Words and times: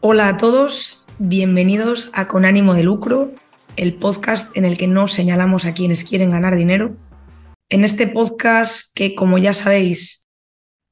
Hola 0.00 0.28
a 0.28 0.36
todos, 0.36 1.06
bienvenidos 1.18 2.10
a 2.12 2.28
Con 2.28 2.44
ánimo 2.44 2.74
de 2.74 2.82
lucro, 2.82 3.32
el 3.76 3.94
podcast 3.94 4.54
en 4.54 4.66
el 4.66 4.76
que 4.76 4.86
no 4.88 5.08
señalamos 5.08 5.64
a 5.64 5.72
quienes 5.72 6.04
quieren 6.04 6.30
ganar 6.30 6.54
dinero. 6.54 6.94
En 7.70 7.82
este 7.82 8.06
podcast 8.06 8.94
que, 8.94 9.14
como 9.14 9.38
ya 9.38 9.54
sabéis, 9.54 10.28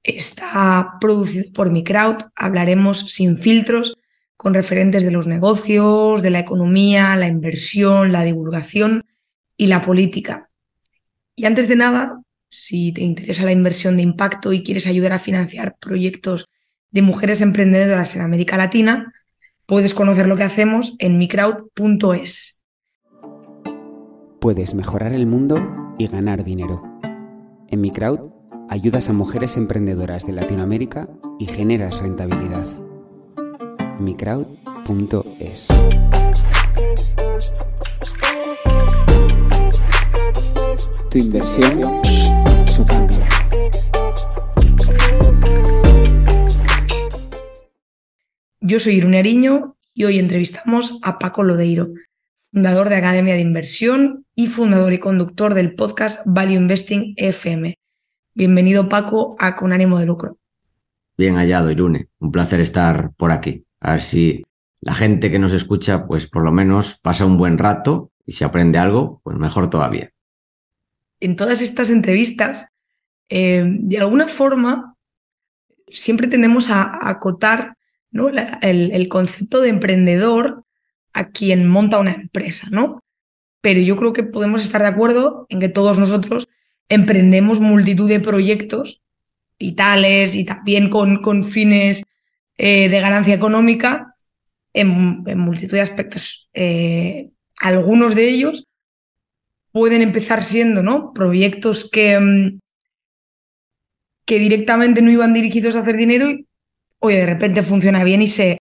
está 0.03 0.95
producido 1.01 1.53
por 1.53 1.71
mi 1.71 1.85
crowd, 1.85 2.17
hablaremos 2.35 3.01
sin 3.13 3.37
filtros 3.37 3.95
con 4.39 4.55
referentes 4.55 5.05
de 5.05 5.11
los 5.11 5.27
negocios, 5.27 6.23
de 6.23 6.31
la 6.31 6.39
economía, 6.39 7.15
la 7.17 7.27
inversión, 7.27 8.11
la 8.11 8.23
divulgación 8.23 9.05
y 9.59 9.67
la 9.67 9.83
política. 9.83 10.51
Y 11.37 11.45
antes 11.45 11.69
de 11.69 11.77
nada, 11.77 12.23
si 12.49 12.93
te 12.93 13.03
interesa 13.03 13.45
la 13.45 13.53
inversión 13.53 13.97
de 13.97 14.03
impacto 14.03 14.55
y 14.55 14.63
quieres 14.63 14.87
ayudar 14.87 15.13
a 15.13 15.19
financiar 15.19 15.77
proyectos 15.79 16.49
de 16.95 17.03
mujeres 17.03 17.43
emprendedoras 17.43 18.15
en 18.15 18.23
América 18.23 18.57
Latina, 18.57 19.13
puedes 19.67 19.95
conocer 19.95 20.29
lo 20.29 20.37
que 20.37 20.45
hacemos 20.45 20.95
en 21.01 21.19
microwd.es. 21.19 22.63
Puedes 24.41 24.75
mejorar 24.75 25.13
el 25.13 25.27
mundo 25.27 25.97
y 25.99 26.07
ganar 26.07 26.45
dinero. 26.45 26.83
En 27.69 27.81
Microwd 27.81 28.31
ayudas 28.71 29.09
a 29.09 29.13
mujeres 29.13 29.57
emprendedoras 29.57 30.25
de 30.25 30.35
Latinoamérica 30.35 31.09
y 31.41 31.47
generas 31.47 31.99
rentabilidad. 31.99 32.67
microwd.es. 33.99 35.69
Tu 41.11 41.19
inversión, 41.19 41.81
su 42.67 42.87
cambio. 42.87 43.34
Yo 48.67 48.81
soy 48.81 48.95
Irune 48.95 49.19
Ariño 49.19 49.77
y 49.93 50.05
hoy 50.05 50.19
entrevistamos 50.19 50.99
a 51.03 51.19
Paco 51.19 51.43
Lodeiro, 51.43 51.89
fundador 52.51 52.89
de 52.89 52.97
Academia 52.97 53.35
de 53.35 53.43
Inversión 53.43 54.25
y 54.35 54.47
fundador 54.47 54.95
y 54.95 54.99
conductor 54.99 55.53
del 55.53 55.75
podcast 55.75 56.23
Value 56.25 56.55
Investing 56.55 57.13
FM. 57.19 57.75
Bienvenido 58.33 58.89
Paco 58.89 59.37
a 59.39 59.55
Con 59.55 59.75
ánimo 59.75 59.99
de 59.99 60.07
lucro. 60.07 60.39
Bien 61.19 61.35
hallado, 61.35 61.71
Irune. 61.71 62.09
Un 62.21 62.33
placer 62.33 62.63
estar 62.63 63.13
por 63.19 63.33
aquí. 63.33 63.67
A 63.81 63.93
ver 63.93 64.01
si 64.01 64.43
la 64.81 64.95
gente 64.95 65.31
que 65.31 65.39
nos 65.39 65.53
escucha, 65.53 66.07
pues 66.07 66.27
por 66.27 66.43
lo 66.43 66.51
menos 66.51 66.99
pasa 67.03 67.27
un 67.27 67.37
buen 67.37 67.59
rato 67.59 68.13
y 68.25 68.33
si 68.33 68.45
aprende 68.45 68.79
algo, 68.79 69.21
pues 69.25 69.37
mejor 69.37 69.69
todavía. 69.69 70.11
En 71.21 71.37
todas 71.37 71.61
estas 71.61 71.91
entrevistas, 71.91 72.65
eh, 73.29 73.63
de 73.67 73.99
alguna 73.99 74.27
forma, 74.27 74.97
siempre 75.87 76.29
tendemos 76.29 76.71
a 76.71 77.11
acotar 77.11 77.77
el, 78.63 79.09
concepto 79.09 79.61
de 79.61 79.71
emprendedor 79.71 80.65
a 81.13 81.31
quien 81.31 81.69
monta 81.69 81.99
una 81.99 82.13
empresa, 82.13 82.69
¿no? 82.71 83.01
Pero 83.61 83.81
yo 83.81 83.97
creo 83.97 84.13
que 84.13 84.23
podemos 84.23 84.63
estar 84.63 84.83
de 84.83 84.89
acuerdo 84.89 85.47
en 85.49 85.61
que 85.61 85.69
todos 85.69 85.99
nosotros 85.99 86.49
emprendemos 86.89 87.61
multitud 87.61 88.09
de 88.09 88.21
proyectos 88.21 89.03
vitales 89.59 90.35
y 90.35 90.45
también 90.45 90.91
con, 90.91 91.23
con 91.23 91.45
fines 91.45 92.03
eh, 92.57 92.89
de 92.89 93.01
ganancia 93.01 93.35
económica 93.35 94.15
en, 94.73 94.89
multitud 95.39 95.73
de 95.73 95.81
aspectos. 95.81 96.51
Eh, 96.53 97.31
algunos 97.57 98.15
de 98.15 98.29
ellos 98.29 98.67
pueden 99.73 100.03
empezar 100.03 100.45
siendo 100.45 100.83
¿no? 100.83 101.13
proyectos 101.13 101.89
que, 101.91 102.19
mm, 102.19 102.61
que 104.25 104.39
directamente 104.39 105.03
no 105.03 105.11
iban 105.11 105.33
dirigidos 105.33 105.75
a 105.75 105.81
hacer 105.81 105.97
dinero 105.97 106.31
y 106.31 106.47
oye, 107.05 107.19
de 107.19 107.27
repente 107.27 107.63
funciona 107.63 108.03
bien 108.03 108.23
y 108.23 108.29
se, 108.29 108.59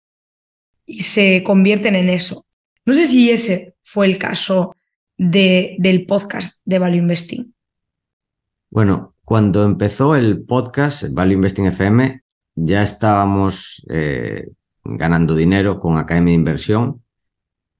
y 0.84 1.02
se 1.02 1.42
convierten 1.44 1.94
en 1.94 2.08
eso. 2.08 2.44
No 2.84 2.94
sé 2.94 3.06
si 3.06 3.30
ese 3.30 3.76
fue 3.82 4.06
el 4.06 4.18
caso 4.18 4.74
de, 5.16 5.76
del 5.78 6.06
podcast 6.06 6.60
de 6.64 6.78
Value 6.78 6.98
Investing. 6.98 7.54
Bueno, 8.70 9.14
cuando 9.24 9.64
empezó 9.64 10.16
el 10.16 10.42
podcast, 10.42 11.04
Value 11.10 11.34
Investing 11.34 11.66
FM, 11.66 12.22
ya 12.56 12.82
estábamos 12.82 13.84
eh, 13.88 14.48
ganando 14.82 15.36
dinero 15.36 15.78
con 15.78 15.96
Academia 15.96 16.32
de 16.32 16.38
Inversión, 16.38 17.02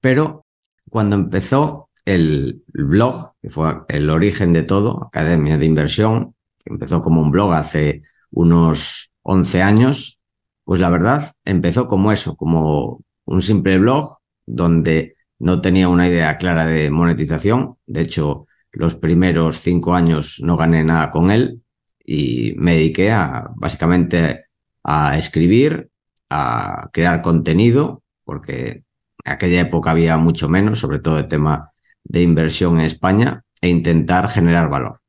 pero 0.01 0.47
cuando 0.89 1.17
empezó 1.17 1.91
el, 2.05 2.63
blog, 2.69 3.35
que 3.43 3.51
fue 3.51 3.75
el 3.89 4.11
origen 4.11 4.53
de 4.53 4.63
todo, 4.63 5.07
Academia 5.07 5.59
de 5.59 5.67
Inversión, 5.67 6.35
que 6.59 6.73
empezó 6.73 7.03
como 7.03 7.21
un 7.21 7.33
blog 7.33 7.53
hace 7.53 8.03
unos 8.31 9.13
11 9.23 9.63
años, 9.63 10.21
pues 10.65 10.81
la 10.81 10.91
verdad, 10.91 11.33
empezó 11.45 11.87
como 11.87 12.13
eso, 12.13 12.37
como 12.37 13.03
un 13.25 13.43
simple 13.43 13.79
blog 13.79 14.19
donde 14.47 15.17
no 15.39 15.61
tenía 15.61 15.89
una 15.89 16.09
idea 16.09 16.39
clara 16.39 16.67
de 16.67 16.91
monetización. 16.91 17.77
De 17.87 18.03
hecho, 18.03 18.47
los 18.71 18.95
primeros 18.95 19.61
cinco 19.61 19.95
años 19.95 20.39
no 20.41 20.57
gané 20.57 20.85
nada 20.85 21.11
con 21.11 21.31
él 21.31 21.63
y 22.05 22.55
me 22.57 22.75
dediqué 22.75 23.11
a 23.11 23.51
básicamente 23.57 24.47
a 24.85 25.19
escribir, 25.19 25.91
a 26.31 26.91
crear 26.93 27.23
contenido, 27.23 28.03
porque 28.25 28.85
en 29.25 29.33
aquella 29.33 29.61
época 29.61 29.91
había 29.91 30.17
mucho 30.17 30.49
menos, 30.49 30.79
sobre 30.79 30.99
todo 30.99 31.19
el 31.19 31.29
tema 31.29 31.73
de 32.05 32.23
inversión 32.23 32.79
en 32.79 32.87
España, 32.87 33.45
e 33.61 33.69
intentar 33.69 34.29
generar 34.29 34.69
valor. 34.69 35.01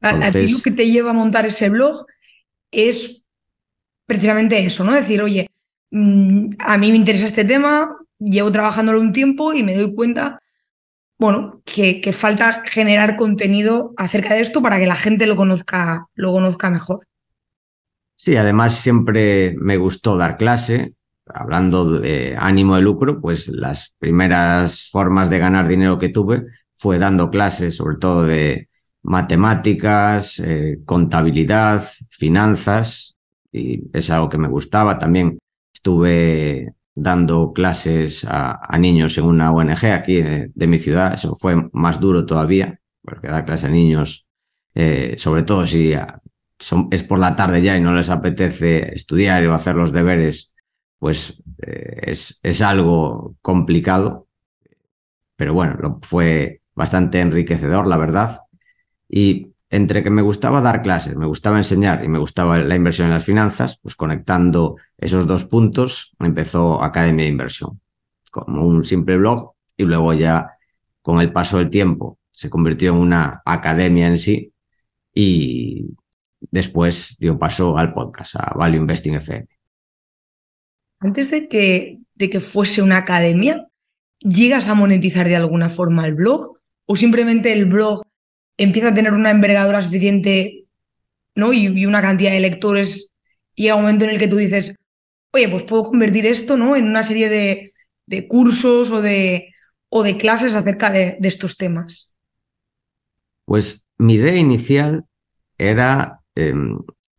a 0.00 0.30
ti 0.30 0.48
lo 0.48 0.60
que 0.60 0.70
te 0.70 0.90
lleva 0.90 1.10
a 1.10 1.14
montar 1.14 1.46
ese 1.46 1.70
blog 1.70 2.06
es 2.70 3.25
precisamente 4.06 4.64
eso, 4.64 4.84
¿no? 4.84 4.92
Decir, 4.92 5.20
oye, 5.20 5.50
mm, 5.90 6.50
a 6.58 6.78
mí 6.78 6.90
me 6.90 6.96
interesa 6.96 7.26
este 7.26 7.44
tema, 7.44 7.96
llevo 8.18 8.50
trabajándolo 8.52 9.00
un 9.00 9.12
tiempo 9.12 9.52
y 9.52 9.62
me 9.62 9.74
doy 9.74 9.94
cuenta, 9.94 10.40
bueno, 11.18 11.62
que, 11.64 12.12
falta 12.12 12.62
generar 12.66 13.16
contenido 13.16 13.92
acerca 13.96 14.34
de 14.34 14.40
esto 14.40 14.62
para 14.62 14.78
que 14.78 14.86
la 14.86 14.96
gente 14.96 15.26
lo 15.26 15.36
conozca, 15.36 16.06
lo 16.14 16.32
conozca 16.32 16.70
mejor. 16.70 17.06
Sí, 18.14 18.36
además 18.36 18.76
siempre 18.76 19.54
me 19.58 19.76
gustó 19.76 20.16
dar 20.16 20.36
clase. 20.36 20.94
Hablando 21.26 21.98
de 21.98 22.36
ánimo 22.38 22.76
de 22.76 22.82
lucro, 22.82 23.20
pues 23.20 23.48
las 23.48 23.94
primeras 23.98 24.88
formas 24.90 25.28
de 25.28 25.38
ganar 25.38 25.66
dinero 25.66 25.98
que 25.98 26.08
tuve 26.08 26.44
fue 26.74 26.98
dando 26.98 27.30
clases, 27.30 27.76
sobre 27.76 27.96
todo 27.96 28.24
de 28.24 28.68
matemáticas, 29.02 30.38
eh, 30.40 30.78
contabilidad, 30.84 31.84
finanzas, 32.10 33.15
y 33.52 33.82
es 33.92 34.10
algo 34.10 34.28
que 34.28 34.38
me 34.38 34.48
gustaba. 34.48 34.98
También 34.98 35.38
estuve 35.74 36.74
dando 36.94 37.52
clases 37.52 38.26
a, 38.28 38.76
niños 38.78 39.18
en 39.18 39.24
una 39.24 39.52
ONG 39.52 39.84
aquí 39.92 40.22
de, 40.22 40.66
mi 40.66 40.78
ciudad. 40.78 41.14
Eso 41.14 41.36
fue 41.36 41.68
más 41.72 42.00
duro 42.00 42.24
todavía, 42.26 42.80
porque 43.02 43.28
dar 43.28 43.44
clases 43.44 43.66
a 43.66 43.68
niños, 43.68 44.26
eh, 44.74 45.14
sobre 45.18 45.42
todo 45.42 45.66
si 45.66 45.94
es 46.90 47.02
por 47.04 47.18
la 47.18 47.36
tarde 47.36 47.62
ya 47.62 47.76
y 47.76 47.80
no 47.80 47.94
les 47.94 48.08
apetece 48.08 48.94
estudiar 48.94 49.46
o 49.46 49.54
hacer 49.54 49.76
los 49.76 49.92
deberes, 49.92 50.52
pues 50.98 51.42
eh, 51.62 52.00
es, 52.04 52.40
es 52.42 52.62
algo 52.62 53.36
complicado. 53.42 54.28
Pero 55.36 55.52
bueno, 55.52 56.00
fue 56.02 56.62
bastante 56.74 57.20
enriquecedor, 57.20 57.86
la 57.86 57.98
verdad. 57.98 58.40
Y 59.08 59.52
entre 59.76 60.02
que 60.02 60.10
me 60.10 60.22
gustaba 60.22 60.62
dar 60.62 60.80
clases, 60.80 61.16
me 61.16 61.26
gustaba 61.26 61.58
enseñar 61.58 62.02
y 62.02 62.08
me 62.08 62.18
gustaba 62.18 62.58
la 62.58 62.74
inversión 62.74 63.08
en 63.08 63.14
las 63.14 63.24
finanzas, 63.24 63.78
pues 63.82 63.94
conectando 63.94 64.76
esos 64.96 65.26
dos 65.26 65.44
puntos 65.44 66.14
empezó 66.18 66.82
Academia 66.82 67.26
de 67.26 67.30
Inversión, 67.30 67.80
como 68.30 68.66
un 68.66 68.84
simple 68.84 69.18
blog 69.18 69.52
y 69.76 69.84
luego 69.84 70.14
ya 70.14 70.56
con 71.02 71.20
el 71.20 71.30
paso 71.30 71.58
del 71.58 71.68
tiempo 71.68 72.18
se 72.32 72.48
convirtió 72.48 72.92
en 72.92 72.98
una 72.98 73.42
academia 73.44 74.06
en 74.06 74.18
sí 74.18 74.52
y 75.12 75.90
después 76.40 77.16
dio 77.18 77.38
paso 77.38 77.76
al 77.76 77.92
podcast, 77.92 78.36
a 78.36 78.54
Value 78.56 78.78
Investing 78.78 79.14
FM. 79.14 79.46
Antes 81.00 81.30
de 81.30 81.48
que, 81.48 81.98
de 82.14 82.30
que 82.30 82.40
fuese 82.40 82.80
una 82.80 82.96
academia, 82.96 83.68
¿llegas 84.20 84.68
a 84.68 84.74
monetizar 84.74 85.28
de 85.28 85.36
alguna 85.36 85.68
forma 85.68 86.06
el 86.06 86.14
blog 86.14 86.58
o 86.86 86.96
simplemente 86.96 87.52
el 87.52 87.66
blog 87.66 88.05
empieza 88.56 88.88
a 88.88 88.94
tener 88.94 89.12
una 89.12 89.30
envergadura 89.30 89.82
suficiente 89.82 90.64
¿no? 91.34 91.52
y, 91.52 91.86
una 91.86 92.02
cantidad 92.02 92.32
de 92.32 92.40
lectores, 92.40 93.10
y 93.54 93.64
llega 93.64 93.76
un 93.76 93.82
momento 93.82 94.04
en 94.04 94.10
el 94.10 94.18
que 94.18 94.28
tú 94.28 94.36
dices, 94.36 94.74
oye, 95.32 95.48
pues 95.48 95.62
puedo 95.64 95.84
convertir 95.84 96.26
esto 96.26 96.56
¿no? 96.56 96.76
en 96.76 96.86
una 96.86 97.04
serie 97.04 97.28
de, 97.28 98.28
cursos 98.28 98.90
o 98.90 99.02
de, 99.02 99.52
clases 100.18 100.54
acerca 100.54 100.90
de, 100.90 101.18
estos 101.22 101.56
temas. 101.56 102.18
Pues 103.44 103.86
mi 103.98 104.14
idea 104.14 104.36
inicial 104.36 105.04
era 105.58 106.20
eh, 106.34 106.54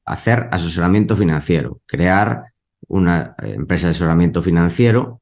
hacer 0.06 0.50
asesoramiento 0.52 1.16
financiero, 1.16 1.82
crear 1.86 2.54
una 2.88 3.36
empresa 3.40 3.88
de 3.88 3.92
asesoramiento 3.92 4.42
financiero. 4.42 5.22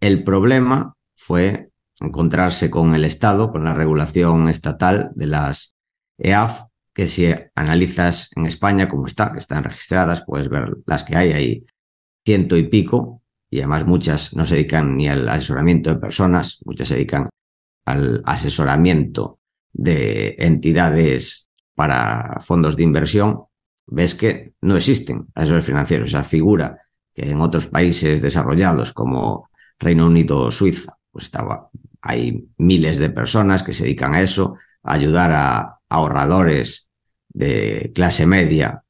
El 0.00 0.24
problema 0.24 0.94
fue 1.14 1.70
encontrarse 2.00 2.70
con 2.70 2.94
el 2.94 3.04
Estado, 3.04 3.50
con 3.50 3.64
la 3.64 3.74
regulación 3.74 4.48
estatal 4.48 5.10
de 5.14 5.26
las 5.26 5.76
EAF, 6.18 6.64
que 6.92 7.08
si 7.08 7.28
analizas 7.54 8.30
en 8.36 8.46
España 8.46 8.88
como 8.88 9.06
está, 9.06 9.32
que 9.32 9.38
están 9.38 9.64
registradas, 9.64 10.24
puedes 10.24 10.48
ver 10.48 10.76
las 10.86 11.04
que 11.04 11.16
hay 11.16 11.32
ahí. 11.32 11.66
ciento 12.24 12.56
y 12.56 12.64
pico, 12.64 13.22
y 13.50 13.58
además 13.58 13.86
muchas 13.86 14.34
no 14.34 14.44
se 14.44 14.56
dedican 14.56 14.96
ni 14.96 15.08
al 15.08 15.28
asesoramiento 15.28 15.90
de 15.90 16.00
personas, 16.00 16.60
muchas 16.64 16.88
se 16.88 16.94
dedican 16.94 17.28
al 17.84 18.22
asesoramiento 18.24 19.38
de 19.72 20.34
entidades 20.38 21.50
para 21.74 22.38
fondos 22.40 22.76
de 22.76 22.82
inversión, 22.82 23.44
ves 23.86 24.14
que 24.14 24.54
no 24.62 24.76
existen 24.76 25.26
asesores 25.34 25.64
financieros. 25.64 26.08
Esa 26.08 26.22
figura 26.22 26.80
que 27.14 27.30
en 27.30 27.40
otros 27.40 27.66
países 27.66 28.20
desarrollados 28.20 28.92
como 28.92 29.48
Reino 29.78 30.06
Unido 30.06 30.40
o 30.40 30.50
Suiza, 30.50 30.96
pues 31.10 31.26
estaba, 31.26 31.70
hay 32.06 32.48
miles 32.58 32.98
de 32.98 33.10
personas 33.10 33.62
que 33.62 33.72
se 33.72 33.84
dedican 33.84 34.14
a 34.14 34.20
eso, 34.20 34.56
a 34.82 34.94
ayudar 34.94 35.32
a 35.32 35.80
ahorradores 35.88 36.90
de 37.28 37.92
clase 37.94 38.26
media 38.26 38.82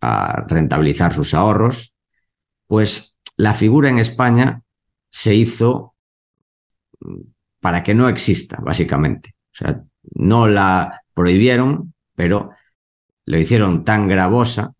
a 0.00 0.44
rentabilizar 0.46 1.14
sus 1.14 1.34
ahorros, 1.34 1.94
pues 2.66 3.18
la 3.36 3.54
figura 3.54 3.88
en 3.88 3.98
España 3.98 4.62
se 5.10 5.34
hizo 5.34 5.94
para 7.60 7.82
que 7.82 7.94
no 7.94 8.08
exista, 8.08 8.58
básicamente. 8.60 9.34
O 9.52 9.56
sea, 9.56 9.82
no 10.14 10.46
la 10.46 11.02
prohibieron, 11.14 11.94
pero 12.14 12.50
lo 13.24 13.38
hicieron 13.38 13.84
tan 13.84 14.08
gravosa, 14.08 14.72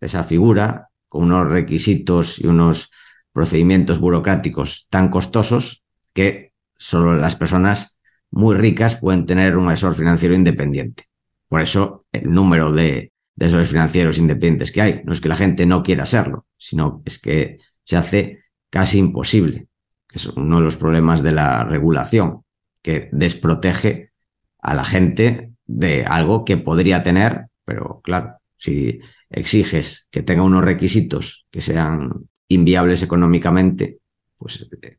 esa 0.00 0.24
figura, 0.24 0.90
con 1.08 1.24
unos 1.24 1.48
requisitos 1.48 2.38
y 2.38 2.46
unos 2.46 2.90
procedimientos 3.32 4.00
burocráticos 4.00 4.86
tan 4.90 5.08
costosos, 5.08 5.84
que 6.12 6.53
solo 6.84 7.16
las 7.16 7.34
personas 7.34 7.98
muy 8.30 8.56
ricas 8.56 8.96
pueden 8.96 9.24
tener 9.24 9.56
un 9.56 9.68
asesor 9.68 9.94
financiero 9.94 10.34
independiente. 10.34 11.04
Por 11.48 11.62
eso 11.62 12.04
el 12.12 12.30
número 12.30 12.72
de, 12.72 13.10
asesores 13.40 13.68
financieros 13.68 14.18
independientes 14.18 14.70
que 14.70 14.82
hay, 14.82 15.02
no 15.04 15.12
es 15.12 15.22
que 15.22 15.30
la 15.30 15.36
gente 15.36 15.64
no 15.64 15.82
quiera 15.82 16.04
serlo, 16.04 16.46
sino 16.58 17.02
es 17.06 17.18
que 17.18 17.56
se 17.84 17.96
hace 17.96 18.44
casi 18.68 18.98
imposible, 18.98 19.68
es 20.12 20.26
uno 20.26 20.58
de 20.58 20.64
los 20.64 20.76
problemas 20.76 21.22
de 21.22 21.32
la 21.32 21.64
regulación, 21.64 22.44
que 22.82 23.08
desprotege 23.12 24.12
a 24.58 24.74
la 24.74 24.84
gente 24.84 25.52
de 25.64 26.04
algo 26.04 26.44
que 26.44 26.58
podría 26.58 27.02
tener, 27.02 27.46
pero 27.64 28.02
claro, 28.04 28.36
si 28.58 29.00
exiges 29.30 30.06
que 30.10 30.22
tenga 30.22 30.42
unos 30.42 30.62
requisitos 30.62 31.46
que 31.50 31.62
sean 31.62 32.26
inviables 32.48 33.02
económicamente, 33.02 34.00
pues 34.36 34.68
eh, 34.82 34.98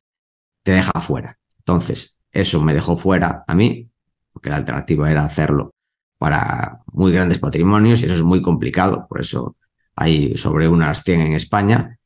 te 0.63 0.71
deja 0.71 0.99
fuera. 0.99 1.37
Entonces, 1.65 2.19
eso 2.31 2.61
me 2.61 2.75
dejó 2.75 2.95
fuera 2.95 3.43
a 3.47 3.55
mí, 3.55 3.89
porque 4.31 4.49
la 4.49 4.57
alternativa 4.57 5.09
era 5.09 5.25
hacerlo 5.25 5.73
para 6.17 6.81
muy 6.91 7.11
grandes 7.11 7.39
patrimonios 7.39 8.01
y 8.01 8.05
eso 8.05 8.13
es 8.13 8.23
muy 8.23 8.41
complicado, 8.41 9.07
por 9.09 9.19
eso 9.21 9.55
hay 9.95 10.37
sobre 10.37 10.67
unas 10.67 11.03
100 11.03 11.21
en 11.21 11.33
España. 11.33 11.97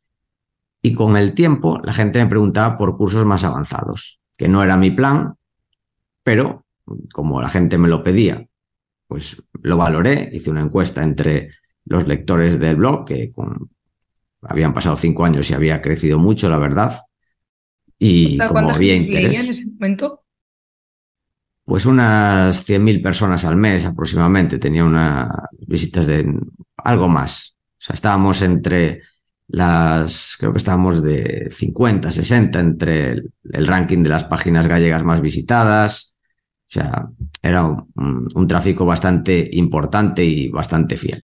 Y 0.81 0.93
con 0.93 1.17
el 1.17 1.33
tiempo 1.33 1.79
la 1.83 1.91
gente 1.91 2.23
me 2.23 2.29
preguntaba 2.29 2.77
por 2.77 2.95
cursos 2.95 3.25
más 3.25 3.43
avanzados, 3.43 4.21
que 4.37 4.47
no 4.47 4.63
era 4.63 4.77
mi 4.77 4.91
plan, 4.91 5.35
pero 6.23 6.65
como 7.13 7.41
la 7.41 7.49
gente 7.49 7.77
me 7.77 7.89
lo 7.89 8.01
pedía, 8.01 8.47
pues 9.07 9.43
lo 9.61 9.75
valoré, 9.75 10.29
hice 10.31 10.51
una 10.51 10.61
encuesta 10.61 11.03
entre 11.03 11.49
los 11.85 12.07
lectores 12.07 12.59
del 12.59 12.77
blog, 12.77 13.05
que 13.05 13.31
habían 14.43 14.73
pasado 14.73 14.95
cinco 14.95 15.25
años 15.25 15.49
y 15.49 15.53
había 15.53 15.81
crecido 15.81 16.17
mucho, 16.17 16.49
la 16.49 16.59
verdad. 16.59 16.97
Y 17.99 18.37
como 18.37 18.71
había 18.71 18.95
interés. 18.95 19.39
en 19.39 19.49
ese 19.49 19.71
momento? 19.73 20.23
Pues 21.65 21.85
unas 21.85 22.67
100.000 22.67 23.03
personas 23.03 23.45
al 23.45 23.57
mes 23.57 23.85
aproximadamente. 23.85 24.57
Tenía 24.57 24.85
unas 24.85 25.29
visitas 25.67 26.07
de 26.07 26.33
algo 26.77 27.07
más. 27.07 27.57
O 27.73 27.81
sea, 27.81 27.93
estábamos 27.93 28.41
entre 28.41 29.01
las, 29.47 30.35
creo 30.39 30.53
que 30.53 30.57
estábamos 30.57 31.03
de 31.03 31.49
50, 31.51 32.11
60 32.11 32.59
entre 32.59 33.11
el, 33.11 33.31
el 33.51 33.67
ranking 33.67 34.01
de 34.01 34.09
las 34.09 34.23
páginas 34.25 34.67
gallegas 34.67 35.03
más 35.03 35.21
visitadas, 35.21 36.15
o 36.69 36.71
sea, 36.71 37.09
era 37.41 37.63
un, 37.63 38.47
tráfico 38.47 38.85
bastante 38.85 39.49
importante 39.53 40.23
y 40.23 40.49
bastante 40.49 40.97
fiel. 40.97 41.23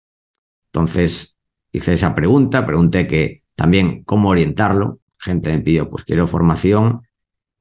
Entonces 0.73 1.37
hice 1.71 1.93
esa 1.93 2.13
pregunta, 2.13 2.65
pregunté 2.65 3.07
que 3.07 3.43
también 3.55 4.03
cómo 4.03 4.29
orientarlo. 4.29 4.98
Gente 5.19 5.55
me 5.55 5.61
pidió, 5.61 5.89
pues 5.89 6.03
quiero 6.03 6.27
formación 6.27 7.01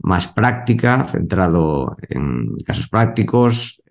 más 0.00 0.28
práctica, 0.28 1.04
centrado 1.04 1.96
en 2.08 2.56
casos 2.64 2.88
prácticos, 2.88 3.82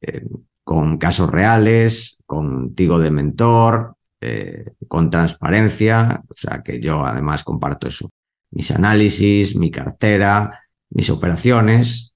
eh, 0.00 0.24
con 0.64 0.96
casos 0.98 1.30
reales, 1.30 2.22
contigo 2.24 2.98
de 2.98 3.10
mentor, 3.10 3.96
eh, 4.20 4.74
con 4.86 5.10
transparencia, 5.10 6.22
o 6.28 6.34
sea 6.36 6.62
que 6.62 6.80
yo 6.80 7.04
además 7.04 7.42
comparto 7.42 7.88
eso, 7.88 8.10
mis 8.52 8.70
análisis, 8.70 9.56
mi 9.56 9.70
cartera, 9.70 10.60
mis 10.90 11.10
operaciones, 11.10 12.12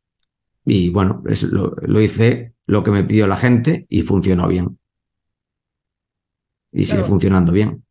y 0.64 0.90
bueno, 0.90 1.22
lo, 1.52 2.00
hice 2.00 2.54
lo 2.66 2.82
que 2.82 2.90
me 2.90 3.04
pidió 3.04 3.28
la 3.28 3.36
gente 3.36 3.86
y 3.88 4.02
funcionó 4.02 4.48
bien. 4.48 4.78
Y 6.72 6.84
sigue 6.84 7.04
funcionando 7.04 7.52
bien. 7.52 7.85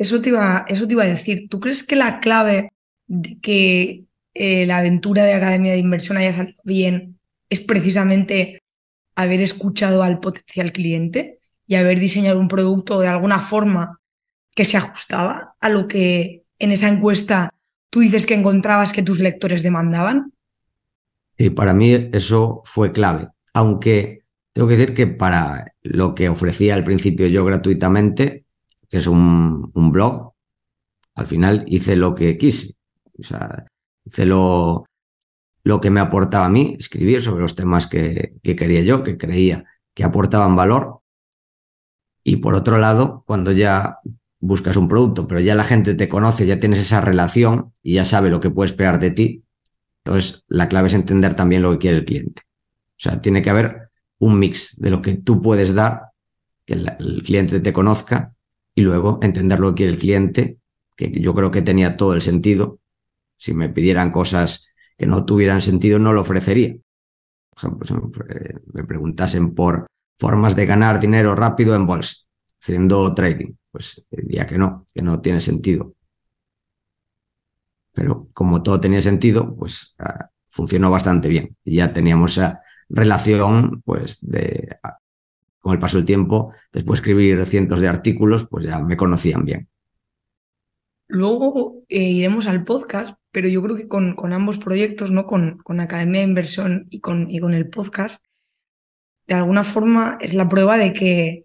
Eso 0.00 0.22
te, 0.22 0.30
iba, 0.30 0.64
eso 0.66 0.86
te 0.86 0.94
iba 0.94 1.02
a 1.02 1.08
decir. 1.08 1.46
¿Tú 1.50 1.60
crees 1.60 1.82
que 1.82 1.94
la 1.94 2.20
clave 2.20 2.72
de 3.06 3.38
que 3.38 4.04
eh, 4.32 4.64
la 4.64 4.78
aventura 4.78 5.24
de 5.24 5.34
Academia 5.34 5.72
de 5.72 5.78
Inversión 5.78 6.16
haya 6.16 6.34
salido 6.34 6.56
bien 6.64 7.20
es 7.50 7.60
precisamente 7.60 8.62
haber 9.14 9.42
escuchado 9.42 10.02
al 10.02 10.18
potencial 10.18 10.72
cliente 10.72 11.40
y 11.66 11.74
haber 11.74 12.00
diseñado 12.00 12.40
un 12.40 12.48
producto 12.48 12.98
de 13.00 13.08
alguna 13.08 13.40
forma 13.40 14.00
que 14.54 14.64
se 14.64 14.78
ajustaba 14.78 15.54
a 15.60 15.68
lo 15.68 15.86
que 15.86 16.44
en 16.58 16.72
esa 16.72 16.88
encuesta 16.88 17.52
tú 17.90 18.00
dices 18.00 18.24
que 18.24 18.32
encontrabas 18.32 18.94
que 18.94 19.02
tus 19.02 19.18
lectores 19.18 19.62
demandaban? 19.62 20.32
Y 21.36 21.50
para 21.50 21.74
mí 21.74 22.08
eso 22.14 22.62
fue 22.64 22.90
clave, 22.90 23.28
aunque 23.52 24.24
tengo 24.54 24.66
que 24.66 24.78
decir 24.78 24.94
que 24.94 25.06
para 25.08 25.74
lo 25.82 26.14
que 26.14 26.30
ofrecía 26.30 26.72
al 26.72 26.84
principio 26.84 27.26
yo 27.26 27.44
gratuitamente, 27.44 28.46
que 28.90 28.98
es 28.98 29.06
un, 29.06 29.72
blog, 29.72 30.34
al 31.14 31.26
final 31.26 31.64
hice 31.66 31.96
lo 31.96 32.14
que 32.14 32.36
quise. 32.36 32.74
O 33.18 33.22
sea, 33.22 33.64
hice 34.04 34.26
lo, 34.26 34.84
lo 35.64 35.80
que 35.80 35.90
me 35.90 36.00
aportaba 36.00 36.44
a 36.44 36.50
mí, 36.50 36.76
escribir 36.78 37.22
sobre 37.22 37.40
los 37.40 37.56
temas 37.56 37.86
que, 37.86 38.34
que 38.42 38.54
quería 38.54 38.82
yo, 38.82 39.02
que 39.02 39.16
creía 39.16 39.64
que 39.94 40.04
aportaban 40.04 40.54
valor. 40.54 41.00
Y 42.22 42.36
por 42.36 42.54
otro 42.54 42.76
lado, 42.76 43.24
cuando 43.26 43.52
ya 43.52 44.00
buscas 44.40 44.76
un 44.76 44.88
producto, 44.88 45.26
pero 45.26 45.40
ya 45.40 45.54
la 45.54 45.64
gente 45.64 45.94
te 45.94 46.08
conoce, 46.08 46.46
ya 46.46 46.60
tienes 46.60 46.80
esa 46.80 47.00
relación 47.00 47.72
y 47.82 47.94
ya 47.94 48.04
sabe 48.04 48.28
lo 48.28 48.40
que 48.40 48.50
puede 48.50 48.70
esperar 48.70 49.00
de 49.00 49.10
ti, 49.10 49.44
entonces, 50.04 50.44
la 50.48 50.68
clave 50.68 50.88
es 50.88 50.94
entender 50.94 51.34
también 51.34 51.62
lo 51.62 51.72
que 51.72 51.78
quiere 51.78 51.98
el 51.98 52.04
cliente. 52.04 52.42
O 52.42 53.02
sea, 53.02 53.20
tiene 53.20 53.42
que 53.42 53.50
haber 53.50 53.90
un 54.18 54.38
mix 54.38 54.78
de 54.78 54.90
lo 54.90 55.02
que 55.02 55.16
tú 55.16 55.40
puedes 55.42 55.74
dar, 55.74 56.10
que 56.64 56.74
el, 56.74 57.22
cliente 57.24 57.60
te 57.60 57.72
conozca, 57.72 58.34
y 58.80 58.82
luego 58.82 59.18
entender 59.20 59.60
lo 59.60 59.68
que 59.70 59.74
quiere 59.74 59.92
el 59.92 59.98
cliente, 59.98 60.56
que 60.96 61.10
yo 61.20 61.34
creo 61.34 61.50
que 61.50 61.60
tenía 61.60 61.98
todo 61.98 62.14
el 62.14 62.22
sentido. 62.22 62.80
Si 63.36 63.52
me 63.52 63.68
pidieran 63.68 64.10
cosas 64.10 64.68
que 64.96 65.06
no 65.06 65.26
tuvieran 65.26 65.60
sentido, 65.60 65.98
no 65.98 66.14
lo 66.14 66.22
ofrecería. 66.22 66.76
Por 67.50 67.58
ejemplo, 67.58 67.86
si 67.86 67.94
me 68.72 68.84
preguntasen 68.84 69.54
por 69.54 69.86
formas 70.18 70.56
de 70.56 70.64
ganar 70.64 70.98
dinero 70.98 71.34
rápido 71.34 71.74
en 71.74 71.86
bolsa, 71.86 72.24
haciendo 72.58 73.12
trading, 73.12 73.52
pues 73.70 74.06
diría 74.10 74.46
que 74.46 74.56
no, 74.56 74.86
que 74.94 75.02
no 75.02 75.20
tiene 75.20 75.42
sentido. 75.42 75.94
Pero 77.92 78.28
como 78.32 78.62
todo 78.62 78.80
tenía 78.80 79.02
sentido, 79.02 79.54
pues 79.56 79.94
ah, 79.98 80.30
funcionó 80.48 80.90
bastante 80.90 81.28
bien. 81.28 81.54
Y 81.64 81.76
ya 81.76 81.92
teníamos 81.92 82.32
esa 82.32 82.62
relación, 82.88 83.82
pues, 83.84 84.18
de, 84.22 84.78
ah, 84.82 84.99
con 85.60 85.74
el 85.74 85.78
paso 85.78 85.98
del 85.98 86.06
tiempo, 86.06 86.52
después 86.72 86.98
de 86.98 87.02
escribir 87.02 87.46
cientos 87.46 87.80
de 87.80 87.88
artículos, 87.88 88.46
pues 88.50 88.66
ya 88.66 88.78
me 88.80 88.96
conocían 88.96 89.44
bien. 89.44 89.68
Luego 91.06 91.82
eh, 91.88 92.02
iremos 92.02 92.46
al 92.46 92.64
podcast, 92.64 93.16
pero 93.30 93.48
yo 93.48 93.62
creo 93.62 93.76
que 93.76 93.88
con, 93.88 94.14
con 94.14 94.32
ambos 94.32 94.58
proyectos, 94.58 95.10
¿no? 95.10 95.26
Con, 95.26 95.58
con, 95.58 95.80
Academia 95.80 96.20
de 96.20 96.26
Inversión 96.26 96.86
y 96.90 97.00
con, 97.00 97.30
y 97.30 97.40
con 97.40 97.54
el 97.54 97.68
podcast, 97.68 98.24
de 99.26 99.34
alguna 99.34 99.64
forma 99.64 100.18
es 100.20 100.34
la 100.34 100.48
prueba 100.48 100.78
de 100.78 100.92
que 100.92 101.44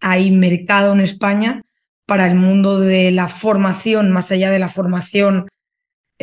hay 0.00 0.30
mercado 0.30 0.92
en 0.94 1.00
España 1.00 1.62
para 2.06 2.26
el 2.28 2.34
mundo 2.34 2.80
de 2.80 3.10
la 3.10 3.28
formación, 3.28 4.10
más 4.10 4.32
allá 4.32 4.50
de 4.50 4.58
la 4.58 4.68
formación 4.68 5.46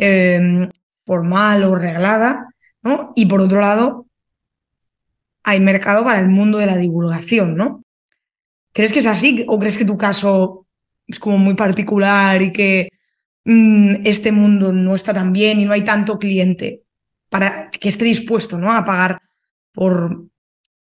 Em, 0.00 0.70
formal 1.04 1.64
o 1.64 1.74
reglada, 1.74 2.46
¿no? 2.82 3.12
Y 3.16 3.26
por 3.26 3.40
otro 3.40 3.60
lado, 3.60 4.06
hay 5.48 5.60
mercado 5.60 6.04
para 6.04 6.20
el 6.20 6.28
mundo 6.28 6.58
de 6.58 6.66
la 6.66 6.76
divulgación, 6.76 7.56
¿no? 7.56 7.82
¿Crees 8.74 8.92
que 8.92 8.98
es 8.98 9.06
así 9.06 9.44
o 9.48 9.58
crees 9.58 9.78
que 9.78 9.86
tu 9.86 9.96
caso 9.96 10.66
es 11.06 11.18
como 11.18 11.38
muy 11.38 11.54
particular 11.54 12.42
y 12.42 12.52
que 12.52 12.90
mm, 13.44 13.96
este 14.04 14.30
mundo 14.30 14.72
no 14.72 14.94
está 14.94 15.14
tan 15.14 15.32
bien 15.32 15.58
y 15.58 15.64
no 15.64 15.72
hay 15.72 15.84
tanto 15.84 16.18
cliente 16.18 16.82
para 17.30 17.70
que 17.70 17.88
esté 17.88 18.04
dispuesto 18.04 18.58
¿no? 18.58 18.72
a 18.72 18.84
pagar 18.84 19.20
por, 19.72 20.28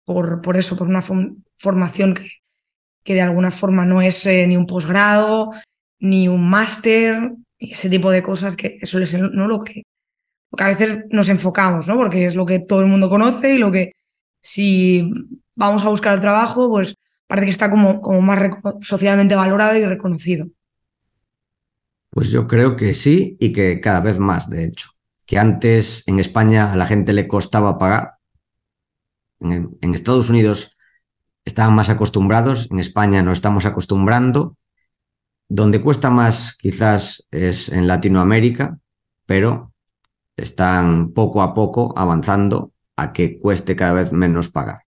por, 0.03 0.41
por 0.41 0.57
eso, 0.57 0.75
por 0.75 0.87
una 0.87 1.01
formación 1.55 2.15
que, 2.15 2.29
que, 3.03 3.13
de 3.13 3.21
alguna 3.21 3.51
forma 3.51 3.85
no 3.85 4.01
es 4.01 4.25
eh, 4.25 4.45
ni 4.45 4.57
un 4.57 4.67
posgrado 4.67 5.51
ni 5.99 6.27
un 6.27 6.49
máster, 6.49 7.33
y 7.57 7.73
ese 7.73 7.89
tipo 7.89 8.09
de 8.11 8.23
cosas 8.23 8.55
que 8.55 8.85
suele 8.85 9.05
ser 9.05 9.21
¿no? 9.21 9.47
lo, 9.47 9.63
que, 9.63 9.83
lo 10.51 10.57
que 10.57 10.63
a 10.63 10.69
veces 10.69 10.99
nos 11.11 11.27
enfocamos, 11.27 11.87
¿no? 11.87 11.95
Porque 11.95 12.25
es 12.25 12.35
lo 12.35 12.45
que 12.45 12.59
todo 12.59 12.81
el 12.81 12.87
mundo 12.87 13.09
conoce 13.09 13.55
y 13.55 13.57
lo 13.57 13.69
que 13.69 13.91
si 14.41 15.09
vamos 15.55 15.83
a 15.83 15.89
buscar 15.89 16.15
el 16.15 16.21
trabajo, 16.21 16.69
pues 16.69 16.95
parece 17.27 17.45
que 17.45 17.51
está 17.51 17.69
como, 17.69 18.01
como 18.01 18.21
más 18.21 18.39
socialmente 18.81 19.35
valorado 19.35 19.77
y 19.77 19.85
reconocido. 19.85 20.47
Pues 22.09 22.31
yo 22.31 22.47
creo 22.47 22.75
que 22.75 22.93
sí 22.93 23.37
y 23.39 23.53
que 23.53 23.79
cada 23.79 24.01
vez 24.01 24.17
más, 24.17 24.49
de 24.49 24.65
hecho. 24.65 24.89
Que 25.25 25.37
antes 25.37 26.03
en 26.07 26.19
España 26.19 26.73
a 26.73 26.75
la 26.75 26.87
gente 26.87 27.13
le 27.13 27.27
costaba 27.27 27.77
pagar. 27.77 28.13
En, 29.39 29.77
en 29.81 29.93
Estados 29.93 30.29
Unidos 30.29 30.75
estaban 31.45 31.75
más 31.75 31.89
acostumbrados, 31.89 32.67
en 32.71 32.79
España 32.79 33.21
no 33.21 33.31
estamos 33.31 33.65
acostumbrando. 33.65 34.57
Donde 35.47 35.81
cuesta 35.81 36.09
más 36.09 36.57
quizás 36.57 37.27
es 37.31 37.69
en 37.69 37.87
Latinoamérica, 37.87 38.79
pero 39.25 39.73
están 40.35 41.11
poco 41.11 41.41
a 41.41 41.53
poco 41.53 41.93
avanzando 41.97 42.71
a 43.01 43.13
que 43.13 43.37
cueste 43.39 43.75
cada 43.75 43.93
vez 43.93 44.11
menos 44.11 44.49
pagar. 44.49 44.83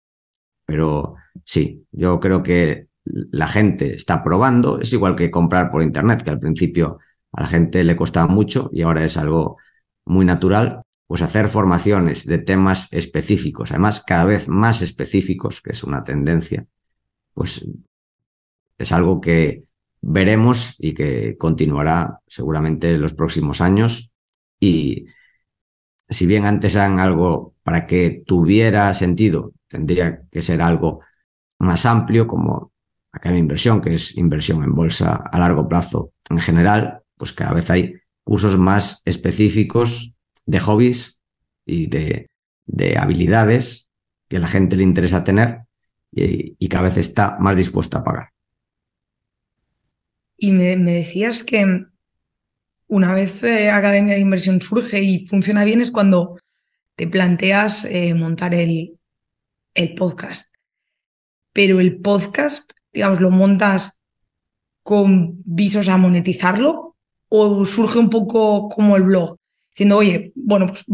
Pero 0.65 1.15
sí, 1.45 1.87
yo 1.93 2.21
creo 2.21 2.43
que 2.43 2.89
la 3.05 3.49
gente 3.49 3.95
está 3.95 4.23
probando, 4.23 4.81
es 4.81 4.93
igual 4.93 5.15
que 5.15 5.31
comprar 5.31 5.71
por 5.71 5.83
Internet, 5.83 6.23
que 6.23 6.31
al 6.31 6.41
principio 6.41 6.99
a 7.33 7.43
la 7.43 7.47
gente 7.47 7.85
le 7.85 7.97
costaba 7.97 8.27
mucho 8.27 8.71
y 8.73 8.83
ahora 8.83 9.05
es 9.05 9.17
algo 9.17 9.59
muy 10.05 10.25
natural, 10.25 10.83
pues 11.07 11.23
hacer 11.23 11.49
formaciones 11.49 12.27
de 12.27 12.39
temas 12.39 12.93
específicos, 12.93 13.71
además 13.71 14.03
cada 14.05 14.25
vez 14.25 14.49
más 14.49 14.83
específicos, 14.83 15.61
que 15.61 15.71
es 15.71 15.85
una 15.85 16.03
tendencia, 16.03 16.67
pues 17.33 17.65
es 18.79 18.93
algo 18.93 19.21
que 19.21 19.65
veremos 20.01 20.77
y 20.79 20.95
que 20.95 21.37
continuará 21.37 22.21
seguramente 22.27 22.91
en 22.91 23.01
los 23.01 23.15
próximos 23.15 23.61
años 23.61 24.13
y 24.61 25.07
si 26.09 26.27
bien 26.27 26.45
antes 26.45 26.75
eran 26.75 27.01
algo 27.01 27.55
para 27.63 27.87
que 27.87 28.23
tuviera 28.27 28.93
sentido, 28.95 29.53
tendría 29.69 30.23
que 30.31 30.43
ser 30.43 30.63
algo 30.63 31.01
más 31.59 31.87
amplio 31.87 32.27
como 32.27 32.73
Academia 33.13 33.41
Inversión, 33.41 33.81
que 33.81 33.95
es 33.95 34.17
inversión 34.17 34.63
en 34.63 34.75
bolsa 34.75 35.15
a 35.15 35.39
largo 35.39 35.69
plazo 35.69 36.13
en 36.29 36.39
general, 36.39 37.03
pues 37.17 37.33
cada 37.33 37.55
vez 37.55 37.71
hay 37.71 37.95
cursos 38.23 38.59
más 38.59 39.03
específicos 39.05 40.13
de 40.45 40.61
hobbies 40.61 41.21
y 41.65 41.87
de, 41.87 42.29
de 42.67 42.99
habilidades 42.99 43.89
que 44.29 44.37
a 44.37 44.41
la 44.41 44.49
gente 44.49 44.77
le 44.77 44.83
interesa 44.83 45.25
tener 45.25 45.63
y, 46.13 46.57
y, 46.59 46.69
cada 46.69 46.89
vez 46.89 46.99
está 46.99 47.39
más 47.39 47.57
dispuesta 47.57 47.99
a 47.99 48.05
pagar. 48.05 48.31
Y 50.37 50.53
me 50.53 50.77
decías 50.77 51.43
que 51.43 51.87
una 52.89 53.15
vez 53.15 53.43
eh, 53.43 53.71
Academia 53.71 54.15
de 54.15 54.21
Inversión 54.21 54.61
surge 54.61 55.03
y 55.03 55.27
funciona 55.27 55.65
bien 55.65 55.81
es 55.81 55.91
cuando 55.91 56.39
te 56.95 57.07
planteas 57.07 57.85
eh, 57.85 58.15
montar 58.15 58.55
el, 58.55 58.99
el 59.75 59.95
podcast. 59.95 60.55
Pero 61.53 61.81
el 61.81 61.99
podcast, 62.01 62.73
digamos, 62.93 63.21
lo 63.21 63.31
montas 63.31 63.93
con 64.83 65.43
visos 65.45 65.89
a 65.89 65.97
monetizarlo 65.97 66.97
o 67.29 67.65
surge 67.65 67.99
un 67.99 68.09
poco 68.09 68.69
como 68.69 68.97
el 68.97 69.03
blog, 69.03 69.37
diciendo, 69.71 69.97
oye, 69.97 70.33
bueno, 70.35 70.67
pues 70.69 70.85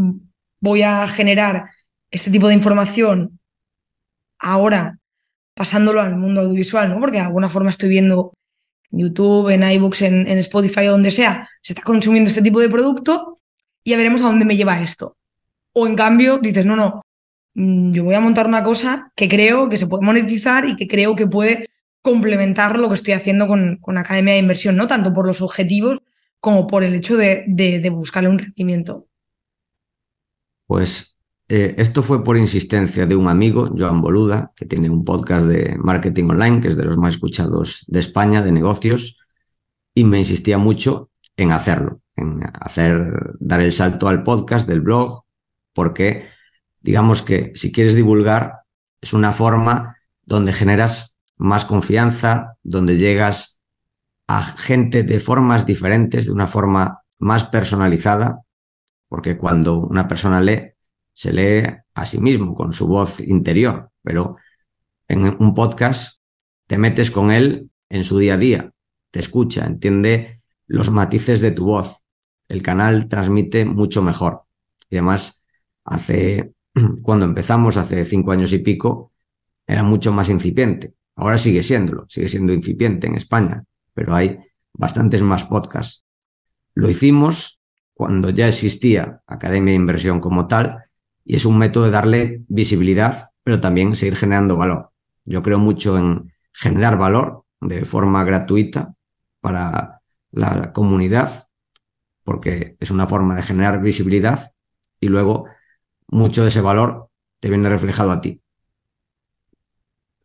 voy 0.60 0.82
a 0.82 1.06
generar 1.08 1.68
este 2.10 2.30
tipo 2.30 2.48
de 2.48 2.54
información 2.54 3.38
ahora 4.38 4.98
pasándolo 5.54 6.00
al 6.00 6.16
mundo 6.16 6.40
audiovisual, 6.40 6.88
¿no? 6.88 7.00
Porque 7.00 7.18
de 7.18 7.24
alguna 7.24 7.50
forma 7.50 7.70
estoy 7.70 7.90
viendo 7.90 8.32
YouTube, 8.92 9.48
en 9.48 9.62
iBooks, 9.62 10.02
en, 10.02 10.26
en 10.28 10.38
Spotify 10.38 10.86
o 10.88 10.92
donde 10.92 11.10
sea, 11.10 11.48
se 11.60 11.72
está 11.72 11.82
consumiendo 11.82 12.28
este 12.28 12.42
tipo 12.42 12.60
de 12.60 12.68
producto 12.68 13.36
y 13.82 13.90
ya 13.90 13.96
veremos 13.96 14.20
a 14.20 14.26
dónde 14.26 14.44
me 14.44 14.56
lleva 14.56 14.80
esto. 14.80 15.16
O 15.72 15.86
en 15.86 15.96
cambio 15.96 16.38
dices, 16.38 16.66
no, 16.66 16.76
no, 16.76 17.02
mm, 17.54 17.92
yo 17.92 18.04
voy 18.04 18.14
a 18.14 18.20
montar 18.20 18.46
una 18.46 18.62
cosa 18.62 19.10
que 19.16 19.28
creo 19.28 19.68
que 19.68 19.78
se 19.78 19.86
puede 19.86 20.04
monetizar 20.04 20.66
y 20.66 20.76
que 20.76 20.86
creo 20.86 21.16
que 21.16 21.26
puede 21.26 21.68
complementar 22.02 22.78
lo 22.78 22.88
que 22.88 22.94
estoy 22.94 23.14
haciendo 23.14 23.46
con, 23.46 23.76
con 23.76 23.96
Academia 23.96 24.34
de 24.34 24.40
Inversión, 24.40 24.76
no 24.76 24.86
tanto 24.86 25.12
por 25.12 25.26
los 25.26 25.40
objetivos 25.40 26.00
como 26.40 26.66
por 26.66 26.82
el 26.82 26.94
hecho 26.94 27.16
de, 27.16 27.44
de, 27.46 27.78
de 27.78 27.90
buscarle 27.90 28.28
un 28.28 28.38
rendimiento. 28.38 29.06
Pues 30.66 31.16
eh, 31.54 31.74
esto 31.76 32.02
fue 32.02 32.24
por 32.24 32.38
insistencia 32.38 33.04
de 33.04 33.14
un 33.14 33.28
amigo, 33.28 33.70
Joan 33.76 34.00
Boluda, 34.00 34.54
que 34.56 34.64
tiene 34.64 34.88
un 34.88 35.04
podcast 35.04 35.44
de 35.44 35.76
marketing 35.76 36.30
online, 36.30 36.62
que 36.62 36.68
es 36.68 36.78
de 36.78 36.84
los 36.86 36.96
más 36.96 37.12
escuchados 37.12 37.84
de 37.88 38.00
España, 38.00 38.40
de 38.40 38.52
negocios, 38.52 39.18
y 39.94 40.04
me 40.04 40.18
insistía 40.18 40.56
mucho 40.56 41.10
en 41.36 41.52
hacerlo, 41.52 42.00
en 42.16 42.40
hacer, 42.58 43.34
dar 43.38 43.60
el 43.60 43.74
salto 43.74 44.08
al 44.08 44.22
podcast 44.22 44.66
del 44.66 44.80
blog, 44.80 45.24
porque 45.74 46.24
digamos 46.80 47.20
que 47.20 47.52
si 47.54 47.70
quieres 47.70 47.94
divulgar, 47.94 48.62
es 49.02 49.12
una 49.12 49.34
forma 49.34 49.98
donde 50.22 50.54
generas 50.54 51.18
más 51.36 51.66
confianza, 51.66 52.56
donde 52.62 52.96
llegas 52.96 53.60
a 54.26 54.42
gente 54.42 55.02
de 55.02 55.20
formas 55.20 55.66
diferentes, 55.66 56.24
de 56.24 56.32
una 56.32 56.46
forma 56.46 57.02
más 57.18 57.44
personalizada, 57.44 58.40
porque 59.06 59.36
cuando 59.36 59.80
una 59.80 60.08
persona 60.08 60.40
lee, 60.40 60.71
se 61.12 61.32
lee 61.32 61.68
a 61.94 62.06
sí 62.06 62.18
mismo 62.18 62.54
con 62.54 62.72
su 62.72 62.86
voz 62.86 63.20
interior, 63.20 63.90
pero 64.02 64.36
en 65.08 65.24
un 65.24 65.54
podcast 65.54 66.20
te 66.66 66.78
metes 66.78 67.10
con 67.10 67.30
él 67.30 67.70
en 67.88 68.04
su 68.04 68.18
día 68.18 68.34
a 68.34 68.38
día, 68.38 68.72
te 69.10 69.20
escucha, 69.20 69.66
entiende 69.66 70.38
los 70.66 70.90
matices 70.90 71.40
de 71.40 71.50
tu 71.50 71.66
voz. 71.66 72.04
El 72.48 72.62
canal 72.62 73.08
transmite 73.08 73.64
mucho 73.64 74.02
mejor. 74.02 74.44
Y 74.88 74.96
además, 74.96 75.44
hace, 75.84 76.54
cuando 77.02 77.26
empezamos, 77.26 77.76
hace 77.76 78.04
cinco 78.04 78.32
años 78.32 78.52
y 78.52 78.58
pico, 78.58 79.12
era 79.66 79.82
mucho 79.82 80.12
más 80.12 80.28
incipiente. 80.28 80.94
Ahora 81.16 81.36
sigue 81.36 81.62
siéndolo, 81.62 82.06
sigue 82.08 82.28
siendo 82.28 82.52
incipiente 82.52 83.06
en 83.06 83.16
España, 83.16 83.64
pero 83.92 84.14
hay 84.14 84.38
bastantes 84.72 85.22
más 85.22 85.44
podcasts. 85.44 86.04
Lo 86.74 86.88
hicimos 86.88 87.60
cuando 87.92 88.30
ya 88.30 88.48
existía 88.48 89.20
Academia 89.26 89.72
de 89.72 89.76
Inversión 89.76 90.20
como 90.20 90.46
tal 90.46 90.84
y 91.24 91.36
es 91.36 91.44
un 91.44 91.58
método 91.58 91.84
de 91.84 91.90
darle 91.90 92.42
visibilidad, 92.48 93.30
pero 93.42 93.60
también 93.60 93.96
seguir 93.96 94.16
generando 94.16 94.56
valor. 94.56 94.90
Yo 95.24 95.42
creo 95.42 95.58
mucho 95.58 95.98
en 95.98 96.32
generar 96.52 96.98
valor 96.98 97.44
de 97.60 97.84
forma 97.84 98.24
gratuita 98.24 98.94
para 99.40 100.00
la 100.30 100.72
comunidad, 100.72 101.44
porque 102.24 102.76
es 102.80 102.90
una 102.90 103.06
forma 103.06 103.34
de 103.34 103.42
generar 103.42 103.80
visibilidad 103.80 104.52
y 105.00 105.08
luego 105.08 105.46
mucho 106.08 106.42
de 106.42 106.48
ese 106.48 106.60
valor 106.60 107.08
te 107.40 107.48
viene 107.48 107.68
reflejado 107.68 108.12
a 108.12 108.20
ti. 108.20 108.40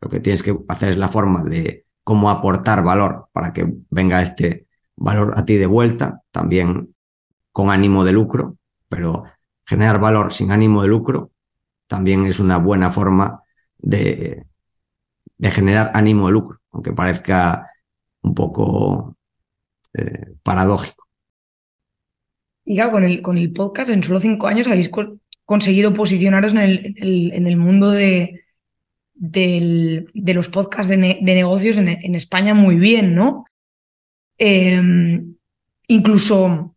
Lo 0.01 0.09
que 0.09 0.19
tienes 0.19 0.43
que 0.43 0.57
hacer 0.67 0.89
es 0.89 0.97
la 0.97 1.09
forma 1.09 1.43
de 1.43 1.85
cómo 2.03 2.29
aportar 2.29 2.83
valor 2.83 3.29
para 3.31 3.53
que 3.53 3.67
venga 3.89 4.21
este 4.21 4.67
valor 4.95 5.33
a 5.35 5.45
ti 5.45 5.57
de 5.57 5.65
vuelta, 5.65 6.21
también 6.31 6.95
con 7.51 7.69
ánimo 7.69 8.05
de 8.05 8.13
lucro, 8.13 8.57
pero 8.87 9.23
generar 9.67 9.99
valor 9.99 10.33
sin 10.33 10.51
ánimo 10.51 10.81
de 10.81 10.87
lucro 10.87 11.31
también 11.87 12.25
es 12.25 12.39
una 12.39 12.57
buena 12.57 12.89
forma 12.89 13.43
de, 13.77 14.45
generar 15.39 15.91
ánimo 15.93 16.27
de 16.27 16.33
lucro, 16.33 16.59
aunque 16.71 16.93
parezca 16.93 17.69
un 18.21 18.33
poco 18.33 19.15
eh, 19.93 20.33
paradójico. 20.43 21.07
Y 22.65 22.75
claro, 22.75 22.91
con 22.91 23.03
el, 23.03 23.21
con 23.21 23.37
el 23.37 23.53
podcast 23.53 23.89
en 23.89 24.03
solo 24.03 24.19
cinco 24.19 24.47
años 24.47 24.67
habéis 24.67 24.89
co 24.89 25.19
conseguido 25.45 25.93
posicionaros 25.93 26.51
en 26.51 26.57
el, 26.57 27.31
en 27.33 27.47
el 27.47 27.55
mundo 27.55 27.91
de, 27.91 28.43
del, 29.13 30.11
de 30.13 30.33
los 30.33 30.49
podcasts 30.49 30.89
de, 30.89 30.97
ne 30.97 31.19
de 31.21 31.35
negocios 31.35 31.77
en, 31.77 32.15
España 32.15 32.53
muy 32.53 32.75
bien, 32.75 33.15
¿no? 33.15 33.45
Eh, 34.37 35.23
incluso 35.87 36.75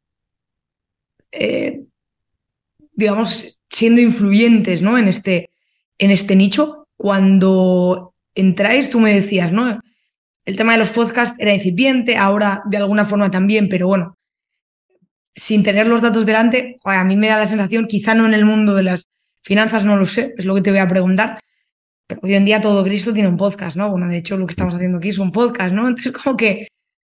eh, 1.33 1.85
digamos, 3.01 3.61
siendo 3.71 4.01
influyentes 4.01 4.83
¿no? 4.83 4.99
en, 4.99 5.09
este, 5.09 5.51
en 5.99 6.11
este 6.11 6.37
nicho. 6.37 6.87
Cuando 6.97 8.15
entráis, 8.35 8.91
tú 8.91 9.01
me 9.01 9.15
decías, 9.15 9.51
¿no? 9.53 9.81
El 10.45 10.57
tema 10.57 10.73
de 10.73 10.79
los 10.79 10.91
podcasts 10.91 11.37
era 11.39 11.55
incipiente, 11.55 12.17
ahora 12.17 12.63
de 12.67 12.77
alguna 12.77 13.07
forma 13.07 13.31
también, 13.31 13.69
pero 13.69 13.87
bueno, 13.87 14.19
sin 15.35 15.63
tener 15.63 15.87
los 15.87 16.03
datos 16.03 16.27
delante, 16.27 16.79
a 16.85 17.05
mí 17.05 17.17
me 17.17 17.29
da 17.29 17.39
la 17.39 17.47
sensación, 17.47 17.87
quizá 17.87 18.15
no 18.15 18.27
en 18.27 18.35
el 18.35 18.45
mundo 18.45 18.75
de 18.75 18.83
las 18.83 19.09
finanzas, 19.43 19.85
no 19.85 19.97
lo 19.97 20.05
sé, 20.05 20.35
es 20.37 20.45
lo 20.45 20.55
que 20.55 20.61
te 20.61 20.71
voy 20.71 20.81
a 20.81 20.89
preguntar, 20.89 21.41
pero 22.07 22.21
hoy 22.23 22.35
en 22.35 22.45
día 22.45 22.61
todo 22.61 22.85
Cristo 22.85 23.15
tiene 23.15 23.29
un 23.29 23.37
podcast, 23.37 23.77
¿no? 23.77 23.91
Bueno, 23.91 24.09
de 24.09 24.19
hecho 24.19 24.37
lo 24.37 24.47
que 24.47 24.53
estamos 24.53 24.75
haciendo 24.75 24.99
aquí 24.99 25.11
es 25.11 25.19
un 25.19 25.33
podcast, 25.33 25.73
¿no? 25.73 25.89
Entonces 25.89 26.13
como 26.13 26.37
que, 26.37 26.69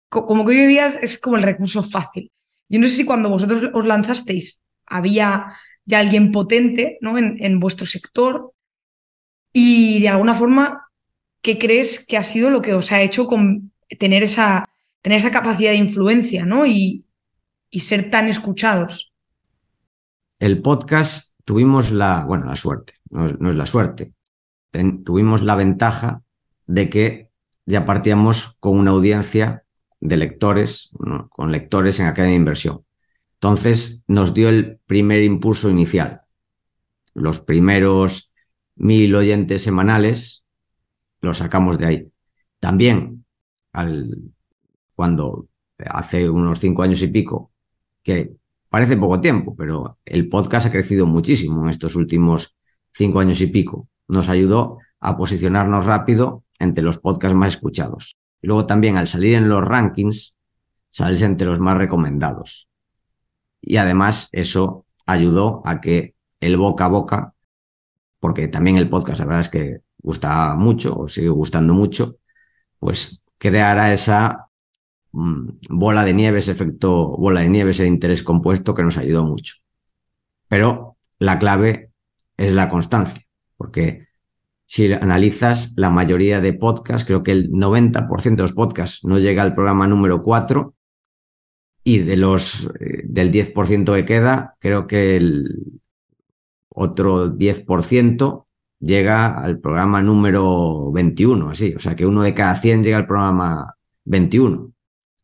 como 0.08 0.44
que 0.44 0.52
hoy 0.52 0.58
en 0.60 0.68
día 0.68 0.86
es 1.00 1.18
como 1.18 1.36
el 1.36 1.42
recurso 1.42 1.82
fácil. 1.82 2.30
Yo 2.68 2.78
no 2.78 2.88
sé 2.88 2.96
si 2.96 3.04
cuando 3.04 3.30
vosotros 3.30 3.70
os 3.72 3.86
lanzasteis 3.86 4.60
había 4.86 5.46
ya 5.88 5.98
alguien 5.98 6.30
potente 6.30 6.98
¿no? 7.00 7.16
en, 7.16 7.36
en 7.40 7.58
vuestro 7.58 7.86
sector 7.86 8.52
y 9.52 10.00
de 10.00 10.10
alguna 10.10 10.34
forma, 10.34 10.90
¿qué 11.40 11.58
crees 11.58 12.04
que 12.04 12.18
ha 12.18 12.24
sido 12.24 12.50
lo 12.50 12.60
que 12.60 12.74
os 12.74 12.92
ha 12.92 13.00
hecho 13.00 13.26
con 13.26 13.72
tener 13.98 14.22
esa, 14.22 14.68
tener 15.00 15.18
esa 15.18 15.30
capacidad 15.30 15.70
de 15.70 15.78
influencia, 15.78 16.44
¿no? 16.44 16.66
Y, 16.66 17.06
y 17.70 17.80
ser 17.80 18.10
tan 18.10 18.28
escuchados. 18.28 19.12
El 20.38 20.60
podcast 20.60 21.34
tuvimos 21.44 21.90
la, 21.90 22.24
bueno, 22.26 22.44
la 22.46 22.56
suerte, 22.56 22.94
no, 23.10 23.26
es 23.26 23.56
la 23.56 23.66
suerte, 23.66 24.12
tuvimos 25.04 25.42
la 25.42 25.56
ventaja 25.56 26.22
de 26.66 26.90
que 26.90 27.30
ya 27.64 27.86
partíamos 27.86 28.58
con 28.60 28.78
una 28.78 28.90
audiencia 28.90 29.64
de 30.00 30.18
lectores, 30.18 30.90
con 31.30 31.50
lectores 31.50 31.98
en 31.98 32.06
Academia 32.06 32.34
de 32.34 32.40
Inversión. 32.40 32.84
Entonces 33.40 34.02
nos 34.08 34.34
dio 34.34 34.48
el 34.48 34.80
primer 34.86 35.22
impulso 35.22 35.70
inicial. 35.70 36.22
Los 37.14 37.40
primeros 37.40 38.32
mil 38.74 39.14
oyentes 39.14 39.62
semanales 39.62 40.44
los 41.20 41.38
sacamos 41.38 41.78
de 41.78 41.86
ahí. 41.86 42.12
También, 42.58 43.24
al, 43.72 44.32
cuando 44.94 45.48
hace 45.78 46.28
unos 46.28 46.58
cinco 46.58 46.82
años 46.82 47.00
y 47.02 47.08
pico, 47.08 47.52
que 48.02 48.34
parece 48.68 48.96
poco 48.96 49.20
tiempo, 49.20 49.54
pero 49.56 49.98
el 50.04 50.28
podcast 50.28 50.66
ha 50.66 50.72
crecido 50.72 51.06
muchísimo 51.06 51.62
en 51.62 51.70
estos 51.70 51.94
últimos 51.94 52.56
cinco 52.92 53.20
años 53.20 53.40
y 53.40 53.46
pico. 53.46 53.88
Nos 54.08 54.28
ayudó 54.28 54.78
a 54.98 55.16
posicionarnos 55.16 55.86
rápido 55.86 56.44
entre 56.58 56.82
los 56.82 56.98
podcasts 56.98 57.36
más 57.36 57.54
escuchados. 57.54 58.16
Y 58.42 58.48
luego 58.48 58.66
también 58.66 58.96
al 58.96 59.06
salir 59.06 59.36
en 59.36 59.48
los 59.48 59.64
rankings, 59.64 60.36
sales 60.90 61.22
entre 61.22 61.46
los 61.46 61.60
más 61.60 61.76
recomendados. 61.76 62.67
Y 63.60 63.76
además 63.76 64.28
eso 64.32 64.84
ayudó 65.06 65.62
a 65.64 65.80
que 65.80 66.14
el 66.40 66.56
boca 66.56 66.86
a 66.86 66.88
boca, 66.88 67.34
porque 68.20 68.48
también 68.48 68.76
el 68.76 68.88
podcast 68.88 69.20
la 69.20 69.26
verdad 69.26 69.42
es 69.42 69.48
que 69.48 69.78
gusta 69.98 70.54
mucho 70.56 70.96
o 70.96 71.08
sigue 71.08 71.28
gustando 71.28 71.74
mucho, 71.74 72.16
pues 72.78 73.22
creara 73.38 73.92
esa 73.92 74.48
mm, 75.12 75.48
bola 75.70 76.04
de 76.04 76.14
nieve, 76.14 76.38
ese 76.40 76.52
efecto 76.52 77.08
bola 77.08 77.40
de 77.40 77.48
nieve, 77.48 77.70
ese 77.70 77.86
interés 77.86 78.22
compuesto 78.22 78.74
que 78.74 78.82
nos 78.82 78.96
ayudó 78.96 79.24
mucho. 79.24 79.54
Pero 80.48 80.96
la 81.18 81.38
clave 81.38 81.90
es 82.36 82.52
la 82.52 82.68
constancia, 82.68 83.24
porque 83.56 84.08
si 84.66 84.92
analizas 84.92 85.72
la 85.76 85.90
mayoría 85.90 86.40
de 86.40 86.52
podcasts, 86.52 87.06
creo 87.06 87.22
que 87.22 87.32
el 87.32 87.50
90% 87.50 88.36
de 88.36 88.42
los 88.42 88.52
podcasts 88.52 89.04
no 89.04 89.18
llega 89.18 89.42
al 89.42 89.54
programa 89.54 89.86
número 89.86 90.22
4 90.22 90.74
y 91.88 92.00
de 92.00 92.18
los 92.18 92.66
eh, 92.80 93.02
del 93.04 93.32
10% 93.32 93.94
que 93.94 94.04
queda, 94.04 94.56
creo 94.58 94.86
que 94.86 95.16
el 95.16 95.80
otro 96.68 97.34
10% 97.34 98.46
llega 98.78 99.38
al 99.38 99.58
programa 99.58 100.02
número 100.02 100.92
21, 100.92 101.50
así, 101.50 101.74
o 101.74 101.78
sea 101.78 101.96
que 101.96 102.04
uno 102.04 102.20
de 102.20 102.34
cada 102.34 102.56
100 102.56 102.82
llega 102.84 102.98
al 102.98 103.06
programa 103.06 103.74
21. 104.04 104.70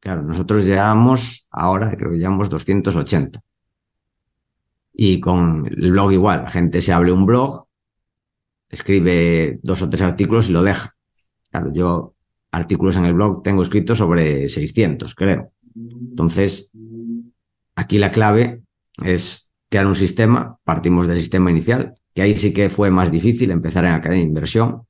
Claro, 0.00 0.22
nosotros 0.22 0.64
llegamos 0.64 1.46
ahora, 1.50 1.94
creo 1.98 2.12
que 2.12 2.18
llevamos 2.18 2.48
280. 2.48 3.40
Y 4.94 5.20
con 5.20 5.66
el 5.66 5.90
blog 5.90 6.12
igual, 6.12 6.44
la 6.44 6.50
gente 6.50 6.80
se 6.80 6.94
abre 6.94 7.12
un 7.12 7.26
blog, 7.26 7.66
escribe 8.70 9.60
dos 9.62 9.82
o 9.82 9.90
tres 9.90 10.00
artículos 10.00 10.48
y 10.48 10.52
lo 10.52 10.62
deja. 10.62 10.92
Claro, 11.50 11.70
yo 11.74 12.14
artículos 12.52 12.96
en 12.96 13.04
el 13.04 13.12
blog 13.12 13.42
tengo 13.42 13.62
escritos 13.62 13.98
sobre 13.98 14.48
600, 14.48 15.14
creo. 15.14 15.53
Entonces, 15.74 16.72
aquí 17.74 17.98
la 17.98 18.10
clave 18.10 18.62
es 19.02 19.52
crear 19.68 19.86
un 19.86 19.94
sistema, 19.94 20.58
partimos 20.64 21.06
del 21.06 21.18
sistema 21.18 21.50
inicial, 21.50 21.94
que 22.14 22.22
ahí 22.22 22.36
sí 22.36 22.52
que 22.52 22.70
fue 22.70 22.90
más 22.90 23.10
difícil 23.10 23.50
empezar 23.50 23.84
en 23.84 23.92
Academia 23.92 24.22
de 24.22 24.28
Inversión, 24.28 24.86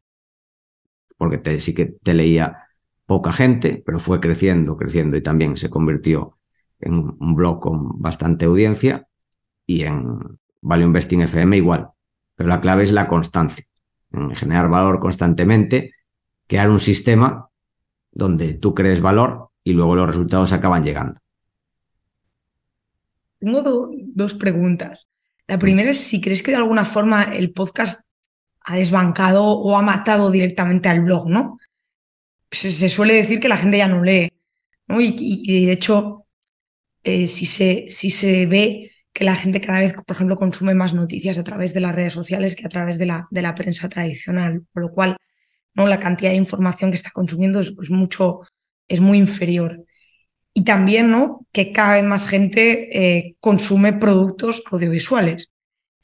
porque 1.17 1.59
sí 1.61 1.75
que 1.75 1.87
te 1.87 2.13
leía 2.13 2.69
poca 3.07 3.33
gente, 3.33 3.83
pero 3.85 3.99
fue 3.99 4.21
creciendo, 4.21 4.77
creciendo 4.77 5.17
y 5.17 5.23
también 5.23 5.57
se 5.57 5.71
convirtió 5.71 6.39
en 6.81 6.95
un 6.95 7.35
blog 7.35 7.61
con 7.61 8.01
bastante 8.01 8.45
audiencia 8.45 9.07
y 9.67 9.85
en 9.85 10.19
Value 10.61 10.85
Investing 10.85 11.23
FM 11.23 11.57
igual. 11.57 11.89
Pero 12.35 12.49
la 12.49 12.61
clave 12.61 12.83
es 12.83 12.93
la 12.93 13.09
constancia, 13.09 13.65
en 14.13 14.35
generar 14.35 14.69
valor 14.69 15.01
constantemente, 15.01 15.93
crear 16.47 16.69
un 16.69 16.81
sistema 16.81 17.49
donde 18.13 18.55
tú 18.55 18.75
crees 18.75 19.01
valor 19.01 19.51
y 19.65 19.73
luego 19.73 19.97
los 19.97 20.07
resultados 20.07 20.53
acaban 20.53 20.85
llegando. 20.85 21.19
Tengo 23.39 23.91
dos 24.15 24.35
preguntas. 24.35 25.09
La 25.47 25.59
primera 25.59 25.91
es 25.91 25.99
si 25.99 26.21
crees 26.21 26.43
que 26.43 26.53
de 26.53 26.59
alguna 26.59 26.85
forma 26.85 27.25
el 27.25 27.53
podcast 27.53 28.01
ha 28.61 28.77
desbancado 28.77 29.45
o 29.45 29.77
ha 29.77 29.83
matado 29.83 30.31
directamente 30.31 30.89
al 30.89 31.01
blog, 31.01 31.29
¿no? 31.29 31.59
Se, 32.51 32.89
suele 32.89 33.15
decir 33.15 33.41
que 33.41 33.49
la 33.49 33.57
gente 33.57 33.79
ya 33.79 33.89
no 33.89 34.03
lee, 34.03 34.33
¿no? 34.87 35.01
Y, 35.01 35.67
de 35.67 35.73
hecho, 35.73 36.27
eh, 37.03 37.27
si, 37.27 37.47
se, 37.47 37.87
si 37.89 38.11
se 38.11 38.47
ve 38.47 38.93
que 39.13 39.25
la 39.25 39.37
gente 39.37 39.61
cada 39.61 39.81
vez, 39.81 39.95
por 39.95 40.17
ejemplo, 40.17 40.37
consume 40.37 40.75
más 40.75 40.95
noticias 40.95 41.37
a 41.37 41.45
través 41.45 41.75
de 41.75 41.81
las 41.81 41.95
redes 41.95 42.13
sociales 42.13 42.55
que 42.55 42.67
a 42.67 42.69
través 42.69 42.99
de 42.99 43.07
la, 43.07 43.27
de 43.31 43.43
la 43.43 43.55
prensa 43.55 43.89
tradicional, 43.89 44.65
por 44.73 44.83
lo 44.83 44.91
cual 44.93 45.17
¿no? 45.75 45.87
la 45.87 46.01
cantidad 46.01 46.31
de 46.31 46.37
información 46.37 46.91
que 46.91 46.97
está 46.97 47.11
consumiendo 47.11 47.61
es 47.61 47.91
mucho, 47.91 48.41
es 48.89 49.01
muy 49.01 49.19
inferior 49.19 49.85
y 50.55 50.63
también 50.63 51.11
¿no? 51.11 51.47
que 51.53 51.73
cada 51.73 51.95
vez 51.95 52.05
más 52.05 52.29
gente 52.29 52.97
eh, 52.97 53.37
consume 53.41 53.93
productos 53.93 54.63
audiovisuales, 54.71 55.51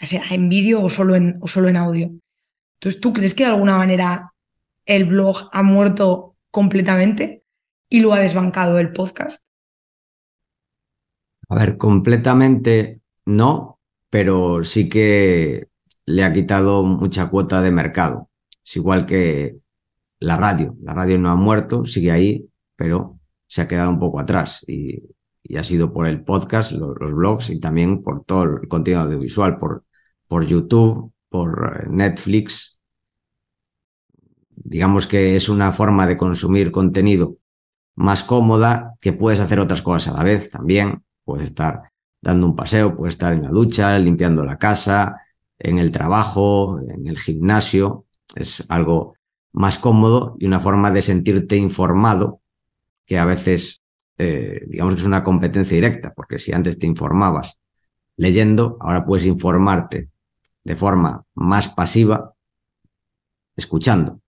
ya 0.01 0.07
sea 0.07 0.23
en 0.31 0.49
vídeo 0.49 0.83
o 0.83 0.91
solo 0.91 1.15
en, 1.15 1.39
o 1.41 1.47
solo 1.47 1.69
en 1.69 1.77
audio. 1.77 2.11
Entonces, 2.81 3.01
¿tú 3.01 3.13
crees 3.13 3.35
que 3.35 3.45
de 3.45 3.51
alguna 3.51 3.77
manera 3.77 4.33
el 4.87 5.05
blog 5.05 5.49
ha 5.53 5.63
muerto 5.63 6.37
completamente 6.51 7.45
y 7.89 8.01
lo 8.01 8.13
ha 8.13 8.19
desbancado 8.19 8.79
el 8.81 8.93
podcast? 8.93 9.45
A 11.49 11.55
ver, 11.55 11.77
completamente 11.77 13.01
no, 13.27 13.79
pero 14.09 14.65
sí 14.65 14.89
que 14.89 15.69
le 16.07 16.25
ha 16.25 16.33
quitado 16.33 16.83
mucha 16.83 17.29
cuota 17.29 17.63
de 17.63 17.71
mercado. 17.71 18.31
Es 18.65 18.77
igual 18.77 19.07
que 19.07 19.59
la 20.19 20.37
radio. 20.37 20.77
La 20.83 20.93
radio 20.93 21.19
no 21.19 21.31
ha 21.31 21.37
muerto, 21.37 21.85
sigue 21.85 22.11
ahí, 22.11 22.50
pero 22.81 23.21
se 23.47 23.61
ha 23.61 23.69
quedado 23.69 23.91
un 23.91 23.99
poco 23.99 24.21
atrás 24.21 24.65
y, 24.67 25.03
ha 25.55 25.65
sido 25.65 25.93
por 25.93 26.07
el 26.07 26.25
podcast, 26.25 26.73
los, 26.73 26.97
blogs 26.97 27.51
y 27.51 27.61
también 27.61 28.03
por 28.03 28.25
todo 28.25 28.45
el 28.45 28.69
contenido 28.69 29.03
audiovisual, 29.03 29.59
por, 29.59 29.85
por 30.27 30.47
YouTube, 30.47 31.13
por 31.29 31.83
eh, 31.83 31.89
Netflix. 31.91 32.81
Digamos 34.49 35.07
que 35.07 35.37
es 35.37 35.51
una 35.51 35.73
forma 35.73 36.07
de 36.07 36.17
consumir 36.17 36.71
contenido 36.71 37.37
más 37.97 38.23
cómoda, 38.25 38.95
que 39.01 39.13
puedes 39.13 39.41
hacer 39.41 39.59
otras 39.61 39.83
cosas 39.83 40.15
a 40.15 40.19
la 40.19 40.25
vez 40.25 40.51
también. 40.51 41.03
Puedes 41.25 41.49
estar 41.49 41.83
dando 42.23 42.47
un 42.47 42.57
paseo, 42.57 42.97
puedes 42.97 43.15
estar 43.15 43.35
en 43.35 43.43
la 43.43 43.51
ducha, 43.51 43.99
limpiando 43.99 44.45
la 44.45 44.57
casa, 44.57 45.21
en 45.59 45.79
el 45.79 45.91
trabajo, 45.91 46.81
en 46.81 47.07
el 47.07 47.19
gimnasio. 47.19 48.07
Es 48.35 48.65
algo 48.69 49.17
más 49.53 49.79
cómodo 49.79 50.37
y 50.39 50.47
una 50.47 50.61
forma 50.61 50.91
de 50.91 51.03
sentirte 51.03 51.57
informado 51.57 52.40
que 53.11 53.19
a 53.19 53.25
veces, 53.25 53.83
eh, 54.19 54.65
digamos 54.69 54.95
que 54.95 55.01
es 55.01 55.07
una 55.07 55.25
competencia 55.25 55.75
directa, 55.75 56.15
porque 56.15 56.39
si 56.39 56.53
antes 56.53 56.79
te 56.79 56.87
informabas 56.87 57.59
leyendo, 58.17 58.77
ahora 58.81 59.05
puedes 59.05 59.27
informarte 59.27 60.11
de 60.63 60.77
forma 60.77 61.25
más 61.35 61.71
pasiva 61.71 62.33
escuchando. 63.57 64.21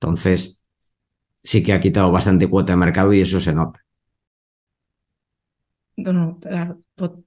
Entonces, 0.00 0.60
sí 1.42 1.64
que 1.64 1.72
ha 1.72 1.80
quitado 1.80 2.12
bastante 2.12 2.48
cuota 2.48 2.74
de 2.74 2.76
mercado 2.76 3.12
y 3.12 3.22
eso 3.22 3.40
se 3.40 3.52
nota. 3.52 3.84
No, 5.96 6.12
no, 6.12 6.38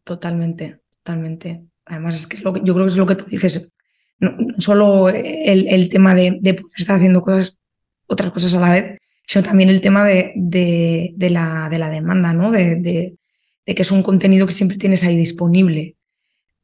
totalmente, 0.05 0.79
totalmente. 1.03 1.65
Además, 1.83 2.15
es 2.15 2.27
que, 2.27 2.37
es 2.37 2.43
lo 2.45 2.53
que 2.53 2.61
yo 2.63 2.73
creo 2.73 2.85
que 2.85 2.91
es 2.93 2.97
lo 2.97 3.05
que 3.05 3.15
tú 3.15 3.25
dices. 3.25 3.75
No, 4.17 4.31
solo 4.59 5.09
el, 5.09 5.89
tema 5.89 6.15
de, 6.15 6.37
de 6.39 6.63
estar 6.77 6.95
haciendo 6.95 7.21
cosas, 7.21 7.59
otras 8.07 8.31
cosas 8.31 8.55
a 8.55 8.61
la 8.61 8.71
vez, 8.71 9.00
sino 9.25 9.43
también 9.43 9.69
el 9.69 9.81
tema 9.81 10.05
de, 10.05 10.33
de, 10.35 11.29
la, 11.29 11.69
de 11.69 11.79
la, 11.79 11.89
demanda, 11.89 12.33
¿no? 12.33 12.51
De, 12.51 13.17
que 13.65 13.81
es 13.81 13.91
un 13.91 14.03
contenido 14.03 14.45
que 14.45 14.53
siempre 14.53 14.77
tienes 14.77 15.03
ahí 15.03 15.15
disponible. 15.15 15.95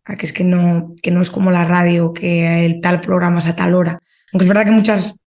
que 0.05 0.25
es 0.25 0.33
que 0.33 0.43
no, 0.43 0.95
que 1.01 1.11
no 1.11 1.21
es 1.21 1.29
como 1.29 1.51
la 1.51 1.65
radio, 1.65 2.13
que 2.13 2.65
el 2.65 2.81
tal 2.81 2.99
programa 2.99 3.39
es 3.39 3.47
a 3.47 3.55
tal 3.55 3.75
hora. 3.75 3.99
Aunque 4.33 4.43
es 4.43 4.47
verdad 4.47 4.65
que 4.65 4.71
muchas, 4.71 5.19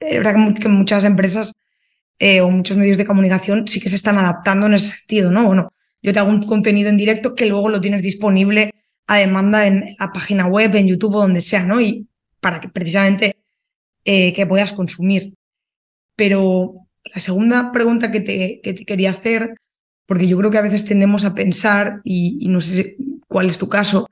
es 0.00 0.16
verdad 0.16 0.34
que, 0.60 0.68
muchas 0.68 1.04
empresas 1.04 1.54
eh, 2.18 2.40
o 2.42 2.50
muchos 2.50 2.76
medios 2.76 2.98
de 2.98 3.06
comunicación 3.06 3.66
sí 3.66 3.80
que 3.80 3.88
se 3.88 3.96
están 3.96 4.18
adaptando 4.18 4.66
en 4.66 4.74
ese 4.74 4.96
sentido, 4.98 5.30
¿no? 5.30 5.44
Bueno, 5.44 5.72
yo 6.02 6.12
te 6.12 6.18
hago 6.18 6.30
un 6.30 6.42
contenido 6.42 6.90
en 6.90 6.96
directo 6.96 7.34
que 7.34 7.46
luego 7.46 7.68
lo 7.68 7.80
tienes 7.80 8.02
disponible 8.02 8.74
a 9.06 9.16
demanda 9.16 9.66
en 9.66 9.96
la 9.98 10.12
página 10.12 10.46
web, 10.46 10.74
en 10.76 10.88
YouTube 10.88 11.14
o 11.14 11.20
donde 11.20 11.40
sea, 11.40 11.64
¿no? 11.64 11.80
Y 11.80 12.08
para 12.40 12.60
que 12.60 12.68
precisamente 12.68 13.36
eh, 14.04 14.32
que 14.32 14.46
puedas 14.46 14.72
consumir. 14.72 15.34
Pero 16.16 16.86
la 17.14 17.20
segunda 17.20 17.70
pregunta 17.72 18.10
que 18.10 18.20
te, 18.20 18.60
te, 18.62 18.84
quería 18.84 19.10
hacer, 19.10 19.56
porque 20.06 20.26
yo 20.26 20.36
creo 20.38 20.50
que 20.50 20.58
a 20.58 20.62
veces 20.62 20.84
tendemos 20.84 21.24
a 21.24 21.34
pensar, 21.34 22.00
y, 22.04 22.48
no 22.48 22.60
sé 22.60 22.96
cuál 23.28 23.46
es 23.46 23.58
tu 23.58 23.68
caso, 23.68 24.08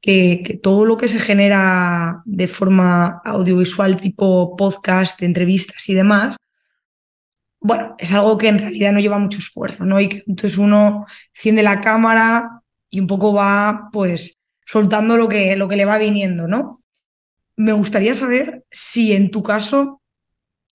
que, 0.00 0.60
todo 0.62 0.84
lo 0.84 0.96
que 0.96 1.08
se 1.08 1.18
genera 1.18 2.22
de 2.24 2.48
forma 2.48 3.20
audiovisual 3.24 3.96
tipo 3.96 4.56
podcast, 4.56 5.22
entrevistas 5.22 5.88
y 5.88 5.94
demás, 5.94 6.36
bueno, 7.60 7.96
es 7.98 8.12
algo 8.12 8.38
que 8.38 8.48
en 8.48 8.58
realidad 8.58 8.92
no 8.92 9.00
lleva 9.00 9.18
mucho 9.18 9.38
esfuerzo, 9.38 9.84
¿no? 9.84 10.00
Y 10.00 10.08
que 10.08 10.22
entonces 10.26 10.58
uno 10.58 11.06
enciende 11.34 11.62
la 11.62 11.80
cámara 11.80 12.62
y 12.90 13.00
un 13.00 13.06
poco 13.06 13.32
va, 13.32 13.88
pues, 13.92 14.38
soltando 14.64 15.16
lo 15.16 15.28
que, 15.28 15.56
lo 15.56 15.68
que 15.68 15.76
le 15.76 15.84
va 15.84 15.98
viniendo, 15.98 16.46
¿no? 16.48 16.80
Me 17.56 17.72
gustaría 17.72 18.14
saber 18.14 18.64
si 18.70 19.12
en 19.12 19.30
tu 19.30 19.42
caso, 19.42 20.02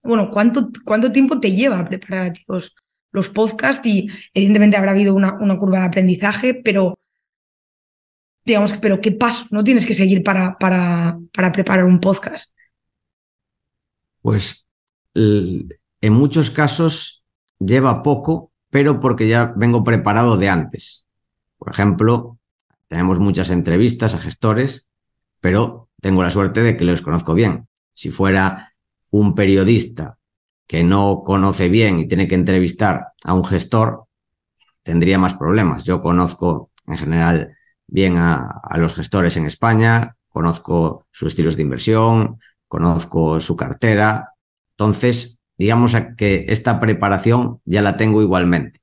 bueno, 0.04 0.30
¿cuánto, 0.32 0.70
cuánto 0.84 1.12
tiempo 1.12 1.40
te 1.40 1.52
lleva 1.52 1.80
a 1.80 1.86
preparar 1.86 2.34
los, 2.48 2.76
los 3.12 3.30
podcasts? 3.30 3.86
Y 3.86 4.10
evidentemente 4.34 4.78
habrá 4.78 4.92
habido 4.92 5.14
una, 5.14 5.34
una 5.40 5.58
curva 5.58 5.80
de 5.80 5.86
aprendizaje, 5.86 6.54
pero 6.56 7.00
digamos, 8.44 8.74
pero 8.76 9.02
¿qué 9.02 9.12
paso 9.12 9.46
no 9.52 9.64
tienes 9.64 9.86
que 9.86 9.94
seguir 9.94 10.24
para, 10.24 10.58
para, 10.58 11.18
para 11.34 11.52
preparar 11.52 11.86
un 11.86 12.00
podcast? 12.00 12.56
Pues 14.22 14.68
en 15.14 16.14
muchos 16.14 16.50
casos 16.50 17.26
lleva 17.60 18.04
poco, 18.04 18.52
pero 18.70 19.00
porque 19.00 19.28
ya 19.28 19.54
vengo 19.56 19.84
preparado 19.84 20.38
de 20.38 20.50
antes. 20.50 21.06
Por 21.58 21.72
ejemplo, 21.72 22.40
tenemos 22.88 23.20
muchas 23.20 23.50
entrevistas 23.50 24.14
a 24.14 24.20
gestores, 24.20 24.90
pero 25.40 25.90
tengo 26.02 26.24
la 26.24 26.32
suerte 26.32 26.62
de 26.62 26.78
que 26.78 26.86
los 26.86 27.02
conozco 27.02 27.34
bien. 27.34 27.68
Si 27.94 28.10
fuera 28.10 28.71
un 29.12 29.36
periodista 29.36 30.18
que 30.68 30.84
no 30.84 31.22
conoce 31.24 31.70
bien 31.70 32.00
y 32.00 32.08
tiene 32.08 32.28
que 32.28 32.36
entrevistar 32.36 33.10
a 33.24 33.34
un 33.34 33.46
gestor, 33.46 34.06
tendría 34.84 35.20
más 35.20 35.36
problemas. 35.36 35.84
Yo 35.84 36.02
conozco 36.02 36.72
en 36.88 36.98
general 36.98 37.56
bien 37.88 38.18
a, 38.18 38.62
los 38.78 38.96
gestores 38.96 39.38
en 39.38 39.46
España, 39.46 40.16
conozco 40.30 41.06
sus 41.12 41.28
estilos 41.28 41.58
de 41.58 41.64
inversión, 41.64 42.40
conozco 42.68 43.40
su 43.42 43.56
cartera. 43.58 44.34
Entonces, 44.72 45.40
digamos 45.58 45.94
que 46.18 46.46
esta 46.48 46.80
preparación 46.80 47.60
ya 47.66 47.82
la 47.82 47.98
tengo 47.98 48.22
igualmente. 48.22 48.80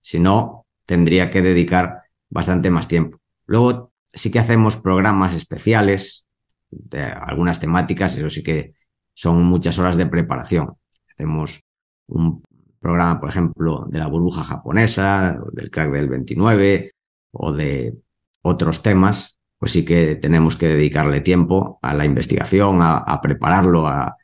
Si 0.00 0.18
no, 0.18 0.66
tendría 0.86 1.30
que 1.30 1.42
dedicar 1.42 2.04
bastante 2.30 2.70
más 2.70 2.88
tiempo. 2.88 3.18
Luego 3.46 3.92
sí 4.12 4.30
que 4.30 4.38
hacemos 4.38 4.76
programas 4.78 5.34
especiales 5.34 6.26
de 6.70 7.02
algunas 7.02 7.60
temáticas, 7.60 8.16
eso 8.16 8.30
sí 8.30 8.42
que 8.42 8.73
son 9.14 9.44
muchas 9.44 9.78
horas 9.78 9.96
de 9.96 10.06
preparación. 10.06 10.74
Hacemos 11.10 11.60
un 12.08 12.42
programa, 12.80 13.20
por 13.20 13.30
ejemplo, 13.30 13.86
de 13.88 13.98
la 13.98 14.08
burbuja 14.08 14.44
japonesa, 14.44 15.40
del 15.52 15.70
crack 15.70 15.90
del 15.90 16.08
29 16.08 16.92
o 17.32 17.52
de 17.52 17.96
otros 18.42 18.82
temas, 18.82 19.38
pues 19.58 19.72
sí 19.72 19.84
que 19.84 20.16
tenemos 20.16 20.56
que 20.56 20.68
dedicarle 20.68 21.20
tiempo 21.22 21.78
a 21.80 21.94
la 21.94 22.04
investigación, 22.04 22.80
a 22.82 23.20
prepararlo, 23.22 23.86
a, 23.86 24.16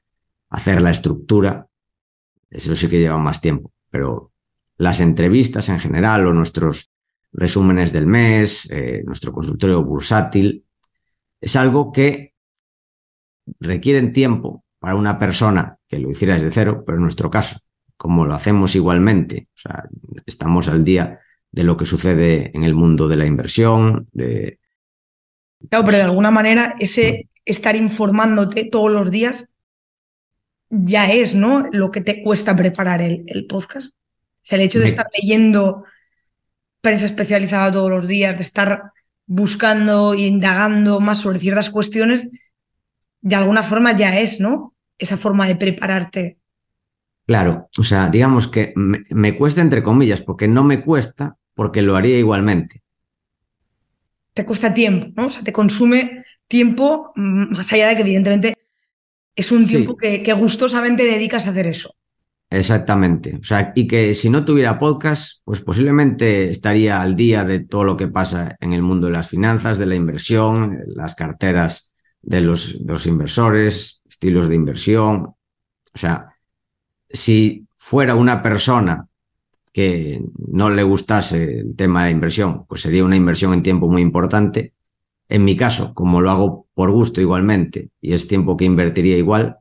hacer 0.51 0.83
la 0.83 0.91
estructura, 0.91 1.67
eso 2.51 2.77
sí 2.77 2.89
que 2.89 2.99
lleva 2.99 3.19
más 3.19 3.41
tiempo, 3.41 3.73
pero 3.89 4.33
las 4.77 5.01
entrevistas 5.01 5.69
en 5.69 5.79
general 5.79 6.27
o 6.27 6.33
nuestros 6.33 6.91
resúmenes 7.33 7.93
del 7.93 8.07
mes, 8.07 8.69
eh, 8.71 9.03
nuestro 9.07 9.33
consultorio 9.33 9.85
bursátil, 9.85 10.65
es 11.41 11.57
algo 11.57 11.93
que 11.93 12.35
requieren 13.61 14.13
tiempo 14.13 14.65
para 14.81 14.97
una 14.97 15.19
persona 15.19 15.77
que 15.87 15.99
lo 15.99 16.11
hiciera 16.11 16.35
desde 16.35 16.51
cero, 16.51 16.83
pero 16.85 16.97
en 16.97 17.05
nuestro 17.05 17.31
caso, 17.31 17.61
como 17.97 18.25
lo 18.25 18.35
hacemos 18.35 18.75
igualmente, 18.75 19.49
o 19.55 19.59
sea, 19.59 19.85
estamos 20.27 20.67
al 20.69 20.83
día 20.83 21.21
de 21.53 21.65
lo 21.65 21.77
que 21.77 21.87
sucede 21.87 22.51
en 22.55 22.65
el 22.65 22.75
mundo 22.75 23.07
de 23.07 23.17
la 23.17 23.27
inversión, 23.27 24.09
de... 24.13 24.59
Claro, 25.69 25.85
pero 25.85 25.99
de 25.99 26.05
alguna 26.05 26.31
manera 26.31 26.75
ese 26.81 27.29
estar 27.45 27.77
informándote 27.77 28.65
todos 28.65 28.91
los 28.91 29.11
días 29.11 29.49
ya 30.71 31.13
es, 31.13 31.35
¿no? 31.35 31.69
Lo 31.73 31.91
que 31.91 32.01
te 32.01 32.23
cuesta 32.23 32.57
preparar 32.57 33.03
el, 33.03 33.25
el 33.27 33.47
podcast. 33.47 33.93
O 33.93 34.43
sea, 34.43 34.57
el 34.57 34.65
hecho 34.65 34.79
de 34.79 34.87
estar 34.87 35.07
leyendo 35.21 35.85
prensa 36.81 37.05
especializada 37.05 37.73
todos 37.73 37.91
los 37.91 38.09
días, 38.09 38.37
de 38.37 38.43
estar 38.43 38.93
buscando 39.27 40.15
e 40.15 40.21
indagando 40.21 41.01
más 41.01 41.19
sobre 41.19 41.39
ciertas 41.39 41.69
cuestiones, 41.69 42.29
de 43.21 43.37
alguna 43.37 43.63
forma 43.63 43.97
ya 43.97 44.19
es, 44.19 44.41
¿no? 44.41 44.75
Esa 44.99 45.17
forma 45.17 45.47
de 45.47 45.57
prepararte. 45.57 46.39
Claro, 47.27 47.69
o 47.79 47.83
sea, 47.83 48.09
digamos 48.09 48.49
que 48.49 48.73
me, 48.77 49.05
me 49.11 49.37
cuesta 49.37 49.61
entre 49.61 49.83
comillas, 49.83 50.23
porque 50.23 50.49
no 50.49 50.65
me 50.65 50.83
cuesta, 50.83 51.37
porque 51.55 51.83
lo 51.83 51.97
haría 51.97 52.19
igualmente. 52.19 52.83
Te 54.35 54.45
cuesta 54.45 54.73
tiempo, 54.73 55.09
¿no? 55.17 55.27
O 55.27 55.31
sea, 55.31 55.43
te 55.43 55.53
consume 55.53 56.25
tiempo, 56.49 57.13
mm, 57.15 57.53
más 57.53 57.73
allá 57.73 57.89
de 57.89 57.97
que 57.97 58.03
evidentemente 58.03 58.55
es 59.37 59.53
un 59.53 59.67
tiempo 59.67 59.97
que, 59.97 60.23
que, 60.23 60.33
gustosamente 60.33 61.05
dedicas 61.05 61.47
a 61.47 61.51
hacer 61.51 61.67
eso. 61.67 61.95
Exactamente. 62.51 63.37
O 63.41 63.45
sea, 63.45 63.73
y 63.77 63.87
que 63.87 64.15
si 64.17 64.29
no 64.29 64.45
tuviera 64.45 64.79
podcast, 64.79 65.41
pues 65.45 65.61
posiblemente 65.61 66.51
estaría 66.51 67.01
al 67.01 67.15
día 67.15 67.45
de 67.45 67.65
todo 67.65 67.85
lo 67.85 67.97
que 67.97 68.09
pasa 68.09 68.57
en 68.61 68.73
el 68.73 68.83
mundo 68.83 69.07
de 69.07 69.13
las 69.13 69.29
finanzas, 69.29 69.79
de 69.79 69.87
la 69.87 69.95
inversión, 69.95 70.81
las 70.85 71.15
carteras 71.15 71.90
de 72.23 72.41
los, 72.41 73.07
inversores, 73.07 74.03
estilos 74.09 74.49
de 74.49 74.55
inversión. 74.55 75.35
O 75.95 75.99
sea, 75.99 76.35
si 77.09 77.67
fuera 77.77 78.15
una 78.15 78.43
persona 78.43 79.09
que 79.73 80.23
no 80.49 80.71
le 80.71 80.83
gustase 80.83 81.61
el 81.61 81.77
tema 81.77 82.01
de 82.01 82.07
la 82.07 82.13
inversión, 82.13 82.67
pues 82.67 82.83
sería 82.83 83.05
una 83.05 83.17
inversión 83.17 83.55
en 83.55 83.63
tiempo 83.63 83.89
muy 83.89 84.03
importante. 84.03 84.75
En 85.29 85.45
mi 85.45 85.57
caso, 85.57 85.95
como 85.95 86.21
lo 86.21 86.31
hago 86.31 86.67
por 86.75 86.91
gusto 86.91 87.21
igualmente 87.21 87.91
y 88.01 88.15
es 88.15 88.27
tiempo 88.27 88.57
que 88.57 88.65
invertiría 88.65 89.17
igual, 89.17 89.59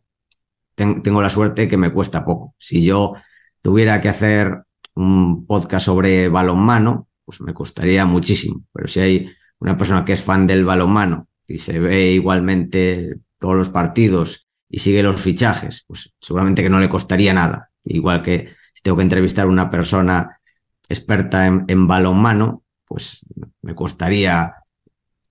ten, 0.76 1.04
tengo 1.04 1.22
la 1.22 1.30
suerte 1.30 1.68
que 1.68 1.78
me 1.78 1.92
cuesta 1.92 2.26
poco. 2.26 2.56
Si 2.58 2.84
yo 2.84 3.14
tuviera 3.62 4.00
que 4.00 4.10
hacer 4.10 4.64
un 4.96 5.46
podcast 5.46 5.86
sobre 5.86 6.28
balonmano, 6.30 7.08
pues 7.24 7.42
me 7.42 7.54
costaría 7.54 8.06
muchísimo. 8.06 8.64
Pero 8.74 8.88
si 8.88 9.00
hay 9.00 9.32
una 9.60 9.78
persona 9.78 10.04
que 10.04 10.14
es 10.14 10.24
fan 10.24 10.48
del 10.48 10.66
balonmano 10.66 11.29
y 11.50 11.58
se 11.60 11.80
ve 11.80 12.12
igualmente 12.12 13.16
todos 13.40 13.56
los 13.56 13.70
partidos 13.70 14.48
y 14.70 14.80
sigue 14.80 15.04
los 15.04 15.20
fichajes, 15.20 15.84
pues 15.88 16.14
seguramente 16.22 16.62
que 16.62 16.70
no 16.70 16.80
le 16.80 16.90
costaría 16.90 17.34
nada. 17.34 17.72
Igual 17.84 18.22
que 18.22 18.50
tengo 18.84 18.98
que 18.98 19.04
entrevistar 19.04 19.46
a 19.46 19.50
una 19.50 19.70
persona 19.70 20.40
experta 20.88 21.48
en, 21.48 21.66
en 21.68 21.88
balonmano, 21.88 22.64
pues 22.86 23.26
me 23.62 23.76
costaría 23.76 24.56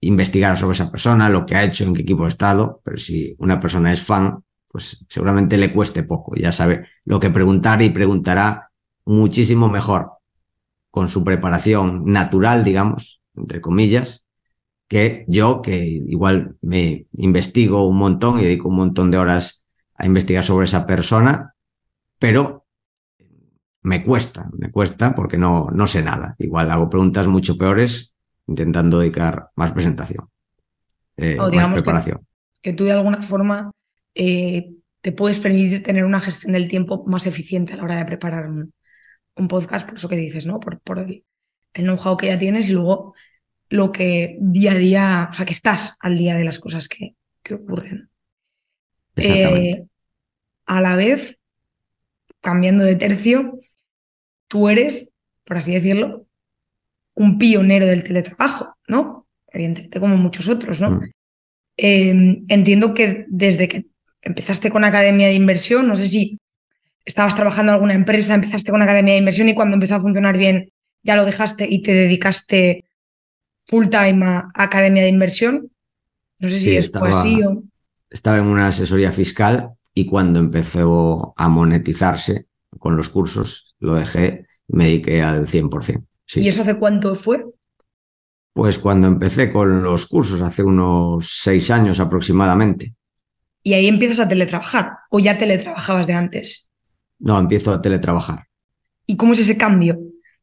investigar 0.01 0.59
sobre 0.59 0.75
esa 0.75 0.91
persona, 0.91 1.29
lo 1.29 1.47
que 1.47 1.57
ha 1.57 1.65
hecho, 1.65 1.85
en 1.85 1.95
qué 1.95 2.03
equipo 2.03 2.25
ha 2.25 2.29
estado, 2.29 2.81
pero 2.85 2.97
si 2.97 3.35
una 3.39 3.59
persona 3.59 3.93
es 3.93 4.03
fan, 4.03 4.45
pues 4.69 5.05
seguramente 5.09 5.57
le 5.57 5.73
cueste 5.73 6.03
poco, 6.03 6.35
ya 6.37 6.53
sabe 6.53 6.87
lo 7.05 7.19
que 7.19 7.31
preguntar 7.31 7.81
y 7.83 7.91
preguntará 7.91 8.71
muchísimo 9.05 9.69
mejor 9.69 10.13
con 10.91 11.09
su 11.09 11.25
preparación 11.25 12.05
natural, 12.07 12.65
digamos, 12.65 13.21
entre 13.35 13.61
comillas, 13.61 14.28
que 14.89 15.27
yo, 15.29 15.61
que 15.61 15.85
igual 15.85 16.57
me 16.63 17.07
investigo 17.13 17.87
un 17.87 17.99
montón 17.99 18.41
y 18.41 18.45
dedico 18.45 18.69
un 18.69 18.77
montón 18.77 19.11
de 19.11 19.19
horas 19.19 19.65
a 19.95 20.07
investigar 20.07 20.45
sobre 20.45 20.65
esa 20.65 20.87
persona, 20.87 21.55
pero 22.19 22.67
me 23.83 24.03
cuesta, 24.03 24.49
me 24.57 24.71
cuesta 24.71 25.15
porque 25.15 25.37
no, 25.37 25.69
no 25.73 25.87
sé 25.87 26.03
nada. 26.03 26.35
Igual 26.39 26.71
hago 26.71 26.89
preguntas 26.89 27.27
mucho 27.27 27.57
peores 27.57 28.15
intentando 28.47 28.99
dedicar 28.99 29.51
más 29.57 29.73
presentación, 29.73 30.29
eh, 31.19 31.37
más 31.37 31.73
preparación. 31.73 32.27
Que, 32.63 32.71
que, 32.71 32.73
tú 32.73 32.85
de 32.85 32.93
alguna 32.93 33.21
forma 33.21 33.71
eh, 34.15 34.71
te 35.03 35.13
puedes 35.13 35.39
permitir 35.39 35.83
tener 35.83 36.05
una 36.05 36.21
gestión 36.21 36.55
del 36.55 36.67
tiempo 36.67 37.05
más 37.07 37.27
eficiente 37.27 37.75
a 37.75 37.77
la 37.77 37.85
hora 37.85 37.97
de 37.97 38.07
preparar 38.07 38.49
un, 38.49 38.73
un 39.37 39.49
podcast, 39.49 39.87
por 39.87 39.99
eso 39.99 40.09
que 40.09 40.17
dices, 40.17 40.47
¿no? 40.47 40.59
Por, 40.61 40.81
por 40.81 40.99
el, 40.99 41.25
el 41.75 41.85
know-how 41.85 42.17
que 42.17 42.29
ya 42.29 42.39
tienes 42.39 42.71
y 42.71 42.73
luego 42.73 43.15
lo 43.69 43.93
que 43.93 44.37
día 44.41 44.73
a 44.73 44.77
día, 44.77 45.29
o 45.31 45.35
sea, 45.35 45.45
que 45.45 45.53
estás 45.53 45.95
al 46.01 46.17
día 46.17 46.35
de 46.37 46.45
las 46.45 46.59
cosas 46.59 46.89
que, 46.89 47.15
que 47.43 47.55
ocurren. 47.55 48.11
Exactamente. 49.17 49.71
Eh, 49.71 49.87
a 50.67 50.81
la 50.81 50.97
vez, 50.97 51.39
cambiando 52.41 52.85
de 52.85 52.97
tercio, 52.97 53.55
tú 54.47 54.69
eres, 54.69 55.09
por 55.45 55.59
así 55.59 55.73
decirlo, 55.73 56.27
un 57.15 57.39
pionero 57.39 57.87
del 57.87 58.05
teletrabajo, 58.05 58.77
¿no? 58.87 59.27
Evidentemente, 59.49 60.01
como 60.01 60.17
muchos 60.17 60.49
otros, 60.49 60.81
¿no? 60.81 60.93
Mm. 60.93 61.11
Eh, 61.79 62.43
entiendo 62.49 62.95
que 62.95 63.25
desde 63.29 63.69
que 63.69 63.87
empezaste 64.23 64.71
con 64.71 64.85
Academia 64.85 65.29
de 65.29 65.35
Inversión, 65.35 65.89
no 65.89 65.97
sé 65.97 66.09
si 66.09 66.39
estabas 67.05 67.35
trabajando 67.35 67.73
en 67.73 67.75
alguna 67.75 67.95
empresa, 67.95 68.35
empezaste 68.35 68.71
con 68.71 68.83
Academia 68.83 69.15
de 69.15 69.21
Inversión 69.21 69.49
y 69.49 69.55
cuando 69.55 69.75
empezó 69.75 69.95
a 69.95 70.01
funcionar 70.01 70.37
bien 70.37 70.71
ya 71.03 71.17
lo 71.17 71.25
dejaste 71.25 71.67
y 71.69 71.83
te 71.83 71.93
dedicaste 71.93 72.85
full 73.69 73.89
time 73.89 74.25
a 74.25 74.49
Academia 74.55 75.03
de 75.03 75.11
Inversión. 75.11 75.71
No 76.41 76.49
sé 76.49 76.59
si 76.59 76.65
sí, 76.65 76.77
estaba, 76.77 77.09
así 77.09 77.43
o... 77.43 77.63
Estaba 78.11 78.39
en 78.39 78.47
una 78.47 78.69
asesoría 78.69 79.13
fiscal 79.13 79.75
y 79.95 80.07
cuando 80.07 80.41
empezó 80.41 81.35
a 81.37 81.49
monetizarse 81.49 82.47
con 82.79 82.97
los 82.97 83.11
cursos, 83.11 83.75
lo 83.81 83.95
dejé 83.95 84.47
y 84.67 84.77
me 84.77 84.85
dediqué 84.85 85.23
al 85.23 85.47
100%. 85.47 86.05
Sí. 86.27 86.41
¿Y 86.41 86.49
eso 86.49 86.63
hace 86.63 86.79
cuánto 86.79 87.15
fue? 87.15 87.45
Pues 88.53 88.79
cuando 88.79 89.07
empecé 89.07 89.51
con 89.51 89.83
los 89.83 90.07
cursos, 90.07 90.41
hace 90.41 90.63
unos 90.63 91.39
seis 91.43 91.71
años 91.71 92.01
aproximadamente. 92.01 92.95
¿Y 93.63 93.75
ahí 93.75 93.87
empiezas 93.87 94.21
a 94.21 94.29
teletrabajar 94.29 94.93
o 95.11 95.19
ya 95.19 95.37
teletrabajabas 95.37 96.07
de 96.07 96.15
antes? 96.15 96.71
No, 97.19 97.39
empiezo 97.39 97.73
a 97.73 97.83
teletrabajar. 97.83 98.47
¿Y 99.07 99.17
cómo 99.17 99.33
es 99.33 99.41
ese 99.41 99.57
cambio 99.57 99.99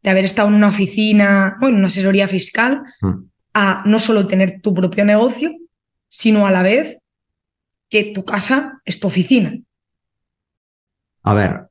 de 0.06 0.12
haber 0.12 0.24
estado 0.26 0.50
en 0.50 0.54
una 0.54 0.68
oficina 0.70 1.58
o 1.62 1.68
en 1.68 1.76
una 1.76 1.88
asesoría 1.88 2.28
fiscal 2.28 2.84
Mm. 3.02 3.26
a 3.56 3.84
no 3.88 3.98
solo 3.98 4.28
tener 4.28 4.62
tu 4.62 4.72
propio 4.74 5.04
negocio, 5.04 5.52
sino 6.08 6.46
a 6.46 6.52
la 6.52 6.62
vez 6.62 7.00
que 7.90 8.12
tu 8.14 8.24
casa 8.24 8.82
es 8.86 9.00
tu 9.00 9.08
oficina? 9.08 9.58
A 11.24 11.34
ver, 11.34 11.70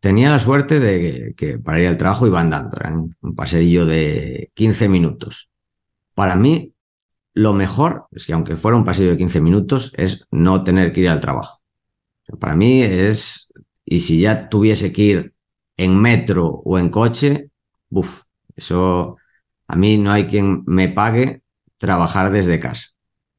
tenía 0.00 0.30
la 0.30 0.38
suerte 0.38 0.80
de 0.80 1.00
que, 1.00 1.34
que 1.34 1.58
para 1.58 1.80
ir 1.80 1.88
al 1.88 1.98
trabajo 1.98 2.26
iba 2.26 2.40
andando, 2.40 2.78
era 2.78 2.94
un 2.94 3.34
paseillo 3.36 3.84
de 3.84 4.50
15 4.54 4.88
minutos. 4.88 5.50
Para 6.14 6.36
mí, 6.36 6.72
lo 7.34 7.52
mejor 7.52 8.06
es 8.12 8.24
que 8.24 8.32
aunque 8.32 8.56
fuera 8.56 8.78
un 8.78 8.84
pasillo 8.84 9.10
de 9.10 9.18
15 9.18 9.40
minutos, 9.42 9.92
es 9.98 10.26
no 10.30 10.64
tener 10.64 10.92
que 10.94 11.02
ir 11.02 11.10
al 11.10 11.20
trabajo. 11.20 11.60
Para 12.38 12.56
mí 12.56 12.82
es, 12.82 13.52
y 13.84 14.00
si 14.00 14.20
ya 14.20 14.48
tuviese 14.48 14.92
que 14.92 15.02
ir 15.02 15.34
en 15.76 16.00
metro 16.00 16.46
o 16.64 16.78
en 16.78 16.88
coche, 16.88 17.49
buf, 17.90 18.22
eso 18.56 19.16
a 19.68 19.76
mí 19.76 19.98
no 19.98 20.10
hay 20.12 20.26
quien 20.26 20.62
me 20.66 20.88
pague 20.88 21.42
trabajar 21.78 22.30
desde 22.30 22.60
casa, 22.60 22.88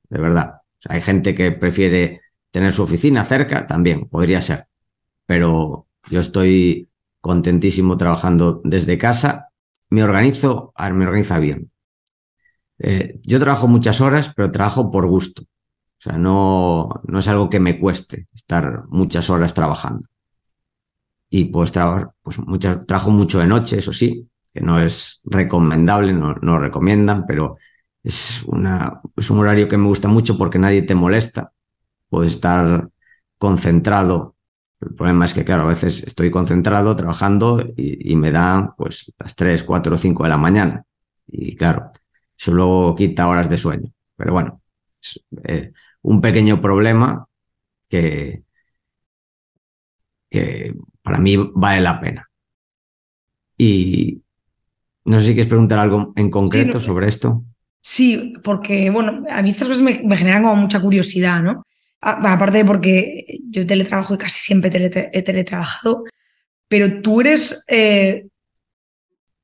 de 0.10 0.22
verdad. 0.22 0.62
O 0.80 0.82
sea, 0.82 0.96
hay 0.96 1.02
gente 1.02 1.36
que 1.36 1.52
prefiere 1.52 2.22
tener 2.52 2.74
su 2.74 2.84
oficina 2.84 3.24
cerca, 3.24 3.68
también 3.68 4.08
podría 4.08 4.42
ser, 4.42 4.68
pero 5.26 5.88
yo 6.10 6.20
estoy 6.20 6.90
contentísimo 7.22 7.98
trabajando 7.98 8.62
desde 8.64 8.98
casa. 8.98 9.50
Me 9.90 10.04
organizo, 10.04 10.74
me 10.94 11.06
organiza 11.06 11.40
bien. 11.40 11.72
Eh, 12.80 13.20
yo 13.24 13.40
trabajo 13.40 13.68
muchas 13.68 14.02
horas, 14.02 14.34
pero 14.36 14.52
trabajo 14.52 14.90
por 14.90 15.08
gusto. 15.08 15.44
O 15.44 16.04
sea, 16.04 16.18
no, 16.18 16.90
no 17.04 17.20
es 17.20 17.28
algo 17.28 17.50
que 17.50 17.60
me 17.60 17.78
cueste 17.78 18.28
estar 18.34 18.86
muchas 18.90 19.30
horas 19.30 19.54
trabajando. 19.54 20.08
Y 21.30 21.46
pues, 21.46 21.72
trabajar, 21.72 22.12
pues 22.24 22.40
muchas, 22.40 22.86
trabajo 22.86 23.12
mucho 23.12 23.40
de 23.40 23.48
noche, 23.48 23.78
eso 23.78 23.94
sí, 23.94 24.28
que 24.54 24.62
no 24.62 24.80
es 24.80 25.22
recomendable, 25.26 26.14
no, 26.14 26.36
no 26.42 26.60
recomiendan, 26.60 27.26
pero 27.26 27.58
es, 28.04 28.44
una, 28.46 29.02
es 29.16 29.30
un 29.30 29.40
horario 29.40 29.68
que 29.68 29.78
me 29.78 29.88
gusta 29.88 30.08
mucho 30.08 30.38
porque 30.38 30.60
nadie 30.60 30.82
te 30.82 30.96
molesta. 30.96 31.54
Puedes 32.10 32.34
estar 32.34 32.90
concentrado. 33.38 34.36
El 34.82 34.96
problema 34.96 35.26
es 35.26 35.34
que, 35.34 35.46
claro, 35.46 35.64
a 35.64 35.68
veces 35.68 36.04
estoy 36.04 36.32
concentrado 36.32 36.96
trabajando 36.96 37.64
y, 37.78 38.16
me 38.16 38.32
dan 38.32 38.76
pues 38.76 39.14
las 39.20 39.36
3, 39.36 39.64
4 39.64 39.96
o 39.96 39.98
5 39.98 40.24
de 40.24 40.30
la 40.30 40.38
mañana. 40.38 40.84
Y 41.28 41.56
claro, 41.56 41.92
eso 42.38 42.52
luego 42.52 42.96
quita 42.96 43.28
horas 43.28 43.50
de 43.50 43.58
sueño. 43.58 43.92
Pero 44.16 44.34
bueno, 44.34 44.62
es 45.02 45.24
eh, 45.44 45.74
un 46.02 46.22
pequeño 46.22 46.60
problema 46.62 47.28
que, 47.88 48.44
que 50.30 50.74
para 51.02 51.20
mí 51.20 51.38
vale 51.54 51.82
la 51.82 52.00
pena. 52.00 52.30
Y 53.58 54.21
no 55.06 55.20
sé 55.20 55.28
si 55.28 55.34
quieres 55.34 55.48
preguntar 55.50 55.80
algo 55.80 56.14
en 56.16 56.30
concreto 56.30 56.80
Sí, 56.80 56.88
no. 56.88 56.94
sobre 56.94 57.08
esto. 57.08 57.42
Sí, 57.82 58.34
porque, 58.44 58.90
bueno, 58.92 59.24
a 59.30 59.42
mí 59.42 59.50
estas 59.50 59.68
cosas 59.68 59.84
me, 59.84 60.02
me 60.04 60.16
generan 60.18 60.44
como 60.44 60.56
mucha 60.56 60.80
curiosidad, 60.80 61.42
¿no? 61.42 61.64
A- 62.02 62.34
aparte 62.34 62.60
de 62.60 62.66
porque 62.66 63.26
yo 63.50 63.66
teletrabajo 63.66 64.14
y 64.14 64.18
casi 64.18 64.40
siempre 64.42 64.70
tele- 64.72 65.10
he 65.14 65.22
teletrabajado, 65.24 66.04
pero 66.68 67.02
tú 67.02 67.22
eres, 67.22 67.66
eh, 67.68 68.28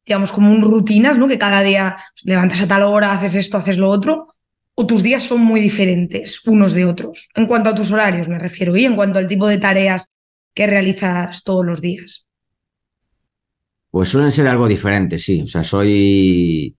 digamos, 0.05 0.31
como 0.31 0.51
un 0.51 0.61
rutinas, 0.61 1.17
¿no? 1.17 1.27
Que 1.27 1.37
cada 1.37 1.61
día 1.61 1.97
levantas 2.23 2.61
a 2.61 2.67
tal 2.67 2.83
hora, 2.83 3.11
haces 3.11 3.35
esto, 3.35 3.57
haces 3.57 3.77
lo 3.77 3.89
otro, 3.89 4.27
o 4.75 4.85
tus 4.85 5.03
días 5.03 5.23
son 5.23 5.41
muy 5.41 5.59
diferentes 5.59 6.45
unos 6.47 6.73
de 6.73 6.85
otros, 6.85 7.29
en 7.35 7.47
cuanto 7.47 7.69
a 7.69 7.75
tus 7.75 7.91
horarios 7.91 8.27
me 8.29 8.39
refiero, 8.39 8.77
y 8.77 8.85
en 8.85 8.95
cuanto 8.95 9.17
al 9.19 9.27
tipo 9.27 9.47
de 9.47 9.57
tareas 9.57 10.09
que 10.53 10.67
realizas 10.67 11.43
todos 11.43 11.65
los 11.65 11.81
días. 11.81 12.26
Pues 13.97 14.09
suelen 14.09 14.31
ser 14.31 14.47
algo 14.47 14.67
diferente, 14.67 15.17
sí. 15.17 15.41
O 15.41 15.47
sea, 15.47 15.63
soy 15.63 16.77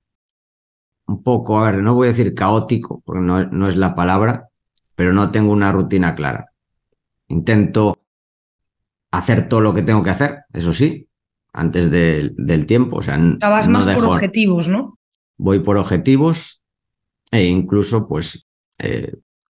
un 1.09 1.21
poco, 1.25 1.59
a 1.59 1.73
ver, 1.73 1.83
no 1.83 1.95
voy 1.95 2.07
a 2.07 2.11
decir 2.11 2.33
caótico, 2.33 3.03
porque 3.05 3.21
no, 3.21 3.45
no 3.45 3.67
es 3.67 3.77
la 3.77 3.97
palabra, 3.97 4.51
pero 4.95 5.13
no 5.13 5.33
tengo 5.33 5.51
una 5.51 5.73
rutina 5.73 6.15
clara. 6.15 6.53
Intento 7.27 7.99
hacer 9.11 9.49
todo 9.49 9.61
lo 9.63 9.75
que 9.75 9.83
tengo 9.83 10.05
que 10.05 10.11
hacer, 10.11 10.45
eso 10.53 10.73
sí, 10.73 11.09
antes 11.53 11.91
del, 11.91 12.37
del 12.37 12.67
tiempo. 12.67 12.99
O 12.99 13.03
sea, 13.03 13.17
O 13.17 13.39
sea, 13.41 13.49
vas 13.49 13.67
no 13.67 13.81
más 13.81 13.97
por 13.97 14.05
objetivos, 14.05 14.69
¿no? 14.69 14.97
voy 15.37 15.59
por 15.59 15.77
objetivos 15.77 16.63
e 17.33 17.47
incluso, 17.47 18.07
pues, 18.07 18.47
eh, 18.79 19.13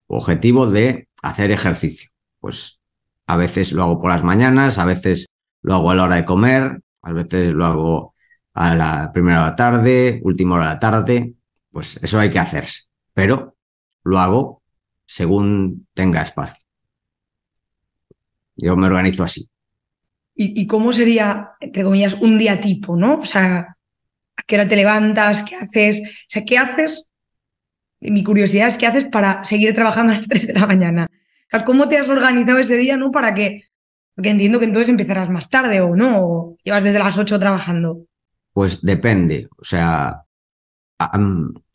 objetivo 0.07 0.65
de 0.65 1.09
hacer 1.21 1.51
ejercicio. 1.51 2.09
Pues 2.39 2.81
a 3.27 3.37
veces 3.37 3.71
lo 3.71 3.83
hago 3.83 4.01
por 4.01 4.09
las 4.09 4.23
mañanas, 4.23 4.79
a 4.79 4.85
veces 4.85 5.27
lo 5.61 5.75
hago 5.75 5.91
a 5.91 5.95
la 5.95 6.05
hora 6.05 6.15
de 6.15 6.25
comer, 6.25 6.81
a 7.01 7.13
veces 7.13 7.53
lo 7.53 7.65
hago 7.65 8.15
a 8.53 8.75
la 8.75 9.11
primera 9.13 9.37
hora 9.37 9.45
de 9.45 9.51
la 9.51 9.55
tarde, 9.55 10.21
última 10.23 10.55
hora 10.55 10.67
de 10.67 10.73
la 10.73 10.79
tarde. 10.79 11.33
Pues 11.71 11.97
eso 12.01 12.19
hay 12.19 12.29
que 12.29 12.39
hacerse, 12.39 12.83
pero 13.13 13.55
lo 14.03 14.19
hago 14.19 14.61
según 15.05 15.87
tenga 15.93 16.21
espacio. 16.21 16.63
Yo 18.55 18.75
me 18.75 18.87
organizo 18.87 19.23
así. 19.23 19.49
¿Y, 20.33 20.65
cómo 20.65 20.91
sería, 20.91 21.51
entre 21.59 21.83
comillas, 21.83 22.15
un 22.15 22.37
día 22.37 22.59
tipo, 22.59 22.95
¿no? 22.95 23.19
O 23.19 23.25
sea, 23.25 23.59
¿a 23.59 24.43
qué 24.47 24.55
hora 24.55 24.67
te 24.67 24.75
levantas? 24.75 25.43
¿Qué 25.43 25.55
haces? 25.55 26.01
O 26.01 26.29
sea, 26.29 26.43
¿qué 26.43 26.57
haces? 26.57 27.11
Mi 27.99 28.23
curiosidad 28.23 28.67
es 28.67 28.77
qué 28.77 28.87
haces 28.87 29.05
para 29.05 29.43
seguir 29.43 29.75
trabajando 29.75 30.13
a 30.13 30.17
las 30.17 30.27
3 30.27 30.47
de 30.47 30.53
la 30.53 30.65
mañana. 30.65 31.07
¿cómo 31.65 31.89
te 31.89 31.97
has 31.97 32.09
organizado 32.09 32.59
ese 32.59 32.77
día, 32.77 32.97
no? 32.97 33.11
Para 33.11 33.35
que, 33.35 33.63
porque 34.15 34.29
entiendo 34.29 34.59
que 34.59 34.65
entonces 34.65 34.89
empezarás 34.89 35.29
más 35.29 35.49
tarde 35.49 35.81
o 35.81 35.95
no, 35.95 36.19
o 36.19 36.57
llevas 36.63 36.83
desde 36.83 36.99
las 36.99 37.17
8 37.17 37.39
trabajando. 37.39 38.05
Pues 38.53 38.81
depende. 38.81 39.47
O 39.57 39.63
sea, 39.63 40.23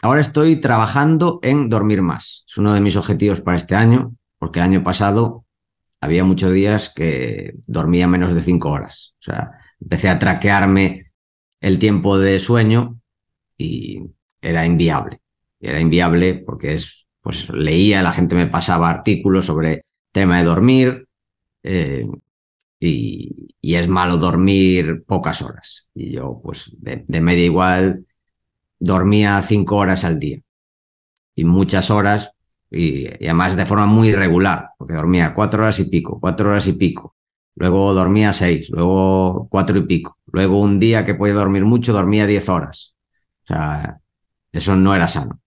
ahora 0.03 0.20
estoy 0.20 0.57
trabajando 0.57 1.40
en 1.42 1.68
dormir 1.68 2.03
más. 2.03 2.44
Es 2.46 2.57
uno 2.59 2.75
de 2.75 2.81
mis 2.81 2.96
objetivos 2.96 3.40
para 3.40 3.57
este 3.57 3.75
año, 3.75 4.14
porque 4.38 4.61
el 4.61 4.66
año 4.66 4.83
pasado 4.83 5.44
había 6.01 6.25
muchos 6.25 6.53
días 6.53 6.92
que 6.94 7.55
dormía 7.66 8.07
menos 8.07 8.35
de 8.35 8.42
cinco 8.42 8.70
horas. 8.70 9.14
O 9.20 9.22
sea, 9.22 9.53
empecé 9.81 10.09
a 10.09 10.18
traquearme 10.18 11.12
el 11.61 11.79
tiempo 11.79 12.18
de 12.18 12.38
sueño 12.38 13.01
y 13.57 14.03
era 14.40 14.66
inviable. 14.66 15.20
Era 15.59 15.81
inviable 15.81 16.35
porque 16.35 16.75
es, 16.75 17.09
pues 17.20 17.49
leía, 17.49 18.03
la 18.03 18.12
gente 18.12 18.35
me 18.35 18.46
pasaba 18.46 18.90
artículos 18.90 19.46
sobre 19.46 19.83
tema 20.12 20.38
de 20.38 20.44
dormir 20.44 21.09
eh, 21.62 22.07
y, 22.81 23.49
es 23.62 23.89
malo 23.89 24.17
dormir 24.17 25.05
pocas 25.07 25.43
horas. 25.43 25.89
Y 25.95 26.12
yo, 26.12 26.41
pues, 26.43 26.77
de, 26.81 27.05
de 27.07 27.21
media 27.21 27.45
igual, 27.45 28.07
dormía 28.79 29.43
cinco 29.43 29.77
horas 29.77 30.05
al 30.05 30.19
día. 30.21 30.41
Y 31.35 31.45
muchas 31.45 31.91
horas, 31.91 32.33
y, 32.71 33.07
y 33.09 33.27
además 33.27 33.57
de 33.57 33.67
forma 33.67 33.87
muy 33.87 34.09
irregular, 34.09 34.71
porque 34.79 34.95
dormía 34.95 35.35
cuatro 35.35 35.62
horas 35.62 35.79
y 35.81 35.91
pico, 35.91 36.21
cuatro 36.21 36.51
horas 36.51 36.67
y 36.69 36.75
pico. 36.75 37.17
Luego 37.57 37.95
dormía 37.95 38.33
seis, 38.35 38.69
luego 38.71 39.49
cuatro 39.51 39.79
y 39.79 39.87
pico. 39.87 40.19
Luego 40.27 40.61
un 40.61 40.79
día 40.79 41.05
que 41.05 41.15
podía 41.15 41.35
dormir 41.35 41.65
mucho, 41.65 41.93
dormía 41.93 42.27
diez 42.27 42.49
horas. 42.49 42.95
O 43.45 43.47
sea, 43.49 44.01
eso 44.53 44.77
no 44.77 44.95
era 44.95 45.09
sano. 45.09 45.41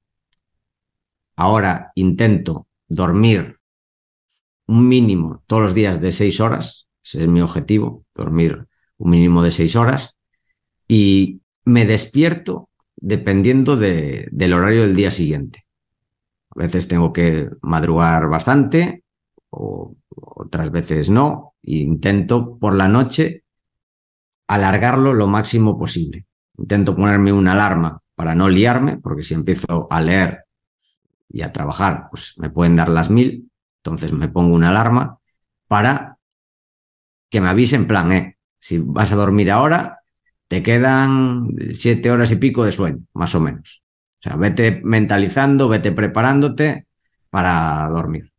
Ahora 1.36 1.92
intento 1.96 2.68
dormir 2.88 3.60
un 4.68 4.88
mínimo 4.88 5.44
todos 5.48 5.62
los 5.63 5.74
días 5.74 6.02
de 6.02 6.12
seis 6.12 6.39
horas. 6.39 6.88
Ese 7.10 7.24
es 7.24 7.28
mi 7.28 7.41
objetivo, 7.41 8.06
dormir 8.13 8.67
un 8.98 9.10
mínimo 9.10 9.41
de 9.41 9.52
seis 9.52 9.76
horas. 9.76 10.15
Y 10.88 11.41
me 11.65 11.88
despierto 11.88 12.69
dependiendo 12.95 13.78
de, 13.78 14.30
del 14.32 14.54
horario 14.54 14.82
del 14.82 14.95
día 14.95 15.10
siguiente. 15.10 15.65
A 16.52 16.60
veces 16.60 16.88
tengo 16.88 17.12
que 17.12 17.50
madrugar 17.63 18.30
bastante, 18.30 19.04
o 19.50 19.95
otras 20.10 20.69
veces 20.69 21.10
no. 21.10 21.56
E 21.63 21.78
intento 21.78 22.60
por 22.60 22.76
la 22.76 22.88
noche 22.88 23.43
alargarlo 24.48 25.15
lo 25.15 25.26
máximo 25.26 25.80
posible. 25.80 26.28
Intento 26.60 26.95
ponerme 26.95 27.34
una 27.34 27.54
alarma 27.54 28.04
para 28.13 28.36
no 28.36 28.50
liarme, 28.50 28.98
porque 28.98 29.24
si 29.24 29.34
empiezo 29.34 29.88
a 29.89 30.00
leer 30.00 30.43
y 31.28 31.41
a 31.41 31.52
trabajar, 31.52 32.08
pues 32.12 32.36
me 32.38 32.52
pueden 32.52 32.76
dar 32.76 32.89
las 32.89 33.10
mil. 33.10 33.50
Entonces 33.78 34.13
me 34.13 34.28
pongo 34.28 34.54
una 34.54 34.69
alarma 34.69 35.17
para 35.67 36.18
que 37.30 37.42
me 37.42 37.50
avise 37.50 37.76
en 37.76 37.88
plan, 37.88 38.12
eh, 38.12 38.38
si 38.60 38.80
vas 38.80 39.12
a 39.12 39.15
dormir 39.15 39.52
ahora, 39.52 40.00
te 40.48 40.63
quedan 40.63 41.50
siete 41.74 42.12
horas 42.12 42.32
y 42.32 42.38
pico 42.38 42.63
de 42.65 42.72
sueño, 42.72 43.06
más 43.13 43.36
o 43.36 43.39
menos. 43.39 43.84
O 44.20 44.22
sea, 44.22 44.36
vete 44.36 44.82
mentalizando, 44.84 45.70
vete 45.70 45.92
preparándote 45.92 46.88
para 47.30 47.88
dormir. 47.89 48.32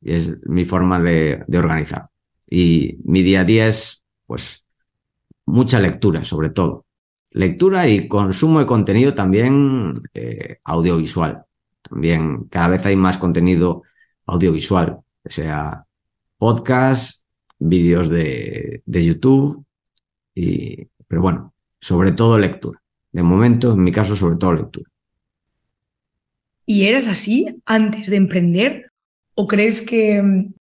Y 0.00 0.14
es 0.14 0.36
mi 0.46 0.64
forma 0.64 0.98
de, 1.00 1.44
organizar. 1.54 2.08
Y 2.48 2.98
mi 3.04 3.22
día 3.22 3.42
a 3.42 3.44
día 3.44 3.68
es, 3.68 4.04
pues, 4.26 4.66
mucha 5.46 5.78
lectura, 5.78 6.24
sobre 6.24 6.50
todo. 6.50 6.86
Lectura 7.30 7.88
y 7.88 8.08
consumo 8.08 8.58
de 8.58 8.66
contenido 8.66 9.14
también 9.14 9.94
eh, 10.14 10.58
audiovisual. 10.64 11.44
También 11.82 12.44
cada 12.44 12.68
vez 12.68 12.86
hay 12.86 12.96
más 12.96 13.18
contenido 13.18 13.82
audiovisual, 14.26 15.00
sea 15.24 15.84
podcast, 16.38 17.21
vídeos 17.62 18.08
de, 18.08 18.82
de 18.84 19.04
YouTube, 19.04 19.64
y, 20.34 20.88
pero 21.06 21.22
bueno, 21.22 21.54
sobre 21.80 22.12
todo 22.12 22.38
lectura. 22.38 22.80
De 23.12 23.22
momento, 23.22 23.72
en 23.72 23.82
mi 23.82 23.92
caso, 23.92 24.16
sobre 24.16 24.36
todo 24.36 24.54
lectura. 24.54 24.90
¿Y 26.64 26.86
eras 26.86 27.06
así 27.06 27.46
antes 27.66 28.08
de 28.08 28.16
emprender? 28.16 28.92
¿O 29.34 29.46
crees 29.46 29.82
que 29.82 30.22
mm, 30.22 30.54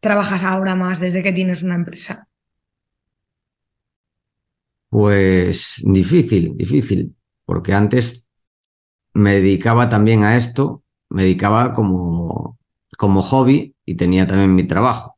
trabajas 0.00 0.42
ahora 0.42 0.74
más 0.74 1.00
desde 1.00 1.22
que 1.22 1.32
tienes 1.32 1.62
una 1.62 1.74
empresa? 1.74 2.28
Pues 4.88 5.82
difícil, 5.84 6.56
difícil, 6.56 7.14
porque 7.44 7.72
antes 7.74 8.30
me 9.12 9.34
dedicaba 9.34 9.88
también 9.88 10.22
a 10.24 10.36
esto, 10.36 10.84
me 11.08 11.22
dedicaba 11.22 11.72
como, 11.72 12.58
como 12.96 13.22
hobby 13.22 13.74
y 13.84 13.96
tenía 13.96 14.26
también 14.26 14.54
mi 14.54 14.64
trabajo. 14.64 15.15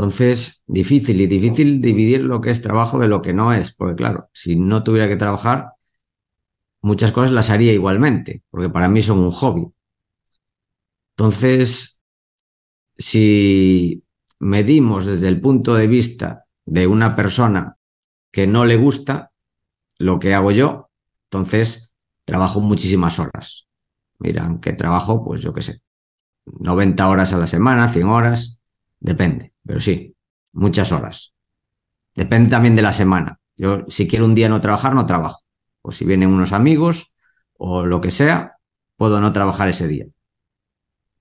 Entonces, 0.00 0.62
difícil 0.66 1.20
y 1.20 1.26
difícil 1.26 1.82
dividir 1.82 2.22
lo 2.22 2.40
que 2.40 2.50
es 2.50 2.62
trabajo 2.62 2.98
de 2.98 3.06
lo 3.06 3.20
que 3.20 3.34
no 3.34 3.52
es, 3.52 3.74
porque 3.74 3.96
claro, 3.96 4.30
si 4.32 4.56
no 4.56 4.82
tuviera 4.82 5.08
que 5.08 5.16
trabajar, 5.16 5.74
muchas 6.80 7.12
cosas 7.12 7.32
las 7.32 7.50
haría 7.50 7.74
igualmente, 7.74 8.42
porque 8.48 8.70
para 8.70 8.88
mí 8.88 9.02
son 9.02 9.18
un 9.18 9.30
hobby. 9.30 9.70
Entonces, 11.18 12.00
si 12.96 14.02
medimos 14.38 15.04
desde 15.04 15.28
el 15.28 15.38
punto 15.38 15.74
de 15.74 15.86
vista 15.86 16.46
de 16.64 16.86
una 16.86 17.14
persona 17.14 17.76
que 18.32 18.46
no 18.46 18.64
le 18.64 18.76
gusta 18.76 19.32
lo 19.98 20.18
que 20.18 20.32
hago 20.32 20.50
yo, 20.50 20.88
entonces 21.24 21.92
trabajo 22.24 22.62
muchísimas 22.62 23.18
horas. 23.18 23.68
Miran 24.18 24.60
que 24.60 24.72
trabajo, 24.72 25.22
pues 25.22 25.42
yo 25.42 25.52
qué 25.52 25.60
sé, 25.60 25.82
90 26.46 27.06
horas 27.06 27.34
a 27.34 27.36
la 27.36 27.46
semana, 27.46 27.92
100 27.92 28.08
horas, 28.08 28.59
depende, 29.00 29.52
pero 29.64 29.80
sí, 29.80 30.14
muchas 30.52 30.92
horas. 30.92 31.32
Depende 32.14 32.50
también 32.50 32.76
de 32.76 32.82
la 32.82 32.92
semana. 32.92 33.40
Yo, 33.56 33.84
si 33.88 34.06
quiero 34.06 34.26
un 34.26 34.34
día 34.34 34.48
no 34.48 34.60
trabajar, 34.60 34.94
no 34.94 35.06
trabajo. 35.06 35.40
O 35.82 35.92
si 35.92 36.04
vienen 36.04 36.30
unos 36.30 36.52
amigos 36.52 37.14
o 37.56 37.84
lo 37.84 38.00
que 38.00 38.10
sea, 38.10 38.56
puedo 38.96 39.20
no 39.20 39.32
trabajar 39.32 39.68
ese 39.68 39.88
día. 39.88 40.06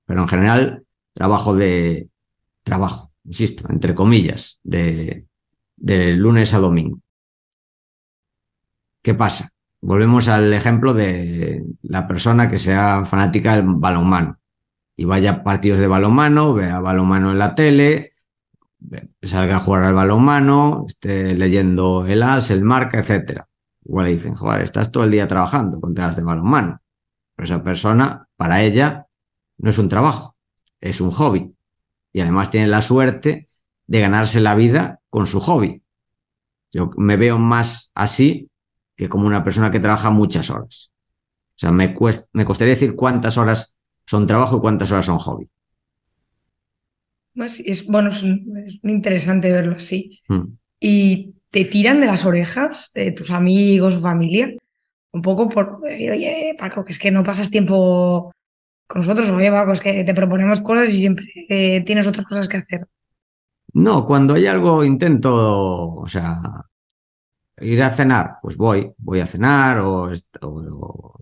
Pero 0.05 0.21
en 0.21 0.27
general, 0.27 0.85
trabajo 1.13 1.55
de 1.55 2.09
trabajo, 2.63 3.11
insisto, 3.23 3.67
entre 3.69 3.95
comillas, 3.95 4.59
de, 4.63 5.27
de 5.75 6.13
lunes 6.13 6.53
a 6.53 6.59
domingo. 6.59 6.99
¿Qué 9.01 9.13
pasa? 9.13 9.49
Volvemos 9.81 10.27
al 10.27 10.51
ejemplo 10.53 10.93
de 10.93 11.63
la 11.83 12.07
persona 12.07 12.49
que 12.49 12.57
sea 12.57 13.05
fanática 13.05 13.55
del 13.55 13.65
balonmano 13.65 14.38
y 14.99 15.05
vaya 15.05 15.45
partidos 15.45 15.79
de 15.79 15.87
balonmano, 15.87 16.53
vea 16.53 16.81
balonmano 16.81 17.31
en 17.31 17.39
la 17.39 17.55
tele, 17.55 18.15
salga 19.21 19.55
a 19.55 19.59
jugar 19.61 19.85
al 19.85 19.93
balonmano, 19.93 20.83
esté 20.89 21.33
leyendo 21.35 22.05
el 22.05 22.21
AS, 22.21 22.51
el 22.51 22.65
marca, 22.65 22.99
etc. 22.99 23.43
Igual 23.85 24.07
le 24.07 24.11
dicen, 24.11 24.35
joder, 24.35 24.61
estás 24.61 24.91
todo 24.91 25.05
el 25.05 25.11
día 25.11 25.25
trabajando 25.25 25.79
con 25.79 25.95
temas 25.95 26.17
de 26.17 26.23
balonmano. 26.23 26.81
Pero 27.33 27.45
esa 27.45 27.63
persona, 27.63 28.27
para 28.35 28.61
ella, 28.61 29.07
no 29.59 29.69
es 29.69 29.77
un 29.77 29.87
trabajo, 29.87 30.35
es 30.81 30.99
un 30.99 31.11
hobby. 31.11 31.55
Y 32.11 32.19
además 32.19 32.51
tiene 32.51 32.67
la 32.67 32.81
suerte 32.81 33.47
de 33.87 33.99
ganarse 34.01 34.41
la 34.41 34.53
vida 34.53 34.99
con 35.09 35.27
su 35.27 35.39
hobby. 35.39 35.81
Yo 36.73 36.91
me 36.97 37.15
veo 37.15 37.39
más 37.39 37.93
así 37.95 38.51
que 38.97 39.07
como 39.07 39.27
una 39.27 39.45
persona 39.45 39.71
que 39.71 39.79
trabaja 39.79 40.09
muchas 40.09 40.49
horas. 40.49 40.91
O 41.51 41.59
sea, 41.59 41.71
me, 41.71 41.95
me 42.33 42.43
costaría 42.43 42.73
decir 42.73 42.97
cuántas 42.97 43.37
horas 43.37 43.77
son 44.09 44.25
trabajo 44.25 44.57
y 44.57 44.59
cuántas 44.59 44.91
horas 44.91 45.05
son 45.05 45.19
hobby. 45.19 45.47
Pues 47.35 47.61
es, 47.63 47.85
bueno, 47.85 48.09
es, 48.09 48.23
interesante 48.81 49.51
verlo 49.51 49.75
así. 49.75 50.19
Mm. 50.27 50.45
Y 50.79 51.35
te 51.51 51.65
tiran 51.65 52.01
de 52.01 52.07
las 52.07 52.25
orejas 52.25 52.91
de 52.95 53.11
tus 53.11 53.29
amigos 53.29 53.93
o 53.93 53.99
familia, 53.99 54.51
un 55.11 55.21
poco 55.21 55.47
por, 55.47 55.79
oye, 55.83 56.55
Paco, 56.57 56.83
que 56.83 56.93
es 56.93 56.97
que 56.97 57.11
no 57.11 57.23
pasas 57.23 57.51
tiempo 57.51 58.31
con 58.87 59.01
nosotros, 59.01 59.29
oye, 59.29 59.51
Paco, 59.51 59.73
es 59.73 59.79
que 59.79 60.03
te 60.03 60.13
proponemos 60.15 60.61
cosas 60.61 60.89
y 60.89 61.01
siempre 61.01 61.27
eh, 61.47 61.81
tienes 61.81 62.07
otras 62.07 62.25
cosas 62.25 62.49
que 62.49 62.57
hacer. 62.57 62.87
No, 63.73 64.07
cuando 64.07 64.33
hay 64.33 64.47
algo 64.47 64.83
intento, 64.83 65.93
o 65.97 66.07
sea, 66.07 66.41
ir 67.61 67.83
a 67.83 67.91
cenar, 67.91 68.37
pues 68.41 68.57
voy, 68.57 68.91
voy 68.97 69.19
a 69.19 69.27
cenar 69.27 69.81
o, 69.81 70.11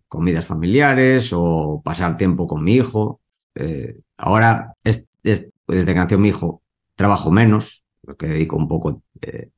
comidas 0.07 0.45
familiares 0.45 1.31
o 1.33 1.81
pasar 1.83 2.17
tiempo 2.17 2.47
con 2.47 2.63
mi 2.63 2.75
hijo. 2.75 3.21
Eh, 3.55 3.99
ahora, 4.17 4.73
es, 4.83 5.05
desde 5.23 5.51
que 5.67 5.95
nació 5.95 6.19
mi 6.19 6.29
hijo, 6.29 6.61
trabajo 6.95 7.31
menos, 7.31 7.85
que 8.17 8.27
dedico 8.27 8.55
un 8.57 8.67
poco, 8.67 9.03
eh, 9.21 9.49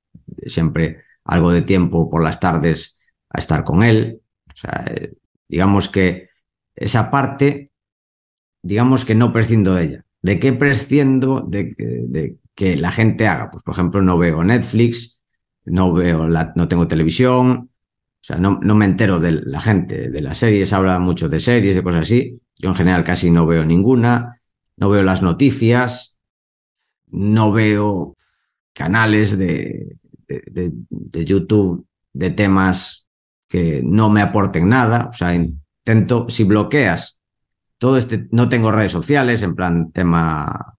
siempre 0.47 1.03
algo 1.23 1.51
de 1.51 1.61
tiempo 1.61 2.09
por 2.09 2.23
las 2.23 2.39
tardes 2.39 2.99
a 3.29 3.39
estar 3.39 3.63
con 3.63 3.83
él. 3.83 4.21
O 4.51 4.57
sea, 4.57 4.85
eh, 4.87 5.13
digamos 5.47 5.89
que 5.89 6.29
esa 6.75 7.11
parte, 7.11 7.71
digamos 8.61 9.05
que 9.05 9.15
no 9.15 9.31
prescindo 9.31 9.75
de 9.75 9.83
ella. 9.83 10.05
¿De 10.21 10.39
qué 10.39 10.51
prescindo 10.53 11.41
de, 11.41 11.75
de, 11.77 12.37
que 12.55 12.75
la 12.75 12.91
gente 12.91 13.25
haga. 13.25 13.51
Pues, 13.51 13.63
por 13.63 13.73
ejemplo, 13.73 14.01
no 14.01 14.17
veo 14.17 14.43
Netflix, 14.43 15.23
no 15.63 15.93
veo 15.93 16.27
la, 16.27 16.51
no 16.57 16.67
tengo 16.67 16.89
televisión, 16.89 17.68
o 18.21 18.23
sea, 18.23 18.37
no, 18.37 18.59
no 18.61 18.75
me 18.75 18.85
entero 18.85 19.19
de 19.19 19.31
la 19.31 19.61
gente, 19.61 20.09
de 20.09 20.21
las 20.21 20.37
series, 20.37 20.73
habla 20.73 20.99
mucho 20.99 21.29
de 21.29 21.39
series, 21.39 21.75
de 21.75 21.83
cosas 21.83 22.01
así. 22.01 22.39
Yo 22.57 22.69
en 22.69 22.75
general 22.75 23.03
casi 23.03 23.31
no 23.31 23.45
veo 23.45 23.65
ninguna, 23.65 24.39
no 24.77 24.89
veo 24.89 25.03
las 25.03 25.21
noticias, 25.21 26.19
no 27.07 27.51
veo 27.51 28.15
canales 28.73 29.37
de, 29.37 29.97
de, 30.27 30.71
de 30.89 31.25
YouTube 31.25 31.87
de 32.13 32.29
temas 32.31 33.07
que 33.47 33.81
no 33.83 34.09
me 34.09 34.21
aporten 34.21 34.69
nada. 34.69 35.07
O 35.09 35.13
sea, 35.13 35.33
intento, 35.33 36.29
si 36.29 36.43
bloqueas 36.43 37.19
todo 37.77 37.97
este, 37.97 38.27
no 38.31 38.49
tengo 38.49 38.71
redes 38.71 38.91
sociales, 38.91 39.41
en 39.41 39.55
plan 39.55 39.91
tema 39.91 40.77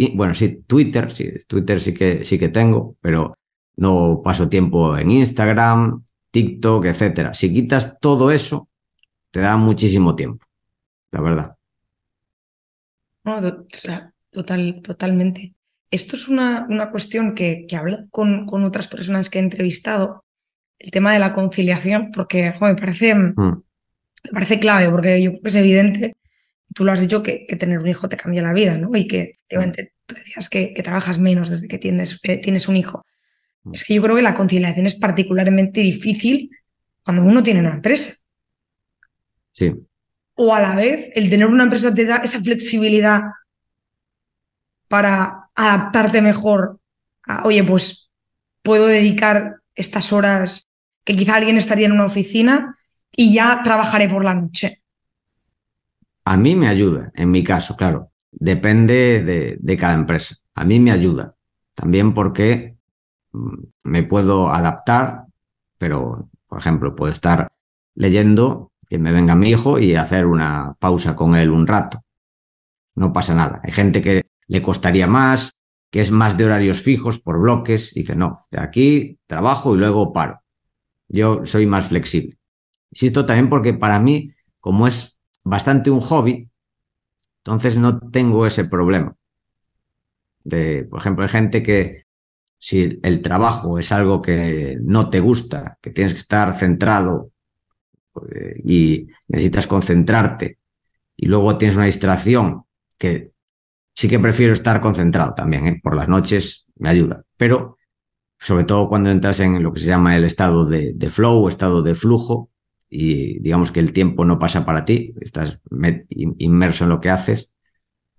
y, 0.00 0.16
bueno, 0.16 0.32
sí, 0.32 0.62
Twitter, 0.66 1.12
sí, 1.12 1.28
Twitter 1.48 1.80
sí 1.80 1.92
que, 1.92 2.24
sí 2.24 2.38
que 2.38 2.48
tengo, 2.48 2.96
pero 3.00 3.36
no 3.76 4.22
paso 4.22 4.48
tiempo 4.48 4.96
en 4.96 5.10
Instagram, 5.10 6.04
TikTok, 6.30 6.86
etcétera. 6.86 7.34
Si 7.34 7.52
quitas 7.52 7.98
todo 8.00 8.30
eso, 8.30 8.68
te 9.30 9.40
da 9.40 9.56
muchísimo 9.56 10.14
tiempo, 10.14 10.46
la 11.10 11.20
verdad. 11.20 11.56
No, 13.24 13.40
total, 14.30 14.80
totalmente. 14.82 15.54
Esto 15.90 16.16
es 16.16 16.28
una, 16.28 16.66
una 16.68 16.90
cuestión 16.90 17.34
que, 17.34 17.64
que 17.68 17.76
he 17.76 17.78
hablado 17.78 18.04
con, 18.10 18.46
con, 18.46 18.64
otras 18.64 18.88
personas 18.88 19.30
que 19.30 19.38
he 19.38 19.42
entrevistado, 19.42 20.24
el 20.78 20.90
tema 20.90 21.12
de 21.12 21.18
la 21.18 21.32
conciliación, 21.32 22.10
porque 22.12 22.52
me, 22.60 22.74
parece, 22.74 23.14
mm. 23.14 23.62
me 24.24 24.30
parece 24.32 24.60
clave, 24.60 24.90
porque 24.90 25.22
yo 25.22 25.30
creo 25.30 25.42
que 25.42 25.48
es 25.48 25.54
evidente 25.56 26.14
tú 26.74 26.84
lo 26.84 26.92
has 26.92 27.00
dicho 27.00 27.22
que, 27.22 27.46
tener 27.58 27.78
un 27.78 27.88
hijo 27.88 28.08
te 28.08 28.16
cambia 28.16 28.42
la 28.42 28.52
vida, 28.52 28.76
¿no? 28.78 28.94
Y 28.94 29.06
que 29.06 29.32
efectivamente 29.48 29.94
tú 30.06 30.14
decías 30.14 30.48
que, 30.48 30.74
trabajas 30.82 31.18
menos 31.18 31.50
desde 31.50 31.68
que 31.68 31.78
tienes, 31.78 32.20
eh, 32.22 32.38
tienes 32.38 32.68
un 32.68 32.76
hijo. 32.76 33.04
Es 33.72 33.84
que 33.84 33.94
yo 33.94 34.02
creo 34.02 34.16
que 34.16 34.22
la 34.22 34.34
conciliación 34.34 34.86
es 34.86 34.94
particularmente 34.94 35.80
difícil 35.80 36.50
cuando 37.04 37.22
uno 37.22 37.42
tiene 37.42 37.60
una 37.60 37.74
empresa. 37.74 38.14
Sí. 39.52 39.74
O 40.34 40.54
a 40.54 40.60
la 40.60 40.74
vez, 40.74 41.10
el 41.14 41.30
tener 41.30 41.46
una 41.46 41.64
empresa 41.64 41.94
te 41.94 42.04
da 42.04 42.16
esa 42.18 42.40
flexibilidad 42.40 43.22
para 44.88 45.50
adaptarte 45.54 46.22
mejor 46.22 46.78
a, 47.24 47.46
oye, 47.46 47.62
pues 47.64 48.10
puedo 48.62 48.86
dedicar 48.86 49.56
estas 49.74 50.12
horas 50.12 50.66
que 51.04 51.16
quizá 51.16 51.36
alguien 51.36 51.58
estaría 51.58 51.86
en 51.86 51.92
una 51.92 52.04
oficina 52.04 52.78
y 53.10 53.32
ya 53.32 53.62
trabajaré 53.64 54.08
por 54.08 54.24
la 54.24 54.34
noche. 54.34 54.82
A 56.24 56.36
mí 56.36 56.54
me 56.54 56.68
ayuda, 56.68 57.10
en 57.14 57.30
mi 57.30 57.42
caso, 57.42 57.76
claro. 57.76 58.12
Depende 58.30 59.56
de, 59.58 59.76
cada 59.76 59.94
empresa. 59.94 60.36
A 60.54 60.64
mí 60.64 60.78
me 60.78 60.92
ayuda. 60.92 61.34
También 61.74 62.12
porque 62.12 62.76
me 63.82 64.02
puedo 64.02 64.50
adaptar, 64.52 65.26
pero, 65.78 66.28
por 66.46 66.58
ejemplo, 66.58 66.94
puedo 66.96 67.12
estar 67.12 67.48
leyendo, 67.94 68.72
que 68.88 68.98
me 68.98 69.12
venga 69.12 69.34
mi 69.34 69.50
hijo 69.50 69.78
y 69.78 69.94
hacer 69.94 70.26
una 70.26 70.74
pausa 70.78 71.14
con 71.14 71.36
él 71.36 71.50
un 71.50 71.66
rato. 71.66 72.02
No 72.94 73.12
pasa 73.12 73.34
nada. 73.34 73.60
Hay 73.62 73.72
gente 73.72 74.02
que 74.02 74.26
le 74.46 74.62
costaría 74.62 75.06
más, 75.06 75.52
que 75.90 76.00
es 76.00 76.10
más 76.10 76.36
de 76.36 76.46
horarios 76.46 76.80
fijos 76.82 77.20
por 77.20 77.40
bloques. 77.40 77.92
Dice, 77.94 78.16
no, 78.16 78.46
de 78.50 78.60
aquí 78.60 79.18
trabajo 79.26 79.74
y 79.74 79.78
luego 79.78 80.12
paro. 80.12 80.40
Yo 81.08 81.46
soy 81.46 81.66
más 81.66 81.86
flexible. 81.86 82.38
Insisto 82.90 83.26
también 83.26 83.48
porque 83.48 83.74
para 83.74 84.00
mí, 84.00 84.32
como 84.60 84.86
es 84.86 85.18
bastante 85.44 85.90
un 85.90 86.00
hobby, 86.00 86.48
entonces 87.38 87.76
no 87.76 87.98
tengo 88.10 88.46
ese 88.46 88.64
problema. 88.64 89.14
De, 90.44 90.84
por 90.84 91.00
ejemplo, 91.00 91.24
hay 91.24 91.30
gente 91.30 91.62
que 91.62 92.07
si 92.58 92.98
el 93.02 93.22
trabajo 93.22 93.78
es 93.78 93.92
algo 93.92 94.20
que 94.20 94.76
no 94.82 95.08
te 95.10 95.20
gusta, 95.20 95.78
que 95.80 95.90
tienes 95.90 96.12
que 96.12 96.20
estar 96.20 96.56
centrado 96.56 97.30
eh, 98.32 98.60
y 98.64 99.06
necesitas 99.28 99.66
concentrarte 99.66 100.58
y 101.16 101.26
luego 101.26 101.56
tienes 101.56 101.76
una 101.76 101.86
distracción 101.86 102.64
que 102.98 103.32
sí 103.94 104.08
que 104.08 104.18
prefiero 104.18 104.52
estar 104.52 104.80
concentrado 104.80 105.34
también, 105.34 105.66
¿eh? 105.66 105.80
por 105.82 105.96
las 105.96 106.08
noches 106.08 106.66
me 106.76 106.88
ayuda, 106.88 107.24
pero 107.36 107.76
sobre 108.38 108.64
todo 108.64 108.88
cuando 108.88 109.10
entras 109.10 109.40
en 109.40 109.62
lo 109.62 109.72
que 109.72 109.80
se 109.80 109.86
llama 109.86 110.16
el 110.16 110.24
estado 110.24 110.66
de, 110.66 110.92
de 110.94 111.10
flow, 111.10 111.48
estado 111.48 111.82
de 111.82 111.94
flujo, 111.94 112.50
y 112.90 113.40
digamos 113.40 113.70
que 113.70 113.80
el 113.80 113.92
tiempo 113.92 114.24
no 114.24 114.38
pasa 114.38 114.64
para 114.64 114.84
ti, 114.84 115.14
estás 115.20 115.58
inmerso 116.08 116.84
en 116.84 116.90
lo 116.90 117.00
que 117.00 117.10
haces, 117.10 117.52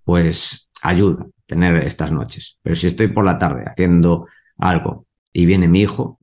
pues 0.04 0.70
ayuda 0.82 1.26
tener 1.50 1.74
estas 1.84 2.12
noches. 2.12 2.58
Pero 2.62 2.76
si 2.76 2.86
estoy 2.86 3.08
por 3.08 3.24
la 3.24 3.38
tarde 3.38 3.64
haciendo 3.66 4.28
algo 4.56 5.06
y 5.32 5.46
viene 5.46 5.66
mi 5.66 5.80
hijo, 5.80 6.20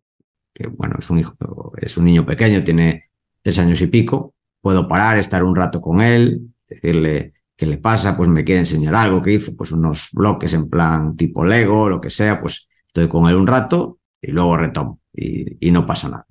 que 0.53 0.67
bueno, 0.67 0.95
es 0.99 1.09
un 1.09 1.19
hijo, 1.19 1.35
es 1.81 1.97
un 1.97 2.05
niño 2.05 2.25
pequeño, 2.25 2.63
tiene 2.63 3.09
tres 3.41 3.59
años 3.59 3.81
y 3.81 3.87
pico, 3.87 4.33
puedo 4.61 4.87
parar, 4.87 5.19
estar 5.19 5.43
un 5.43 5.55
rato 5.55 5.81
con 5.81 6.01
él, 6.01 6.53
decirle 6.67 7.33
qué 7.57 7.65
le 7.65 7.77
pasa, 7.77 8.15
pues 8.15 8.29
me 8.29 8.45
quiere 8.45 8.61
enseñar 8.61 8.95
algo 8.95 9.21
que 9.21 9.33
hizo, 9.33 9.55
pues 9.57 9.71
unos 9.71 10.09
bloques 10.13 10.53
en 10.53 10.69
plan 10.69 11.17
tipo 11.17 11.43
Lego, 11.43 11.89
lo 11.89 11.99
que 11.99 12.09
sea, 12.09 12.39
pues 12.39 12.69
estoy 12.87 13.09
con 13.09 13.27
él 13.27 13.35
un 13.35 13.47
rato 13.47 13.99
y 14.21 14.31
luego 14.31 14.55
retomo 14.55 15.01
y, 15.13 15.71
no 15.71 15.85
pasa 15.85 16.07
nada. 16.07 16.25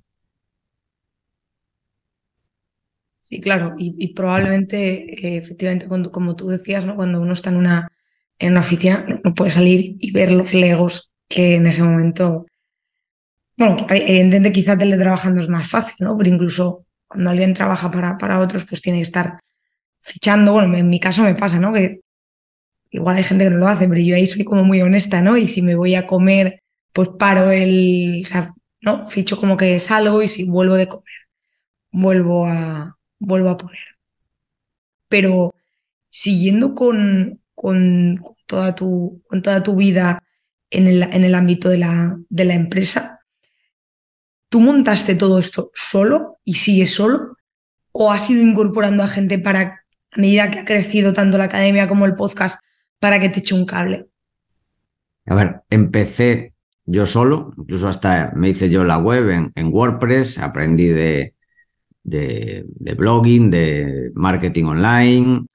Sí, 3.21 3.41
claro, 3.41 3.75
y, 3.77 4.13
probablemente, 4.13 5.27
eh, 5.27 5.37
efectivamente, 5.37 5.87
cuando, 5.87 6.11
como 6.11 6.35
tú 6.35 6.47
decías, 6.47 6.85
¿no? 6.85 6.95
cuando 6.95 7.21
uno 7.21 7.33
está 7.33 7.49
en 7.49 7.57
una, 7.57 7.91
en 8.39 8.51
una 8.51 8.59
oficina, 8.61 9.05
no, 9.23 9.33
puede 9.33 9.51
salir 9.51 9.95
y 9.99 10.11
ver 10.11 10.31
los 10.31 10.53
legos 10.53 11.11
que 11.27 11.55
en 11.55 11.67
ese 11.67 11.83
momento, 11.83 12.45
bueno, 13.57 13.77
evidentemente 13.89 14.51
quizá 14.51 14.77
teletrabajando 14.77 15.41
es 15.41 15.49
más 15.49 15.67
fácil, 15.67 15.95
¿no? 15.99 16.17
Pero 16.17 16.29
incluso 16.29 16.85
cuando 17.07 17.29
alguien 17.29 17.53
trabaja 17.53 17.89
para, 17.91 18.17
para 18.17 18.39
otros, 18.39 18.65
pues 18.65 18.81
tiene 18.81 18.99
que 18.99 19.03
estar 19.03 19.39
fichando, 19.99 20.53
bueno, 20.53 20.75
en 20.77 20.89
mi 20.89 20.99
caso 20.99 21.23
me 21.23 21.35
pasa, 21.35 21.59
¿no? 21.59 21.73
Que 21.73 22.01
igual 22.91 23.17
hay 23.17 23.23
gente 23.23 23.45
que 23.45 23.49
no 23.49 23.57
lo 23.57 23.67
hace, 23.67 23.87
pero 23.87 24.01
yo 24.01 24.15
ahí 24.15 24.27
soy 24.27 24.43
como 24.43 24.63
muy 24.63 24.81
honesta, 24.81 25.21
¿no? 25.21 25.37
Y 25.37 25.47
si 25.47 25.61
me 25.61 25.75
voy 25.75 25.95
a 25.95 26.07
comer, 26.07 26.61
pues 26.93 27.09
paro 27.19 27.51
el, 27.51 28.23
o 28.25 28.27
sea, 28.27 28.53
¿no? 28.81 29.07
Ficho 29.07 29.37
como 29.37 29.57
que 29.57 29.79
salgo 29.79 30.21
y 30.21 30.29
si 30.29 30.45
vuelvo 30.45 30.75
de 30.75 30.87
comer, 30.87 31.03
vuelvo 31.91 32.47
a, 32.47 32.97
vuelvo 33.19 33.49
a 33.49 33.57
poner. 33.57 33.97
Pero 35.09 35.53
siguiendo 36.09 36.75
con, 36.75 37.41
con, 37.57 38.23
toda, 38.45 38.75
tu, 38.75 39.23
con 39.27 39.41
toda 39.41 39.63
tu 39.63 39.75
vida 39.75 40.21
en 40.69 40.85
el, 40.85 41.01
en 41.01 41.23
el 41.23 41.33
ámbito 41.33 41.69
de 41.69 41.79
la, 41.79 42.15
de 42.29 42.45
la 42.45 42.53
empresa, 42.53 43.21
¿tú 44.49 44.59
montaste 44.59 45.15
todo 45.15 45.39
esto 45.39 45.71
solo 45.73 46.37
y 46.43 46.53
sigues 46.53 46.93
solo? 46.93 47.35
¿O 47.91 48.11
has 48.11 48.29
ido 48.29 48.43
incorporando 48.43 49.03
a 49.03 49.07
gente 49.07 49.39
para, 49.39 49.61
a 49.61 50.19
medida 50.19 50.51
que 50.51 50.59
ha 50.59 50.65
crecido 50.65 51.13
tanto 51.13 51.39
la 51.39 51.45
academia 51.45 51.87
como 51.87 52.05
el 52.05 52.13
podcast, 52.13 52.61
para 52.99 53.19
que 53.19 53.29
te 53.29 53.39
eche 53.39 53.55
un 53.55 53.65
cable? 53.65 54.05
A 55.25 55.33
ver, 55.33 55.61
empecé 55.71 56.53
yo 56.85 57.07
solo, 57.07 57.55
incluso 57.57 57.87
hasta 57.87 58.33
me 58.35 58.49
hice 58.49 58.69
yo 58.69 58.83
la 58.83 58.99
web 58.99 59.31
en, 59.31 59.51
en 59.55 59.73
WordPress, 59.73 60.37
aprendí 60.37 60.89
de, 60.89 61.33
de, 62.03 62.93
blogging, 62.95 63.49
de 63.49 64.11
marketing 64.13 64.65
online, 64.65 65.47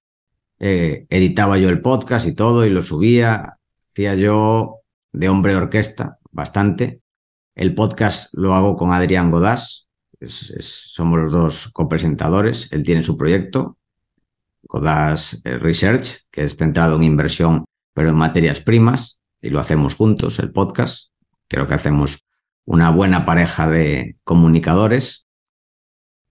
eh, 0.64 1.06
editaba 1.10 1.58
yo 1.58 1.68
el 1.68 1.82
podcast 1.82 2.24
y 2.28 2.36
todo 2.36 2.64
y 2.64 2.70
lo 2.70 2.82
subía, 2.82 3.58
hacía 3.90 4.14
yo 4.14 4.76
de 5.10 5.28
hombre 5.28 5.56
orquesta 5.56 6.18
bastante. 6.30 7.02
El 7.56 7.74
podcast 7.74 8.32
lo 8.32 8.54
hago 8.54 8.76
con 8.76 8.92
Adrián 8.92 9.32
Godás, 9.32 9.88
somos 10.20 11.18
los 11.18 11.32
dos 11.32 11.68
copresentadores, 11.72 12.72
él 12.72 12.84
tiene 12.84 13.02
su 13.02 13.18
proyecto, 13.18 13.76
Godás 14.62 15.42
eh, 15.44 15.58
Research, 15.58 16.28
que 16.30 16.44
es 16.44 16.56
centrado 16.56 16.94
en 16.94 17.02
inversión, 17.02 17.64
pero 17.92 18.10
en 18.10 18.16
materias 18.16 18.60
primas, 18.60 19.18
y 19.40 19.50
lo 19.50 19.58
hacemos 19.58 19.96
juntos, 19.96 20.38
el 20.38 20.52
podcast. 20.52 21.08
Creo 21.48 21.66
que 21.66 21.74
hacemos 21.74 22.24
una 22.64 22.90
buena 22.90 23.24
pareja 23.24 23.68
de 23.68 24.16
comunicadores 24.22 25.26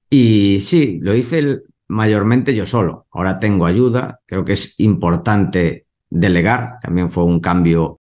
y 0.09 0.61
sí, 0.61 0.99
lo 1.01 1.15
hice 1.15 1.59
mayormente 1.92 2.56
yo 2.56 2.66
solo. 2.66 3.06
Ahora 3.12 3.38
tengo 3.38 3.66
ayuda. 3.66 4.22
Creo 4.26 4.46
que 4.46 4.54
es 4.54 4.80
importante 4.80 5.88
delegar. 6.10 6.78
También 6.82 7.12
fue 7.12 7.26
un 7.26 7.42
cambio 7.42 8.00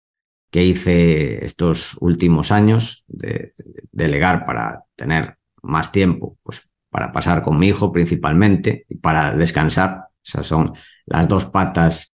que 0.49 0.63
hice 0.63 1.45
estos 1.45 1.97
últimos 1.99 2.51
años, 2.51 3.03
de, 3.07 3.53
delegar 3.91 4.45
para 4.45 4.85
tener 4.95 5.37
más 5.61 5.91
tiempo, 5.91 6.37
pues 6.41 6.69
para 6.89 7.11
pasar 7.11 7.43
con 7.43 7.59
mi 7.59 7.67
hijo 7.67 7.91
principalmente 7.91 8.85
y 8.87 8.95
para 8.95 9.35
descansar. 9.35 10.07
Esas 10.23 10.47
son 10.47 10.73
las 11.05 11.27
dos 11.27 11.45
patas, 11.45 12.13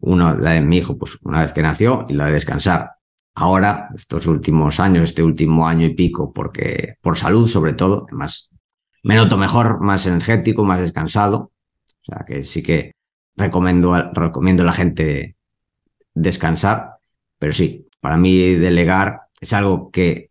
una 0.00 0.34
la 0.34 0.52
de 0.52 0.60
mi 0.60 0.78
hijo, 0.78 0.98
pues 0.98 1.18
una 1.22 1.42
vez 1.42 1.52
que 1.52 1.62
nació, 1.62 2.06
y 2.08 2.14
la 2.14 2.26
de 2.26 2.32
descansar. 2.32 2.92
Ahora, 3.34 3.88
estos 3.94 4.26
últimos 4.26 4.80
años, 4.80 5.04
este 5.04 5.22
último 5.22 5.66
año 5.66 5.86
y 5.86 5.94
pico, 5.94 6.32
porque 6.32 6.96
por 7.00 7.16
salud 7.16 7.48
sobre 7.48 7.72
todo, 7.72 8.04
además 8.08 8.50
me 9.08 9.14
noto 9.14 9.38
mejor, 9.38 9.80
más 9.80 10.06
energético, 10.06 10.66
más 10.66 10.80
descansado. 10.80 11.50
O 12.02 12.04
sea 12.04 12.26
que 12.26 12.44
sí 12.44 12.62
que 12.62 12.92
recomiendo, 13.36 13.94
recomiendo 14.12 14.62
a 14.62 14.66
la 14.66 14.74
gente 14.74 15.34
descansar. 16.12 16.98
Pero 17.38 17.54
sí, 17.54 17.88
para 18.00 18.18
mí 18.18 18.38
delegar 18.56 19.22
es 19.40 19.54
algo 19.54 19.90
que 19.90 20.30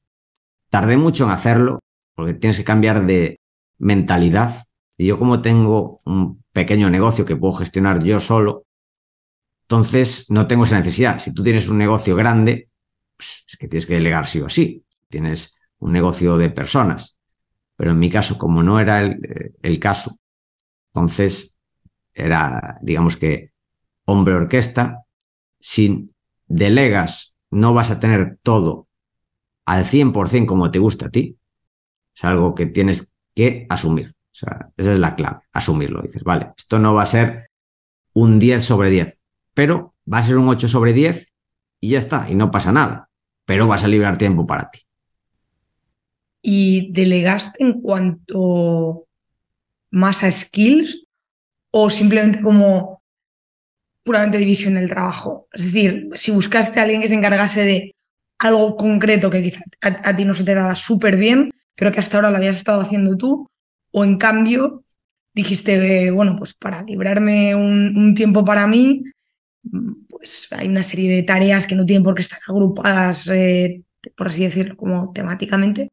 tardé 0.69 0.95
mucho 0.95 1.23
en 1.23 1.31
hacerlo, 1.31 1.79
porque 2.13 2.35
tienes 2.35 2.57
que 2.57 2.63
cambiar 2.63 3.07
de 3.07 3.39
mentalidad. 3.79 4.63
Y 4.95 5.07
yo 5.07 5.17
como 5.17 5.41
tengo 5.41 6.01
un 6.05 6.43
pequeño 6.53 6.91
negocio 6.91 7.25
que 7.25 7.35
puedo 7.35 7.53
gestionar 7.53 8.03
yo 8.03 8.19
solo, 8.19 8.65
entonces 9.63 10.29
no 10.29 10.45
tengo 10.45 10.65
esa 10.65 10.77
necesidad. 10.77 11.17
Si 11.17 11.33
tú 11.33 11.41
tienes 11.41 11.67
un 11.67 11.79
negocio 11.79 12.15
grande, 12.15 12.69
pues 13.15 13.43
es 13.47 13.57
que 13.57 13.67
tienes 13.67 13.87
que 13.87 13.95
delegar 13.95 14.27
sí 14.27 14.39
o 14.39 14.49
sí. 14.49 14.85
Tienes 15.09 15.57
un 15.79 15.93
negocio 15.93 16.37
de 16.37 16.51
personas. 16.51 17.16
Pero 17.77 17.91
en 17.91 17.99
mi 17.99 18.09
caso, 18.09 18.37
como 18.37 18.63
no 18.63 18.79
era 18.79 19.03
el, 19.03 19.79
caso, 19.79 20.17
entonces 20.91 21.57
era, 22.13 22.79
digamos 22.81 23.15
que, 23.15 23.51
hombre 24.05 24.33
orquesta, 24.33 25.03
si 25.59 26.09
delegas 26.47 27.37
no 27.51 27.73
vas 27.73 27.91
a 27.91 27.99
tener 27.99 28.39
todo 28.41 28.87
al 29.65 29.85
100% 29.85 30.47
como 30.47 30.71
te 30.71 30.79
gusta 30.79 31.05
a 31.05 31.11
ti, 31.11 31.37
es 32.15 32.23
algo 32.23 32.55
que 32.55 32.65
tienes 32.65 33.09
que 33.35 33.67
asumir. 33.69 34.09
O 34.09 34.35
sea, 34.39 34.71
esa 34.75 34.93
es 34.93 34.99
la 34.99 35.15
clave, 35.15 35.41
asumirlo. 35.53 36.01
Dices, 36.01 36.23
vale, 36.23 36.53
esto 36.57 36.79
no 36.79 36.95
va 36.95 37.03
a 37.03 37.07
ser 37.07 37.51
un 38.13 38.39
10 38.39 38.63
sobre 38.63 38.89
10, 38.89 39.21
pero 39.53 39.93
va 40.11 40.19
a 40.19 40.23
ser 40.23 40.37
un 40.37 40.47
8 40.47 40.67
sobre 40.67 40.93
10 40.93 41.31
y 41.79 41.89
ya 41.89 41.99
está, 41.99 42.27
y 42.29 42.33
no 42.33 42.49
pasa 42.49 42.71
nada, 42.71 43.11
pero 43.45 43.67
vas 43.67 43.83
a 43.83 43.87
librar 43.87 44.17
tiempo 44.17 44.47
para 44.47 44.71
ti 44.71 44.86
y 46.49 46.93
delegaste 46.93 47.61
en 47.61 47.81
cuanto 47.81 49.05
más 49.91 50.23
a 50.23 50.31
skills 50.31 51.03
o 51.71 51.89
simplemente 51.89 52.41
como 52.41 53.03
puramente 54.01 54.37
división 54.37 54.75
del 54.75 54.87
trabajo? 54.87 55.49
Es 55.51 55.65
decir, 55.65 56.07
si 56.13 56.31
buscaste 56.31 56.79
a 56.79 56.83
alguien 56.83 57.01
que 57.01 57.09
se 57.09 57.15
encargase 57.15 57.65
de 57.65 57.95
algo 58.39 58.77
concreto 58.77 59.29
que 59.29 59.43
quizá 59.43 59.59
a, 59.81 60.15
ti 60.15 60.23
no 60.23 60.33
se 60.33 60.45
te 60.45 60.55
daba 60.55 60.73
súper 60.75 61.17
bien, 61.17 61.51
pero 61.75 61.91
que 61.91 61.99
hasta 61.99 62.15
ahora 62.15 62.31
lo 62.31 62.37
habías 62.37 62.55
estado 62.55 62.79
haciendo 62.79 63.17
tú, 63.17 63.49
o 63.91 64.05
en 64.05 64.17
cambio 64.17 64.85
dijiste, 65.33 66.11
bueno, 66.11 66.37
pues 66.37 66.53
para 66.53 66.81
librarme 66.83 67.55
un, 67.55 68.13
tiempo 68.15 68.45
para 68.45 68.67
mí, 68.67 69.03
pues 70.07 70.47
hay 70.51 70.69
una 70.69 70.83
serie 70.83 71.13
de 71.13 71.23
tareas 71.23 71.67
que 71.67 71.75
no 71.75 71.85
tienen 71.85 72.03
por 72.03 72.15
qué 72.15 72.21
estar 72.21 72.39
agrupadas, 72.47 73.27
eh, 73.33 73.83
por 74.15 74.29
así 74.29 74.45
decirlo, 74.45 74.77
como 74.77 75.11
temáticamente, 75.11 75.89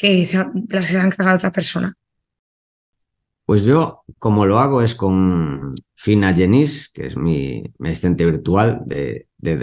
que 0.00 0.24
se, 0.24 0.38
las 0.38 0.86
que 0.86 1.12
se 1.12 1.22
a 1.22 1.34
otra 1.34 1.52
persona? 1.52 1.92
Pues 3.44 3.64
yo, 3.64 4.02
como 4.18 4.46
lo 4.46 4.58
hago, 4.58 4.80
es 4.80 4.94
con 4.94 5.74
Fina 5.94 6.32
Jenis, 6.32 6.88
que 6.88 7.06
es 7.06 7.16
mi, 7.18 7.62
asistente 7.80 8.24
virtual 8.24 8.82
de, 8.86 9.28
de 9.36 9.58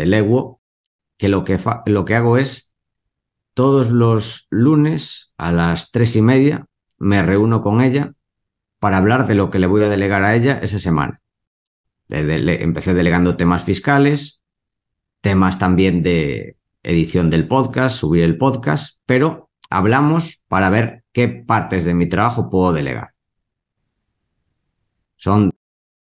que 1.18 1.30
lo, 1.30 1.44
que 1.44 1.60
lo 1.88 2.06
que 2.06 2.16
hago 2.16 2.38
es 2.38 2.72
todos 3.56 3.90
los 3.90 4.46
lunes 4.52 5.34
a 5.38 5.52
las 5.52 5.90
tres 5.90 6.16
y 6.16 6.22
media 6.22 6.68
me 7.00 7.24
reúno 7.24 7.64
con 7.64 7.82
ella 7.82 8.14
para 8.78 8.98
hablar 8.98 9.26
de 9.26 9.34
lo 9.34 9.50
que 9.50 9.58
le 9.58 9.66
voy 9.66 9.82
a 9.82 9.90
delegar 9.90 10.24
a 10.24 10.36
ella 10.36 10.60
esa 10.62 10.78
semana. 10.78 11.20
Le, 12.10 12.62
empecé 12.62 12.94
delegando 12.94 13.38
temas 13.38 13.64
fiscales, 13.64 14.44
temas 15.22 15.58
también 15.58 16.04
de 16.04 16.58
edición 16.84 17.32
del 17.32 17.48
podcast, 17.48 17.98
subir 17.98 18.24
el 18.24 18.38
podcast, 18.38 19.00
pero 19.08 19.47
hablamos 19.70 20.44
para 20.48 20.70
ver 20.70 21.04
qué 21.12 21.28
partes 21.28 21.86
de 21.86 21.94
mi 21.94 22.08
trabajo 22.08 22.50
puedo 22.50 22.74
delegar. 22.74 23.14
Son 25.16 25.52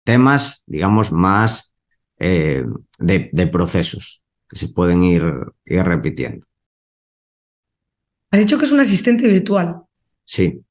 temas, 0.05 0.63
digamos, 0.67 1.13
más 1.13 1.73
eh, 2.19 2.65
de, 2.99 3.47
procesos 3.47 4.23
que 4.49 4.57
se 4.57 4.69
pueden 4.69 5.03
ir, 5.03 5.25
ir 5.65 5.83
repitiendo. 5.83 6.47
Has 8.31 8.41
dicho 8.41 8.59
que 8.59 8.65
es 8.65 8.73
un 8.73 8.81
asistente 8.81 9.27
virtual. 9.29 9.83
Sí. 10.25 10.63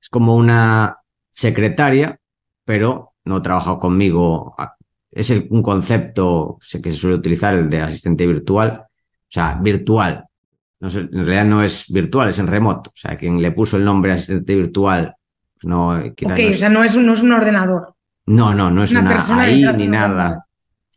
Es 0.00 0.08
como 0.08 0.34
una 0.34 0.98
secretaria, 1.30 2.18
pero 2.64 3.14
no 3.24 3.42
trabaja 3.42 3.78
conmigo 3.78 4.54
es 5.12 5.30
un 5.30 5.62
concepto 5.62 6.58
sé 6.60 6.80
que 6.80 6.90
se 6.90 6.98
suele 6.98 7.16
utilizar, 7.16 7.54
el 7.54 7.68
de 7.68 7.80
asistente 7.82 8.26
virtual, 8.26 8.86
o 8.86 9.28
sea, 9.28 9.58
virtual. 9.62 10.26
No 10.82 10.88
en 10.88 11.10
realidad 11.12 11.44
no 11.44 11.62
es 11.62 11.84
virtual, 11.88 12.30
es 12.30 12.40
en 12.40 12.48
remoto. 12.48 12.90
O 12.90 12.96
sea, 12.96 13.16
quien 13.16 13.40
le 13.40 13.52
puso 13.52 13.76
el 13.76 13.84
nombre 13.84 14.10
asistente 14.10 14.56
virtual, 14.56 15.14
no. 15.62 15.90
ok, 15.90 16.22
o 16.50 16.54
sea, 16.54 16.68
no 16.68 16.82
es, 16.82 16.96
un, 16.96 17.06
no 17.06 17.14
es 17.14 17.22
un 17.22 17.30
ordenador. 17.30 17.94
No, 18.26 18.52
no, 18.52 18.68
no 18.68 18.82
es 18.82 18.90
una, 18.90 19.08
persona 19.08 19.42
ahí 19.42 19.64
ni 19.76 19.86
nada. 19.86 20.44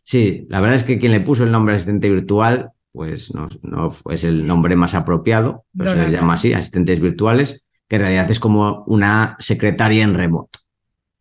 Sí, 0.02 0.48
la 0.50 0.60
verdad 0.60 0.78
es 0.78 0.84
que 0.84 0.98
quien 0.98 1.12
le 1.12 1.20
puso 1.20 1.44
el 1.44 1.52
nombre 1.52 1.76
asistente 1.76 2.10
virtual, 2.10 2.72
pues 2.92 3.32
no, 3.36 3.48
no 3.62 3.94
es 4.10 4.24
el 4.24 4.48
nombre 4.48 4.76
más 4.76 4.96
apropiado, 4.96 5.66
pero 5.78 5.92
se 5.92 5.98
les 5.98 6.12
llama 6.14 6.34
así, 6.34 6.54
asistentes 6.54 7.00
virtuales, 7.00 7.64
que 7.88 7.98
en 7.98 8.02
realidad 8.02 8.32
es 8.32 8.40
como 8.40 8.86
una 8.88 9.36
secretaria 9.38 10.04
en 10.04 10.16
remoto, 10.16 10.60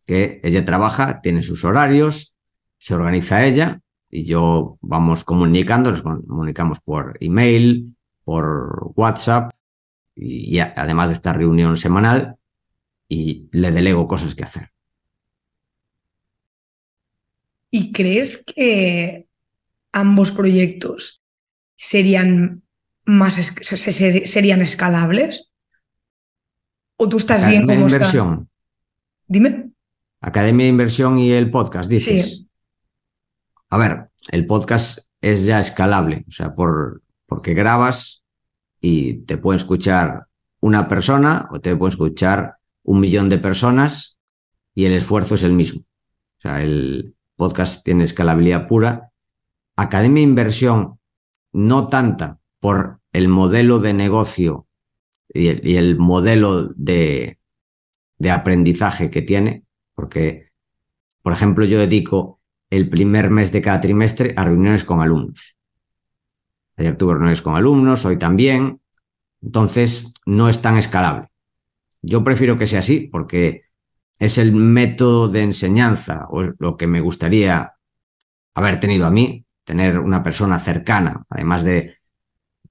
que 0.07 0.41
ella 0.43 0.65
trabaja, 0.65 1.21
tiene 1.21 1.43
sus 1.43 1.63
horarios, 1.63 2.33
se 2.79 2.95
organiza 2.95 3.45
ella 3.45 3.79
y 4.09 4.25
yo 4.25 4.79
vamos 4.81 5.23
comunicando, 5.23 5.91
nos 5.91 6.01
comunicamos 6.01 6.79
por 6.79 7.15
email, 7.19 7.94
por 8.25 8.91
WhatsApp 8.95 9.53
y 10.15 10.59
además 10.59 11.09
de 11.09 11.13
esta 11.13 11.31
reunión 11.31 11.77
semanal 11.77 12.35
y 13.07 13.47
le 13.51 13.71
delego 13.71 14.07
cosas 14.07 14.35
que 14.35 14.43
hacer. 14.43 14.71
¿Y 17.69 17.91
crees 17.91 18.43
que 18.43 19.27
ambos 19.91 20.31
proyectos 20.31 21.21
serían 21.75 22.63
más 23.05 23.35
serían 23.35 24.61
escalables? 24.61 25.51
¿O 26.97 27.07
tú 27.07 27.17
estás 27.17 27.47
bien 27.47 27.63
como 27.63 27.73
de 27.73 27.81
inversión. 27.81 28.49
Dime. 29.27 29.71
Academia 30.21 30.65
de 30.65 30.69
Inversión 30.69 31.17
y 31.17 31.31
el 31.31 31.51
podcast, 31.51 31.89
dices. 31.89 32.27
Sí. 32.27 32.49
A 33.69 33.77
ver, 33.77 34.09
el 34.29 34.47
podcast 34.47 34.99
es 35.19 35.43
ya 35.45 35.59
escalable, 35.59 36.23
o 36.27 36.31
sea, 36.31 36.55
por, 36.55 37.03
porque 37.25 37.53
grabas 37.53 38.23
y 38.79 39.25
te 39.25 39.37
puede 39.37 39.57
escuchar 39.57 40.27
una 40.59 40.87
persona 40.87 41.47
o 41.51 41.59
te 41.59 41.75
puede 41.75 41.91
escuchar 41.91 42.57
un 42.83 42.99
millón 42.99 43.29
de 43.29 43.37
personas 43.37 44.19
y 44.73 44.85
el 44.85 44.93
esfuerzo 44.93 45.35
es 45.35 45.43
el 45.43 45.53
mismo. 45.53 45.81
O 45.81 46.41
sea, 46.41 46.61
el, 46.61 47.15
podcast 47.35 47.83
tiene 47.83 48.03
escalabilidad 48.03 48.67
pura. 48.67 49.11
Academia 49.75 50.21
de 50.21 50.29
Inversión, 50.29 50.99
no 51.51 51.87
tanta 51.87 52.39
por 52.59 52.99
el 53.11 53.27
modelo 53.27 53.79
de 53.79 53.93
negocio 53.93 54.67
y 55.33 55.75
el, 55.75 55.97
modelo 55.97 56.69
de, 56.69 57.39
de 58.17 58.31
aprendizaje 58.31 59.09
que 59.11 59.21
tiene, 59.21 59.65
porque, 59.93 60.51
por 61.21 61.33
ejemplo, 61.33 61.65
yo 61.65 61.77
dedico 61.77 62.39
el 62.69 62.89
primer 62.89 63.29
mes 63.29 63.51
de 63.51 63.61
cada 63.61 63.81
trimestre 63.81 64.33
a 64.37 64.45
reuniones 64.45 64.85
con 64.85 65.01
alumnos. 65.01 65.57
Ayer 66.77 66.97
tuve 66.97 67.13
reuniones 67.13 67.41
con 67.41 67.55
alumnos, 67.55 68.05
hoy 68.05 68.17
también. 68.17 68.81
Entonces, 69.41 70.13
no 70.25 70.49
es 70.49 70.61
tan 70.61 70.77
escalable. 70.77 71.29
Yo 72.01 72.23
prefiero 72.23 72.57
que 72.57 72.67
sea 72.67 72.79
así 72.79 73.09
porque 73.11 73.63
es 74.19 74.37
el 74.37 74.53
método 74.53 75.27
de 75.27 75.43
enseñanza 75.43 76.27
o 76.29 76.43
lo 76.57 76.77
que 76.77 76.87
me 76.87 77.01
gustaría 77.01 77.73
haber 78.53 78.79
tenido 78.79 79.05
a 79.05 79.11
mí, 79.11 79.45
tener 79.63 79.99
una 79.99 80.23
persona 80.23 80.59
cercana, 80.59 81.23
además 81.29 81.63
de 81.63 81.97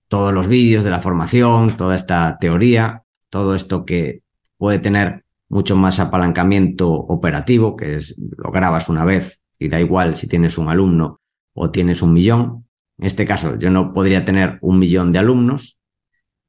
todos 0.08 0.32
los 0.32 0.48
vídeos 0.48 0.84
de 0.84 0.90
la 0.90 1.00
formación, 1.00 1.76
toda 1.76 1.96
esta 1.96 2.38
teoría, 2.38 3.02
todo 3.30 3.54
esto 3.54 3.84
que 3.84 4.22
puede 4.56 4.78
tener 4.78 5.24
mucho 5.48 5.76
más 5.76 5.98
apalancamiento 5.98 6.90
operativo, 6.90 7.76
que 7.76 7.96
es 7.96 8.18
lo 8.18 8.50
grabas 8.50 8.88
una 8.88 9.04
vez 9.04 9.42
y 9.58 9.68
da 9.68 9.80
igual 9.80 10.16
si 10.16 10.26
tienes 10.26 10.56
un 10.58 10.68
alumno 10.68 11.20
o 11.52 11.70
tienes 11.70 12.02
un 12.02 12.12
millón. 12.12 12.63
En 12.98 13.06
este 13.06 13.26
caso, 13.26 13.58
yo 13.58 13.70
no 13.70 13.92
podría 13.92 14.24
tener 14.24 14.58
un 14.60 14.78
millón 14.78 15.12
de 15.12 15.18
alumnos, 15.18 15.78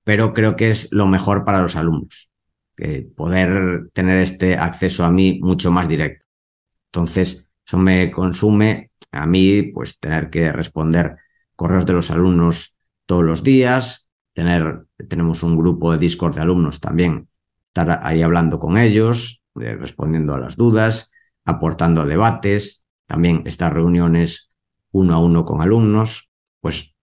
pero 0.03 0.33
creo 0.33 0.55
que 0.55 0.69
es 0.69 0.91
lo 0.91 1.07
mejor 1.07 1.43
para 1.43 1.61
los 1.61 1.75
alumnos 1.75 2.31
poder 3.15 3.89
tener 3.93 4.21
este 4.21 4.57
acceso 4.57 5.05
a 5.05 5.11
mí 5.11 5.39
mucho 5.41 5.71
más 5.71 5.87
directo. 5.87 6.25
Entonces, 6.91 7.49
eso 7.65 7.77
me 7.77 8.11
consume 8.11 8.91
a 9.11 9.25
mí, 9.25 9.63
pues, 9.63 9.99
tener 9.99 10.29
que 10.29 10.51
responder 10.51 11.17
correos 11.55 11.85
de 11.85 11.93
los 11.93 12.11
alumnos 12.11 12.75
todos 13.05 13.23
los 13.23 13.43
días, 13.43 14.11
tener, 14.33 14.85
tenemos 15.07 15.41
un 15.43 15.55
grupo 15.57 15.91
de 15.91 15.97
Discord 15.97 16.35
de 16.35 16.41
alumnos 16.41 16.79
también, 16.79 17.29
estar 17.67 18.01
ahí 18.03 18.21
hablando 18.21 18.59
con 18.59 18.77
ellos, 18.77 19.43
eh, 19.59 19.75
respondiendo 19.75 20.33
a 20.33 20.39
las 20.39 20.57
dudas, 20.57 21.11
aportando 21.45 22.05
debates, 22.05 22.85
también 23.07 23.43
estas 23.45 23.71
reuniones 23.71 24.51
uno 24.91 25.13
a 25.13 25.19
uno 25.19 25.45
con 25.45 25.61
alumnos, 25.61 26.29
pues 26.65 26.95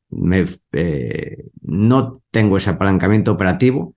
eh, 0.73 1.45
no 1.61 2.13
tengo 2.33 2.57
ese 2.57 2.71
apalancamiento 2.71 3.31
operativo, 3.31 3.95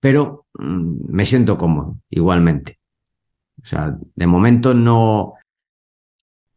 pero 0.00 0.46
mm, 0.54 1.04
me 1.06 1.24
siento 1.24 1.56
cómodo 1.56 1.98
igualmente. 2.10 2.80
O 3.62 3.64
sea, 3.64 3.96
de 4.16 4.26
momento 4.26 4.74
no, 4.74 5.34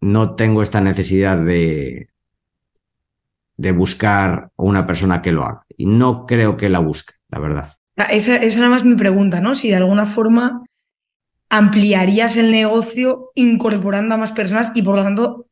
no 0.01 0.33
tengo 0.33 0.63
esta 0.63 0.81
necesidad 0.81 1.37
de, 1.37 2.09
de 3.57 3.71
buscar 3.71 4.49
una 4.55 4.87
persona 4.87 5.21
que 5.21 5.31
lo 5.31 5.43
haga. 5.43 5.67
Y 5.77 5.85
no 5.85 6.25
creo 6.25 6.57
que 6.57 6.69
la 6.69 6.79
busque, 6.79 7.13
la 7.29 7.37
verdad. 7.37 7.73
Ah, 7.95 8.05
esa, 8.05 8.37
esa 8.37 8.59
nada 8.59 8.71
más 8.71 8.83
mi 8.83 8.95
pregunta, 8.95 9.39
¿no? 9.39 9.53
Si 9.53 9.69
de 9.69 9.75
alguna 9.75 10.07
forma 10.07 10.65
ampliarías 11.51 12.37
el 12.37 12.49
negocio 12.49 13.29
incorporando 13.35 14.15
a 14.15 14.17
más 14.17 14.31
personas 14.31 14.71
y 14.73 14.81
por 14.81 14.95
lo 14.95 15.03
tanto 15.03 15.45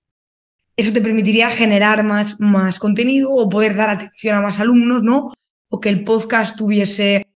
eso 0.76 0.93
te 0.93 1.01
permitiría 1.01 1.49
generar 1.51 2.03
más, 2.03 2.39
más 2.39 2.80
contenido 2.80 3.32
o 3.32 3.49
poder 3.49 3.76
dar 3.76 3.89
atención 3.89 4.36
a 4.36 4.41
más 4.41 4.59
alumnos, 4.59 5.03
¿no? 5.03 5.34
O 5.69 5.80
que 5.80 5.89
el 5.89 6.03
podcast 6.03 6.57
tuviese 6.57 7.28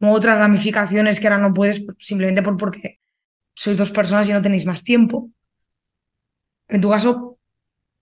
otras 0.00 0.38
ramificaciones 0.38 1.20
que 1.20 1.28
ahora 1.28 1.46
no 1.46 1.54
puedes 1.54 1.84
simplemente 1.98 2.42
por 2.42 2.56
porque 2.56 3.00
sois 3.54 3.76
dos 3.76 3.90
personas 3.90 4.28
y 4.28 4.32
no 4.32 4.42
tenéis 4.42 4.66
más 4.66 4.82
tiempo. 4.82 5.30
En 6.68 6.80
tu 6.80 6.88
caso, 6.88 7.38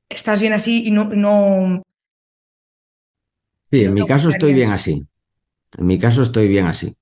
estás 0.09 0.41
bien 0.41 0.53
así 0.53 0.87
y 0.87 0.91
no... 0.91 1.05
no 1.07 1.83
sí, 3.71 3.85
en 3.85 3.95
mi 3.95 4.07
caso 4.07 4.29
estoy 4.29 4.53
bien 4.55 4.71
así. 4.71 5.07
En 5.77 5.87
mi 5.87 5.99
caso 5.99 6.23
estoy 6.23 6.49
bien 6.49 6.67
así. 6.67 6.97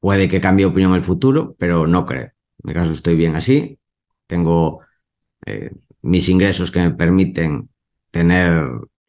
Puede 0.00 0.28
que 0.28 0.40
cambie 0.40 0.66
opinión 0.66 0.92
en 0.92 0.96
el 0.96 1.02
futuro, 1.02 1.56
pero 1.58 1.86
no 1.86 2.06
creo. 2.06 2.26
En 2.26 2.62
mi 2.62 2.72
caso 2.72 2.92
estoy 2.92 3.16
bien 3.16 3.34
así. 3.34 3.78
Tengo 4.26 4.80
eh, 5.44 5.72
mis 6.08 6.28
ingresos 6.28 6.70
que 6.70 6.80
me 6.80 6.90
permiten 6.90 7.68
tener 8.10 8.64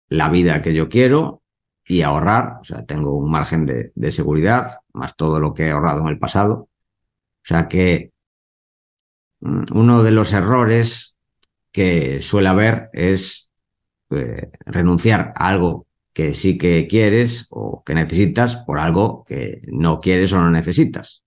la 0.10 0.30
vida 0.30 0.62
que 0.62 0.74
yo 0.74 0.90
quiero 0.90 1.44
y 1.86 2.02
ahorrar, 2.02 2.58
o 2.62 2.64
sea, 2.64 2.86
tengo 2.86 3.16
un 3.16 3.32
margen 3.32 3.66
de, 3.66 4.12
seguridad, 4.12 4.78
más 4.94 5.16
todo 5.16 5.40
lo 5.40 5.54
que 5.54 5.68
he 5.68 5.72
ahorrado 5.72 6.02
en 6.02 6.08
el 6.10 6.20
pasado. 6.20 6.70
O 7.44 7.46
sea 7.46 7.68
que 7.68 8.12
mm, 9.40 9.66
uno 9.74 10.04
de 10.04 10.12
los 10.12 10.34
errores 10.34 11.18
que 11.72 12.22
suele 12.22 12.50
haber 12.50 12.90
es 12.94 13.50
eh, 14.12 14.52
renunciar 14.66 15.34
a 15.36 15.48
algo 15.50 15.88
que 16.14 16.34
sí 16.34 16.58
que 16.58 16.88
quieres 16.88 17.48
o 17.52 17.84
que 17.84 17.94
necesitas 17.94 18.58
por 18.58 18.80
algo 18.80 19.24
que 19.26 19.62
no 19.68 20.00
quieres 20.00 20.34
o 20.34 20.42
no 20.42 20.50
necesitas. 20.52 21.24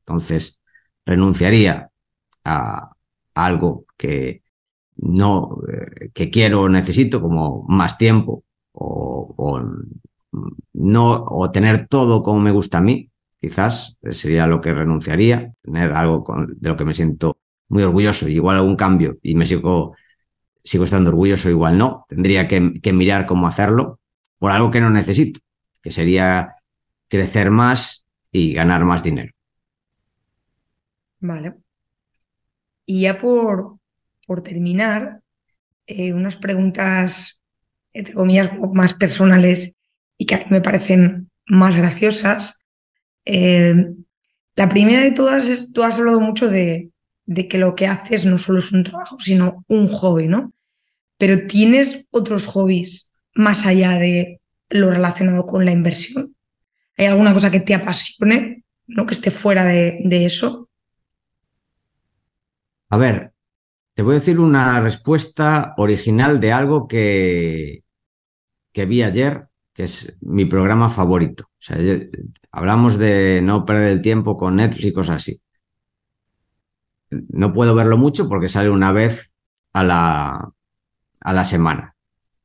Entonces, 0.00 0.60
renunciaría 1.04 1.90
a 2.44 2.92
algo 3.34 3.86
que 3.96 4.42
no, 4.98 5.58
eh, 5.68 6.10
que 6.12 6.30
quiero 6.30 6.62
o 6.62 6.68
necesito, 6.68 7.20
como 7.20 7.64
más 7.68 7.98
tiempo, 7.98 8.44
o, 8.72 9.62
no, 10.74 11.24
o 11.28 11.50
tener 11.50 11.88
todo 11.88 12.22
como 12.22 12.40
me 12.40 12.50
gusta 12.50 12.78
a 12.78 12.80
mí, 12.80 13.10
quizás 13.40 13.96
sería 14.10 14.46
lo 14.46 14.60
que 14.60 14.72
renunciaría, 14.72 15.52
tener 15.62 15.92
algo 15.92 16.24
de 16.46 16.68
lo 16.68 16.76
que 16.76 16.84
me 16.84 16.94
siento 16.94 17.38
muy 17.68 17.82
orgulloso, 17.82 18.28
igual 18.28 18.56
algún 18.56 18.76
cambio 18.76 19.18
y 19.22 19.34
me 19.34 19.46
sigo, 19.46 19.96
sigo 20.62 20.84
estando 20.84 21.10
orgulloso, 21.10 21.50
igual 21.50 21.78
no, 21.78 22.04
tendría 22.08 22.46
que 22.46 22.92
mirar 22.92 23.26
cómo 23.26 23.46
hacerlo 23.46 24.00
por 24.38 24.52
algo 24.52 24.70
que 24.70 24.80
no 24.80 24.90
necesito, 24.90 25.40
que 25.82 25.90
sería 25.90 26.54
crecer 27.08 27.50
más 27.50 28.06
y 28.30 28.52
ganar 28.52 28.84
más 28.84 29.02
dinero. 29.02 29.32
Vale. 31.20 31.54
Y 32.86 33.02
ya 33.02 33.18
por, 33.18 33.77
por 34.28 34.42
terminar, 34.42 35.22
eh, 35.86 36.12
unas 36.12 36.36
preguntas 36.36 37.38
entre 37.92 38.14
comillas, 38.14 38.50
más 38.74 38.94
personales 38.94 39.74
y 40.16 40.26
que 40.26 40.34
a 40.34 40.38
mí 40.38 40.44
me 40.50 40.60
parecen 40.60 41.30
más 41.46 41.76
graciosas. 41.76 42.64
Eh, 43.24 43.74
la 44.56 44.68
primera 44.68 45.02
de 45.02 45.12
todas 45.12 45.48
es, 45.48 45.72
tú 45.72 45.82
has 45.82 45.98
hablado 45.98 46.20
mucho 46.20 46.48
de, 46.48 46.90
de, 47.26 47.48
que 47.48 47.58
lo 47.58 47.74
que 47.74 47.86
haces 47.86 48.26
no 48.26 48.38
solo 48.38 48.58
es 48.58 48.72
un 48.72 48.84
trabajo, 48.84 49.18
sino 49.18 49.64
un 49.68 49.88
hobby, 49.88 50.28
¿no? 50.28 50.52
Pero 51.16 51.46
tienes 51.46 52.06
otros 52.10 52.46
hobbies 52.46 53.10
más 53.34 53.66
allá 53.66 53.98
de 53.98 54.40
lo 54.68 54.90
relacionado 54.90 55.46
con 55.46 55.64
la 55.64 55.72
inversión. 55.72 56.36
¿Hay 56.96 57.06
alguna 57.06 57.32
cosa 57.32 57.50
que 57.50 57.60
te 57.60 57.74
apasione, 57.74 58.64
¿no? 58.86 59.06
que 59.06 59.14
esté 59.14 59.30
fuera 59.30 59.64
de, 59.64 60.00
de 60.04 60.26
eso? 60.26 60.68
A 62.90 62.96
ver, 62.96 63.32
Te 63.98 64.04
voy 64.04 64.12
a 64.12 64.20
decir 64.20 64.38
una 64.38 64.80
respuesta 64.80 65.74
original 65.76 66.38
de 66.38 66.52
algo 66.52 66.86
que, 66.86 67.82
que 68.72 68.86
vi 68.86 69.02
ayer, 69.02 69.48
que 69.72 69.82
es 69.82 70.18
mi 70.20 70.44
programa 70.44 70.88
favorito. 70.88 71.46
O 71.46 71.58
sea, 71.58 71.78
hablamos 72.52 72.96
de 72.96 73.40
no 73.42 73.64
perder 73.66 73.90
el 73.90 74.00
tiempo 74.00 74.36
con 74.36 74.54
Netflix, 74.54 74.94
cosas 74.94 75.16
así. 75.16 75.42
No 77.10 77.52
puedo 77.52 77.74
verlo 77.74 77.98
mucho 77.98 78.28
porque 78.28 78.48
sale 78.48 78.70
una 78.70 78.92
vez 78.92 79.34
a 79.72 79.82
la, 79.82 80.52
a 81.20 81.32
la 81.32 81.44
semana, 81.44 81.96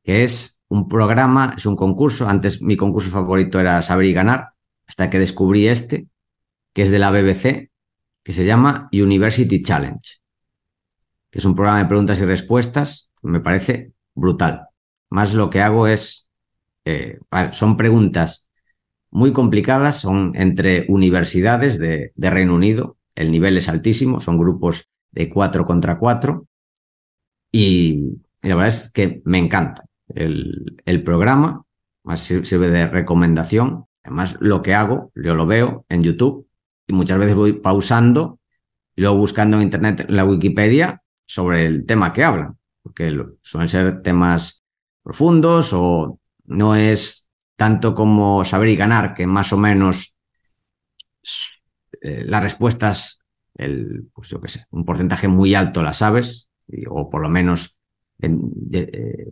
que 0.02 0.24
es 0.24 0.60
un 0.66 0.88
programa, 0.88 1.54
es 1.56 1.66
un 1.66 1.76
concurso. 1.76 2.28
Antes 2.28 2.62
mi 2.62 2.76
concurso 2.76 3.10
favorito 3.10 3.60
era 3.60 3.80
Saber 3.82 4.06
y 4.06 4.12
Ganar, 4.12 4.48
hasta 4.88 5.08
que 5.08 5.20
descubrí 5.20 5.68
este, 5.68 6.08
que 6.72 6.82
es 6.82 6.90
de 6.90 6.98
la 6.98 7.12
BBC, 7.12 7.70
que 8.24 8.32
se 8.32 8.44
llama 8.44 8.88
University 8.90 9.62
Challenge, 9.62 10.23
que 11.34 11.40
es 11.40 11.44
un 11.46 11.56
programa 11.56 11.80
de 11.80 11.86
preguntas 11.86 12.20
y 12.20 12.24
respuestas, 12.24 13.10
me 13.20 13.40
parece 13.40 13.90
brutal. 14.14 14.68
Más 15.10 15.34
lo 15.34 15.50
que 15.50 15.62
hago 15.62 15.88
es, 15.88 16.28
eh, 16.84 17.18
son 17.50 17.76
preguntas 17.76 18.48
muy 19.10 19.32
complicadas, 19.32 19.98
son 19.98 20.30
entre 20.36 20.86
universidades 20.88 21.80
de, 21.80 22.12
Reino 22.16 22.54
Unido, 22.54 22.98
el 23.16 23.32
nivel 23.32 23.58
es 23.58 23.68
altísimo, 23.68 24.20
son 24.20 24.38
grupos 24.38 24.88
de 25.10 25.28
cuatro 25.28 25.64
contra 25.64 25.98
cuatro, 25.98 26.46
y, 27.50 28.20
la 28.42 28.54
verdad 28.54 28.68
es 28.68 28.92
que 28.92 29.20
me 29.24 29.38
encanta 29.38 29.86
el, 30.14 31.02
programa, 31.04 31.64
más 32.04 32.20
sirve 32.20 32.70
de 32.70 32.86
recomendación. 32.86 33.86
Además, 34.04 34.36
lo 34.38 34.62
que 34.62 34.74
hago, 34.74 35.10
yo 35.16 35.34
lo 35.34 35.46
veo 35.46 35.84
en 35.88 36.04
YouTube 36.04 36.46
y 36.86 36.92
muchas 36.92 37.18
veces 37.18 37.34
voy 37.34 37.54
pausando 37.54 38.38
y 38.94 39.00
luego 39.00 39.16
buscando 39.16 39.56
en 39.56 39.64
Internet, 39.64 40.06
en 40.08 40.14
la 40.14 40.24
Wikipedia, 40.24 41.00
sobre 41.26 41.66
el 41.66 41.86
tema 41.86 42.12
que 42.12 42.24
hablan, 42.24 42.58
porque 42.82 43.16
suelen 43.42 43.68
ser 43.68 44.02
temas 44.02 44.64
profundos 45.02 45.72
o 45.72 46.18
no 46.44 46.76
es 46.76 47.28
tanto 47.56 47.94
como 47.94 48.44
saber 48.44 48.68
y 48.68 48.76
ganar, 48.76 49.14
que 49.14 49.26
más 49.26 49.52
o 49.52 49.56
menos 49.56 50.16
eh, 52.02 52.24
las 52.26 52.42
respuestas, 52.42 53.20
el, 53.54 54.08
pues 54.12 54.28
yo 54.28 54.40
qué 54.40 54.48
sé, 54.48 54.66
un 54.70 54.84
porcentaje 54.84 55.28
muy 55.28 55.54
alto 55.54 55.82
las 55.82 55.98
sabes, 55.98 56.50
o 56.88 57.08
por 57.08 57.22
lo 57.22 57.28
menos 57.28 57.80
eh, 58.20 59.26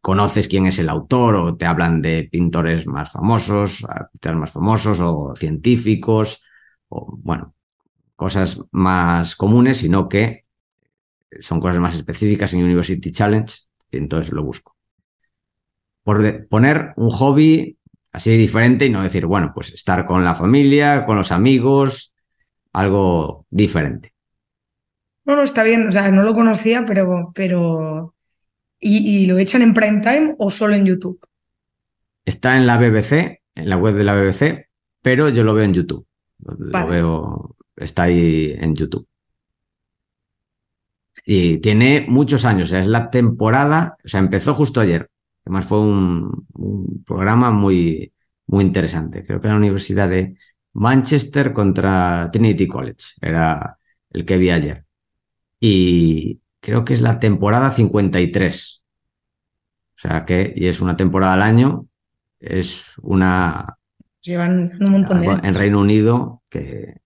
conoces 0.00 0.48
quién 0.48 0.66
es 0.66 0.78
el 0.78 0.88
autor 0.88 1.36
o 1.36 1.56
te 1.56 1.64
hablan 1.64 2.02
de 2.02 2.28
pintores 2.30 2.86
más 2.86 3.12
famosos, 3.12 3.84
artistas 3.88 4.36
más 4.36 4.50
famosos 4.50 5.00
o 5.00 5.34
científicos, 5.36 6.42
o 6.88 7.16
bueno, 7.18 7.54
cosas 8.16 8.60
más 8.72 9.36
comunes, 9.36 9.78
sino 9.78 10.08
que 10.08 10.44
son 11.40 11.60
cosas 11.60 11.78
más 11.78 11.94
específicas 11.94 12.52
en 12.52 12.64
University 12.64 13.12
Challenge 13.12 13.54
y 13.90 13.98
entonces 13.98 14.32
lo 14.32 14.44
busco. 14.44 14.76
Por 16.02 16.48
poner 16.48 16.92
un 16.96 17.10
hobby 17.10 17.78
así 18.12 18.36
diferente 18.36 18.86
y 18.86 18.90
no 18.90 19.02
decir, 19.02 19.26
bueno, 19.26 19.52
pues 19.54 19.72
estar 19.72 20.04
con 20.06 20.24
la 20.24 20.34
familia, 20.34 21.06
con 21.06 21.16
los 21.16 21.32
amigos, 21.32 22.14
algo 22.72 23.46
diferente. 23.50 24.14
No, 25.24 25.36
no, 25.36 25.42
está 25.42 25.62
bien, 25.62 25.88
o 25.88 25.92
sea, 25.92 26.10
no 26.10 26.24
lo 26.24 26.34
conocía, 26.34 26.84
pero, 26.84 27.30
pero 27.32 28.14
¿Y, 28.84 29.26
lo 29.26 29.38
echan 29.38 29.62
en 29.62 29.74
prime 29.74 30.00
time 30.00 30.34
o 30.38 30.50
solo 30.50 30.74
en 30.74 30.84
YouTube? 30.84 31.20
Está 32.24 32.56
en 32.56 32.66
la 32.66 32.78
BBC, 32.78 33.40
en 33.54 33.68
la 33.68 33.76
web 33.76 33.94
de 33.94 34.02
la 34.02 34.14
BBC, 34.14 34.66
pero 35.00 35.28
yo 35.28 35.44
lo 35.44 35.54
veo 35.54 35.64
en 35.64 35.72
YouTube. 35.72 36.04
Lo 36.38 36.86
veo, 36.88 37.56
está 37.76 38.04
ahí 38.04 38.52
en 38.58 38.74
YouTube. 38.74 39.06
Y 41.24 41.58
tiene 41.58 42.06
muchos 42.08 42.44
años, 42.44 42.72
es 42.72 42.86
la 42.86 43.10
temporada, 43.10 43.96
o 44.04 44.08
sea, 44.08 44.20
empezó 44.20 44.54
justo 44.54 44.80
ayer. 44.80 45.08
Además 45.44 45.66
fue 45.66 45.80
un, 45.80 46.46
un 46.54 47.04
programa 47.04 47.50
muy, 47.50 48.12
muy 48.46 48.64
interesante. 48.64 49.24
Creo 49.24 49.40
que 49.40 49.48
la 49.48 49.56
Universidad 49.56 50.08
de 50.08 50.36
Manchester 50.74 51.52
contra 51.52 52.30
Trinity 52.32 52.66
College 52.66 53.14
era 53.20 53.78
el 54.10 54.24
que 54.24 54.36
vi 54.36 54.50
ayer. 54.50 54.84
Y, 55.60 56.42
creo 56.62 56.84
que 56.84 56.94
es 56.94 57.02
la 57.02 57.18
temporada 57.18 57.70
53. 57.70 58.84
O 59.96 59.98
sea 59.98 60.24
que, 60.24 60.52
y 60.56 60.66
es 60.66 60.80
una 60.80 60.96
temporada 60.96 61.34
al 61.34 61.42
año, 61.42 61.86
es 62.40 62.92
una... 63.02 63.76
Llevan 64.22 64.70
un 64.80 64.90
montón 64.90 65.20
de... 65.20 65.26
En 65.26 65.54
Reino 65.54 65.80
Unido, 65.80 66.42
que, 66.48 67.00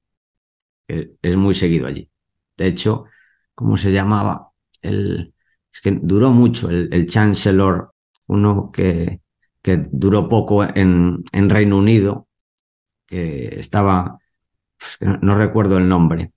es 0.87 1.37
muy 1.37 1.55
seguido 1.55 1.89
allí. 1.89 2.09
De 2.57 2.67
hecho, 2.67 3.07
¿cómo 3.57 3.77
se 3.77 3.91
llamaba? 3.91 4.53
El, 4.83 5.35
es 5.73 5.81
que 5.81 5.91
duró 5.91 6.31
mucho 6.31 6.71
el, 6.71 7.07
Chancellor, 7.07 7.93
uno 8.29 8.71
que, 8.71 9.21
duró 9.91 10.29
poco 10.29 10.63
en, 10.63 11.25
Reino 11.33 11.79
Unido, 11.79 12.29
que 13.05 13.59
estaba, 13.59 14.19
no, 15.01 15.35
recuerdo 15.35 15.79
el 15.79 15.89
nombre, 15.89 16.33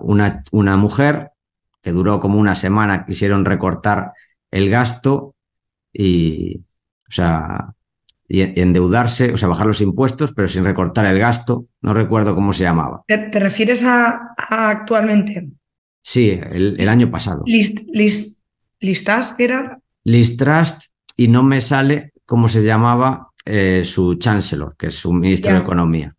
una, 0.00 0.42
una 0.50 0.76
mujer 0.76 1.30
que 1.80 1.92
duró 1.92 2.18
como 2.18 2.40
una 2.40 2.56
semana, 2.56 3.06
quisieron 3.06 3.44
recortar 3.44 4.12
el 4.50 4.68
gasto 4.68 5.36
y, 5.92 6.64
o 7.08 7.12
sea, 7.12 7.74
y 8.32 8.42
endeudarse, 8.60 9.32
o 9.32 9.36
sea, 9.36 9.48
bajar 9.48 9.66
los 9.66 9.80
impuestos, 9.80 10.32
pero 10.32 10.46
sin 10.46 10.64
recortar 10.64 11.04
el 11.06 11.18
gasto. 11.18 11.66
No 11.80 11.92
recuerdo 11.92 12.36
cómo 12.36 12.52
se 12.52 12.62
llamaba. 12.62 13.02
¿Te, 13.06 13.28
refieres 13.40 13.82
a, 13.82 14.34
actualmente? 14.36 15.50
Sí, 16.02 16.30
el, 16.30 16.88
año 16.88 17.10
pasado. 17.10 17.42
List, 17.46 17.80
list, 17.92 18.40
¿Listas 18.80 19.34
era? 19.38 19.78
Listrust 20.04 20.94
y 21.16 21.28
no 21.28 21.42
me 21.42 21.60
sale 21.60 22.12
cómo 22.24 22.48
se 22.48 22.62
llamaba 22.62 23.30
eh, 23.44 23.82
su 23.84 24.14
chancellor, 24.14 24.74
que 24.76 24.86
es 24.86 24.94
su 24.94 25.12
ministro 25.12 25.52
de 25.52 25.58
Economía. 25.58 26.16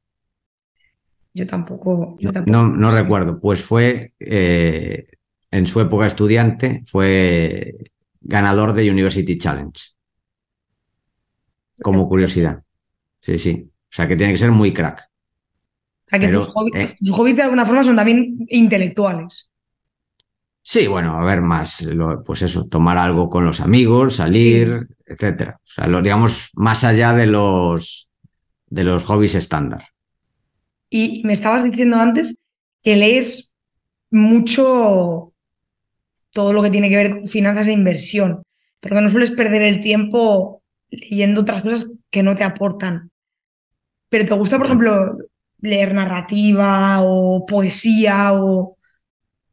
Yo 1.34 1.48
tampoco. 1.48 2.18
no, 2.46 2.68
no 2.68 2.92
recuerdo. 2.92 3.40
Pues 3.40 3.62
fue 3.64 4.14
eh, 4.20 5.08
en 5.50 5.66
su 5.66 5.82
época 5.82 6.06
estudiante, 6.06 6.84
fue 6.86 7.92
ganador 8.22 8.74
de 8.74 8.90
University 8.90 9.38
Challenge. 9.38 9.80
Como 11.82 12.08
curiosidad. 12.08 12.64
Sí, 13.20 13.40
sí. 13.40 13.68
O 13.68 13.94
sea 13.94 14.08
que 14.08 14.16
tiene 14.16 14.34
que 14.34 14.40
ser 14.40 14.52
muy 14.52 14.74
crack. 14.74 15.00
O 16.06 16.10
sea 16.10 16.20
que 16.20 16.28
tus, 16.28 16.48
hobbies, 16.48 17.36
de 17.36 17.42
alguna 17.42 17.66
forma 17.66 17.84
son 17.84 17.96
también 17.96 18.46
intelectuales. 18.50 19.51
Sí, 20.64 20.88
bueno, 20.88 21.18
a 21.18 21.24
ver 21.24 21.42
más, 21.42 21.84
pues 22.26 22.44
eso, 22.44 22.68
tomar 22.68 22.98
algo 22.98 23.30
con 23.30 23.46
los 23.46 23.62
amigos, 23.62 24.18
salir, 24.18 24.88
etcétera. 25.06 25.60
O 25.64 25.68
sea, 25.68 25.88
lo, 25.88 26.02
digamos, 26.02 26.50
más 26.54 26.84
allá 26.84 27.14
de 27.14 27.26
los, 27.26 28.10
de 28.68 28.84
los 28.84 29.04
hobbies 29.06 29.36
estándar. 29.36 29.88
Y 30.90 31.24
me 31.26 31.34
estabas 31.34 31.64
diciendo 31.64 31.98
antes 31.98 32.38
que 32.84 32.96
lees 32.96 33.54
mucho 34.12 35.34
todo 36.32 36.54
lo 36.54 36.62
que 36.62 36.70
tiene 36.70 36.90
que 36.90 36.98
ver 36.98 37.12
con 37.12 37.28
finanzas 37.28 37.68
e 37.68 37.72
inversión, 37.72 38.44
pero 38.80 38.96
que 38.96 39.02
no 39.02 39.10
sueles 39.10 39.32
perder 39.32 39.64
el 39.64 39.80
tiempo 39.80 40.62
leyendo 40.90 41.42
otras 41.42 41.62
cosas 41.62 41.90
que 42.10 42.24
no 42.24 42.36
te 42.36 42.44
aportan. 42.44 43.10
Pero 44.10 44.26
te 44.26 44.34
gusta, 44.34 44.58
por 44.58 44.68
ejemplo, 44.68 45.18
leer 45.60 45.94
narrativa 45.94 47.02
o 47.02 47.46
poesía 47.46 48.34
o... 48.34 48.78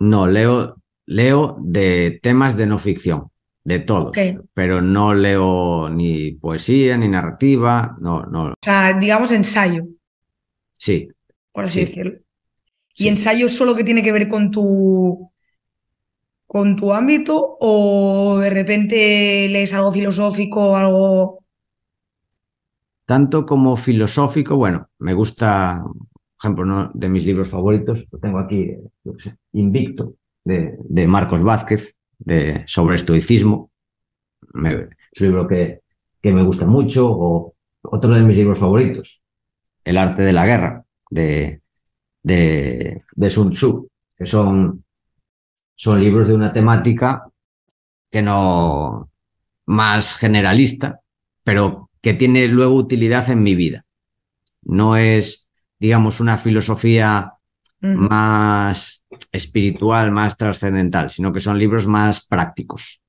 No, 0.01 0.27
leo, 0.27 0.78
leo 1.09 1.57
de 1.59 2.21
temas 2.23 2.55
de 2.55 2.67
no 2.67 2.79
ficción, 2.79 3.31
de 3.65 3.79
todos, 3.79 4.15
pero 4.53 4.83
no 4.83 5.15
leo 5.15 5.89
ni 5.89 6.33
poesía 6.33 6.99
ni 6.99 7.09
narrativa, 7.09 7.97
no, 7.99 8.25
no. 8.25 8.49
O 8.51 8.55
sea, 8.61 8.93
digamos 8.93 9.33
ensayo. 9.33 9.87
Sí. 10.73 11.09
Por 11.51 11.65
así 11.65 11.81
decirlo. 11.81 12.19
¿Y 12.95 13.09
ensayo 13.09 13.49
solo 13.49 13.75
que 13.75 13.85
tiene 13.85 14.03
que 14.03 14.13
ver 14.13 14.29
con 14.29 14.51
tu 14.51 15.31
con 16.47 16.77
tu 16.77 16.93
ámbito 16.93 17.57
o 17.61 18.39
de 18.39 18.51
repente 18.51 19.49
lees 19.51 19.73
algo 19.75 19.93
filosófico, 19.93 20.77
algo... 20.77 21.45
Tanto 23.07 23.45
como 23.47 23.77
filosófico, 23.77 24.57
bueno, 24.57 24.89
me 24.99 25.15
gusta, 25.15 25.83
por 25.83 25.97
ejemplo, 26.41 26.65
uno 26.65 26.91
de 26.93 27.09
mis 27.09 27.25
libros 27.25 27.49
favoritos, 27.49 28.07
lo 28.11 28.19
tengo 28.19 28.39
aquí, 28.39 28.77
Invicto, 29.53 30.18
de, 30.57 31.07
Marcos 31.07 31.43
Vázquez, 31.43 31.97
de, 32.19 32.65
sobre 32.67 32.97
estoicismo. 32.97 33.71
es 34.55 35.21
un 35.21 35.27
libro 35.27 35.47
que, 35.47 35.81
que 36.21 36.33
me 36.33 36.43
gusta 36.43 36.67
mucho, 36.67 37.11
o 37.11 37.55
otro 37.83 38.11
de 38.11 38.23
mis 38.23 38.37
libros 38.37 38.59
favoritos, 38.59 39.23
El 39.85 39.99
arte 39.99 40.23
de 40.23 40.33
la 40.33 40.47
guerra, 40.47 40.85
de, 41.11 41.63
de, 42.23 43.05
de 43.15 43.31
Sun 43.31 43.53
Tzu, 43.53 43.89
que 44.17 44.27
son 44.27 44.85
son 45.79 46.03
libros 46.03 46.27
de 46.27 46.35
una 46.35 46.53
temática 46.53 47.31
que 48.11 48.21
no 48.21 49.09
más 49.67 50.17
generalista, 50.17 51.01
pero 51.45 51.89
que 52.03 52.15
tiene 52.15 52.49
luego 52.49 52.75
utilidad 52.75 53.31
en 53.31 53.45
mi 53.45 53.55
vida. 53.55 53.87
No 54.63 54.97
es, 54.97 55.49
digamos, 55.79 56.19
una 56.19 56.37
filosofía 56.37 57.35
más 57.81 59.07
espiritual, 59.33 60.11
más 60.11 60.37
trascendental, 60.37 61.11
sino 61.11 61.33
que 61.33 61.41
son 61.41 61.59
libros 61.59 61.87
más 61.87 62.27
prácticos. 62.27 63.03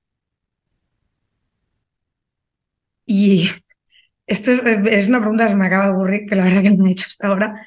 Y 3.05 3.49
esto 4.27 4.51
es 4.51 5.07
una 5.07 5.19
pregunta 5.19 5.47
que 5.47 5.55
me 5.55 5.65
acaba 5.65 5.85
de 5.85 5.91
ocurrir, 5.93 6.25
que 6.27 6.35
la 6.35 6.43
verdad 6.43 6.61
que 6.61 6.69
no 6.69 6.83
me 6.83 6.89
he 6.89 6.91
hecho 6.91 7.07
hasta 7.07 7.27
ahora, 7.27 7.65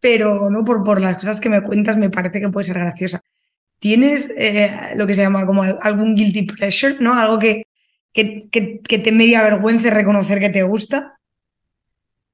pero 0.00 0.50
no 0.50 0.64
por, 0.64 0.82
por 0.82 1.00
las 1.00 1.18
cosas 1.18 1.40
que 1.40 1.50
me 1.50 1.62
cuentas 1.62 1.96
me 1.96 2.10
parece 2.10 2.40
que 2.40 2.48
puede 2.48 2.64
ser 2.64 2.78
graciosa. 2.78 3.20
¿Tienes 3.78 4.30
eh, 4.36 4.94
lo 4.96 5.06
que 5.06 5.14
se 5.14 5.22
llama 5.22 5.44
como 5.44 5.62
algún 5.62 6.14
guilty 6.14 6.42
pleasure, 6.44 6.96
¿no? 7.00 7.12
Algo 7.12 7.38
que, 7.38 7.64
que, 8.12 8.48
que, 8.50 8.98
te 8.98 9.12
media 9.12 9.42
vergüenza 9.42 9.90
reconocer 9.90 10.40
que 10.40 10.48
te 10.48 10.62
gusta? 10.62 11.15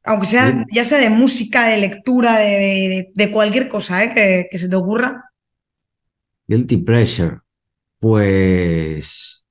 Aunque 0.05 0.27
sea, 0.27 0.65
ya 0.73 0.85
sea 0.85 0.99
de 0.99 1.11
música, 1.11 1.69
de 1.69 1.79
lectura, 1.79 2.39
de, 2.39 3.11
de, 3.15 3.31
cualquier 3.31 3.69
cosa 3.69 4.03
¿eh? 4.03 4.49
que, 4.51 4.59
se 4.59 4.69
te 4.69 4.75
ocurra. 4.77 5.31
Guilty 6.49 6.79
pleasure. 6.79 7.39
Pues. 8.01 9.45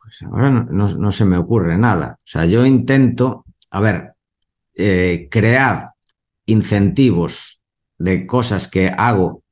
Pues 0.00 0.22
ahora 0.22 0.50
no, 0.50 1.12
se 1.12 1.24
me 1.24 1.36
ocurre 1.36 1.76
nada. 1.76 2.16
O 2.18 2.26
sea, 2.26 2.44
yo 2.46 2.64
intento, 2.64 3.44
a 3.70 3.80
ver, 3.80 4.14
eh, 4.74 5.28
crear 5.30 5.90
incentivos 6.46 7.60
de 7.98 8.26
cosas 8.26 8.68
que 8.68 8.88
hago 8.88 9.42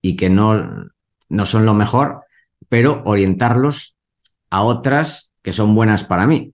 y 0.00 0.14
que 0.14 0.30
no, 0.30 0.86
no 1.28 1.46
son 1.46 1.66
lo 1.66 1.74
mejor, 1.74 2.22
pero 2.68 3.02
orientarlos 3.06 3.96
a 4.50 4.62
otras 4.62 5.32
que 5.42 5.52
son 5.52 5.74
buenas 5.74 6.04
para 6.04 6.28
mí. 6.28 6.52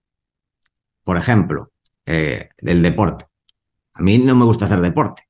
Por 1.05 1.19
ejemplo, 1.19 1.72
eh, 2.07 2.49
del 2.61 2.83
deporte. 2.83 3.27
A 3.95 4.03
mí 4.03 4.19
no 4.19 4.35
me 4.35 4.45
gusta 4.45 4.65
hacer 4.65 4.81
deporte. 4.81 5.23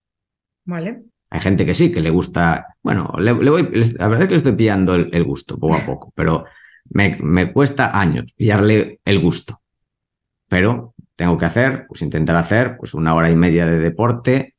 Vale. 0.65 1.05
Hay 1.31 1.41
gente 1.41 1.65
que 1.65 1.75
sí, 1.75 1.91
que 1.91 2.01
le 2.01 2.11
gusta. 2.11 2.77
Bueno, 2.83 3.13
le, 3.19 3.33
voy, 3.33 3.63
la 3.99 4.09
verdad 4.09 4.23
es 4.23 4.29
que 4.29 4.35
le 4.35 4.37
estoy 4.37 4.53
pillando 4.53 4.95
el, 4.95 5.25
gusto 5.25 5.59
poco 5.59 5.77
a 5.77 5.87
poco, 5.87 6.13
pero 6.15 6.45
me, 6.91 7.19
me, 7.23 7.53
cuesta 7.53 7.99
años 7.99 8.33
pillarle 8.37 9.01
el 9.05 9.19
gusto. 9.19 9.63
Pero 10.49 10.95
tengo 11.17 11.39
que 11.39 11.47
hacer, 11.47 11.87
pues 11.89 12.03
intentar 12.03 12.37
hacer 12.37 12.77
pues 12.77 12.95
una 12.95 13.15
hora 13.15 13.31
y 13.31 13.37
media 13.37 13.65
de 13.65 13.79
deporte, 13.79 14.55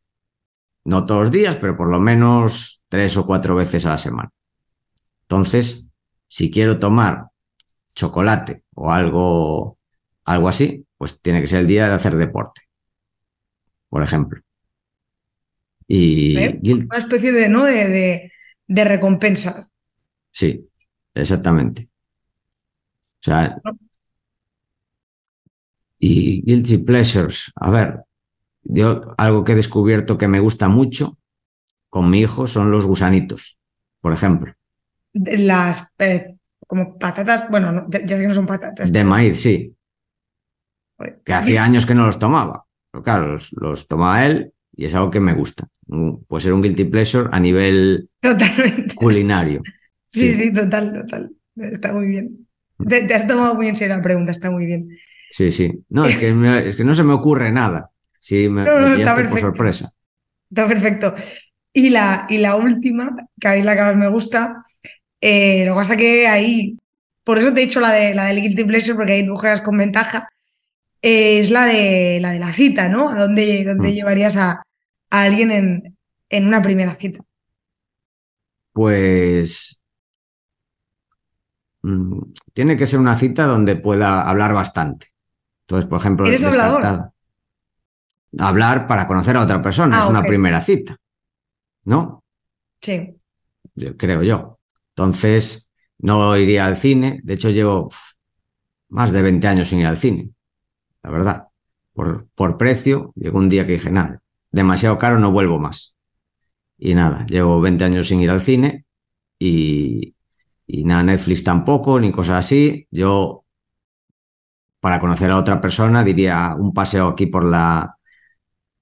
no 0.86 1.05
todos 1.05 1.22
los 1.22 1.32
días, 1.32 1.57
pero 1.57 1.78
por 1.78 1.89
lo 1.89 1.99
menos 1.99 2.82
tres 2.89 3.16
o 3.18 3.26
cuatro 3.26 3.55
veces 3.55 3.86
a 3.86 3.91
la 3.91 3.97
semana. 3.97 4.30
Entonces, 5.24 5.88
si 6.28 6.51
quiero 6.51 6.80
tomar 6.80 7.28
chocolate 7.95 8.64
o 8.74 8.91
algo, 8.91 9.78
algo 10.26 10.49
así, 10.49 10.86
pues 11.04 11.20
tiene 11.20 11.41
que 11.41 11.47
ser 11.47 11.60
el 11.60 11.68
día 11.68 11.89
de 11.89 11.95
hacer 11.95 12.16
deporte, 12.16 12.62
por 13.89 14.01
ejemplo. 14.04 14.39
Y, 15.86 16.38
una 16.72 16.97
especie 16.97 17.34
de, 17.34 17.49
¿no? 17.49 17.66
de, 17.66 18.32
de, 18.66 18.84
recompensa. 18.86 19.68
Sí, 20.32 20.66
exactamente. 21.14 21.89
O 23.20 23.24
sea, 23.24 23.62
y 25.99 26.41
guilty 26.45 26.78
pleasures, 26.78 27.51
a 27.56 27.70
ver, 27.70 28.06
yo 28.64 29.01
algo 29.18 29.43
que 29.43 29.51
he 29.51 29.56
descubierto 29.56 30.18
que 30.18 30.30
me 30.30 30.39
gusta 30.39 30.70
mucho 30.70 31.18
con 31.89 32.10
mi 32.10 32.22
hijo 32.22 32.47
son 32.47 32.72
los 32.72 32.86
gusanitos, 32.86 33.60
por 33.99 34.14
ejemplo. 34.14 34.54
Las 35.12 35.86
eh, 35.99 36.38
como 36.66 36.97
patatas, 36.97 37.49
bueno, 37.49 37.88
ya 37.89 37.99
sé 37.99 38.22
que 38.22 38.28
no 38.28 38.34
son 38.34 38.45
patatas. 38.45 38.89
De 38.89 39.04
maíz, 39.04 39.41
sí. 39.41 39.76
Que 41.24 41.34
hacía 41.34 41.64
años 41.64 41.86
que 41.86 41.95
no 41.95 42.06
los 42.06 42.20
tomaba. 42.20 42.66
Pero 42.91 43.04
claro, 43.04 43.39
los, 43.51 43.88
tomaba 43.88 44.26
él 44.26 44.54
y 44.76 44.86
es 44.86 44.93
algo 44.93 45.12
que 45.12 45.20
me 45.20 45.34
gusta. 45.34 45.68
Puede 46.28 46.41
ser 46.41 46.54
un 46.54 46.62
guilty 46.62 46.86
pleasure 46.86 47.30
a 47.32 47.39
nivel 47.39 48.10
culinario. 48.95 49.62
Sí, 50.12 50.34
sí, 50.34 50.54
total, 50.54 50.93
total. 50.93 51.32
Está 51.56 51.93
muy 51.93 52.08
bien. 52.08 52.47
Te, 52.88 53.14
has 53.14 53.28
tomado 53.28 53.56
muy 53.56 53.68
en 53.68 53.76
serio 53.76 53.95
la 53.95 54.01
pregunta, 54.01 54.32
está 54.32 54.51
muy 54.51 54.66
bien. 54.66 54.89
Sí, 55.32 55.51
sí. 55.51 55.72
No, 55.89 56.06
es 56.06 56.18
que, 56.18 56.30
es 56.68 56.76
que 56.76 56.84
no 56.84 56.93
se 56.93 57.04
me 57.04 57.14
ocurre 57.14 57.51
nada. 57.51 57.89
Sí, 58.20 58.47
me, 58.47 58.64
no, 58.64 58.95
está 58.95 59.16
por 59.16 59.39
sorpresa. 59.39 59.91
Está 60.49 60.68
perfecto. 60.68 61.16
Y 61.74 61.89
la, 61.89 62.28
y 62.30 62.38
la 62.38 62.56
última, 62.56 63.16
que 63.39 63.47
a 63.47 63.54
mí 63.56 63.64
la 63.64 63.76
que 63.76 63.82
más 63.82 63.95
me 63.95 64.08
gusta, 64.08 64.62
eh, 65.20 65.66
lo 65.66 65.74
que 65.74 65.80
pasa 65.80 65.97
que 65.97 66.28
ahí, 66.28 66.78
por 67.24 67.39
eso 67.39 67.51
te 67.51 67.62
he 67.62 67.66
dicho 67.66 67.80
la 67.80 67.91
de 67.91 68.14
la 68.14 68.26
del 68.26 68.41
Guilty 68.41 68.64
Pleasure, 68.64 68.95
porque 68.95 69.14
ahí 69.14 69.26
tú 69.26 69.36
juegas 69.36 69.62
con 69.62 69.78
ventaja, 69.78 70.30
eh, 71.04 71.39
es 71.39 71.51
la 71.51 71.66
de 71.66 72.20
la 72.22 72.32
de 72.32 72.39
la 72.39 72.54
cita, 72.54 72.88
¿no? 72.88 73.10
¿A 73.10 73.20
dónde, 73.20 73.66
dónde 73.66 73.89
mm. 73.89 73.93
llevarías 73.93 74.38
a, 74.38 74.64
a, 75.10 75.22
alguien 75.22 75.51
en, 75.51 75.97
en 76.30 76.47
una 76.47 76.62
primera 76.62 76.95
cita? 76.95 77.20
Pues 78.72 79.84
mm, 81.82 82.22
tiene 82.54 82.78
que 82.78 82.88
ser 82.88 82.99
una 82.99 83.16
cita 83.16 83.45
donde 83.45 83.76
pueda 83.76 84.28
hablar 84.28 84.54
bastante. 84.54 85.08
Entonces, 85.68 85.89
por 85.89 85.99
ejemplo, 85.99 86.26
¿Eres 86.26 86.43
hablador? 86.43 87.12
hablar 88.39 88.88
para 88.88 89.06
conocer 89.06 89.36
a 89.36 89.43
otra 89.43 89.62
persona, 89.62 89.99
ah, 89.99 90.04
es 90.06 90.10
una 90.10 90.24
primera 90.24 90.62
cita, 90.62 90.97
¿no? 91.86 92.24
Sí. 92.82 93.16
creo 93.97 94.24
yo. 94.24 94.60
Entonces, 94.95 95.70
no 95.99 96.36
iría 96.38 96.66
al 96.66 96.78
cine, 96.78 97.20
de 97.24 97.34
hecho 97.34 97.49
llevo 97.49 97.91
más 98.89 99.12
de 99.12 99.22
20 99.22 99.47
años 99.47 99.68
sin 99.68 99.80
ir 99.80 99.88
al 99.88 99.97
cine, 99.97 100.32
la 101.04 101.10
verdad. 101.10 101.47
Por, 101.93 102.28
por 102.34 102.58
precio, 102.58 103.14
llegó 103.16 103.38
un 103.38 103.49
día 103.49 103.68
que 103.68 103.74
dije, 103.74 103.91
nada, 103.91 104.22
demasiado 104.51 104.97
caro, 104.97 105.20
no 105.20 105.32
vuelvo 105.32 105.60
más. 105.60 105.95
Y 106.78 106.95
nada, 106.95 107.26
llevo 107.28 107.62
20 107.62 107.84
años 107.84 108.08
sin 108.08 108.22
ir 108.22 108.32
al 108.32 108.41
cine 108.41 108.86
y, 109.38 110.16
y 110.66 110.86
nada, 110.86 111.04
Netflix 111.04 111.43
tampoco, 111.43 111.99
ni 111.99 112.12
cosas 112.12 112.39
así. 112.39 112.88
Yo, 112.89 113.45
para 114.80 114.99
conocer 114.99 115.30
a 115.30 115.38
otra 115.38 115.62
persona, 115.62 116.04
diría 116.04 116.56
un 116.58 116.74
paseo 116.74 117.10
aquí 117.10 117.28
por 117.28 117.45
la, 117.45 117.97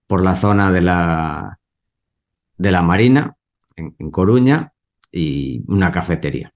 por 0.07 0.23
la 0.23 0.35
zona 0.35 0.71
de 0.71 0.81
la, 0.81 1.59
de 2.57 2.71
la 2.71 2.81
Marina, 2.81 3.35
en, 3.75 4.11
Coruña, 4.11 4.73
y 5.11 5.63
una 5.67 5.91
cafetería. 5.91 6.53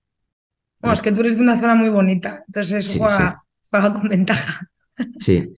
es 0.81 1.01
que 1.01 1.11
tú 1.11 1.21
eres 1.21 1.37
de 1.37 1.43
una 1.43 1.59
zona 1.59 1.75
muy 1.75 1.89
bonita, 1.89 2.43
entonces 2.47 2.95
juega, 2.97 3.43
con 3.71 4.07
ventaja. 4.07 4.69
Sí. 5.19 5.55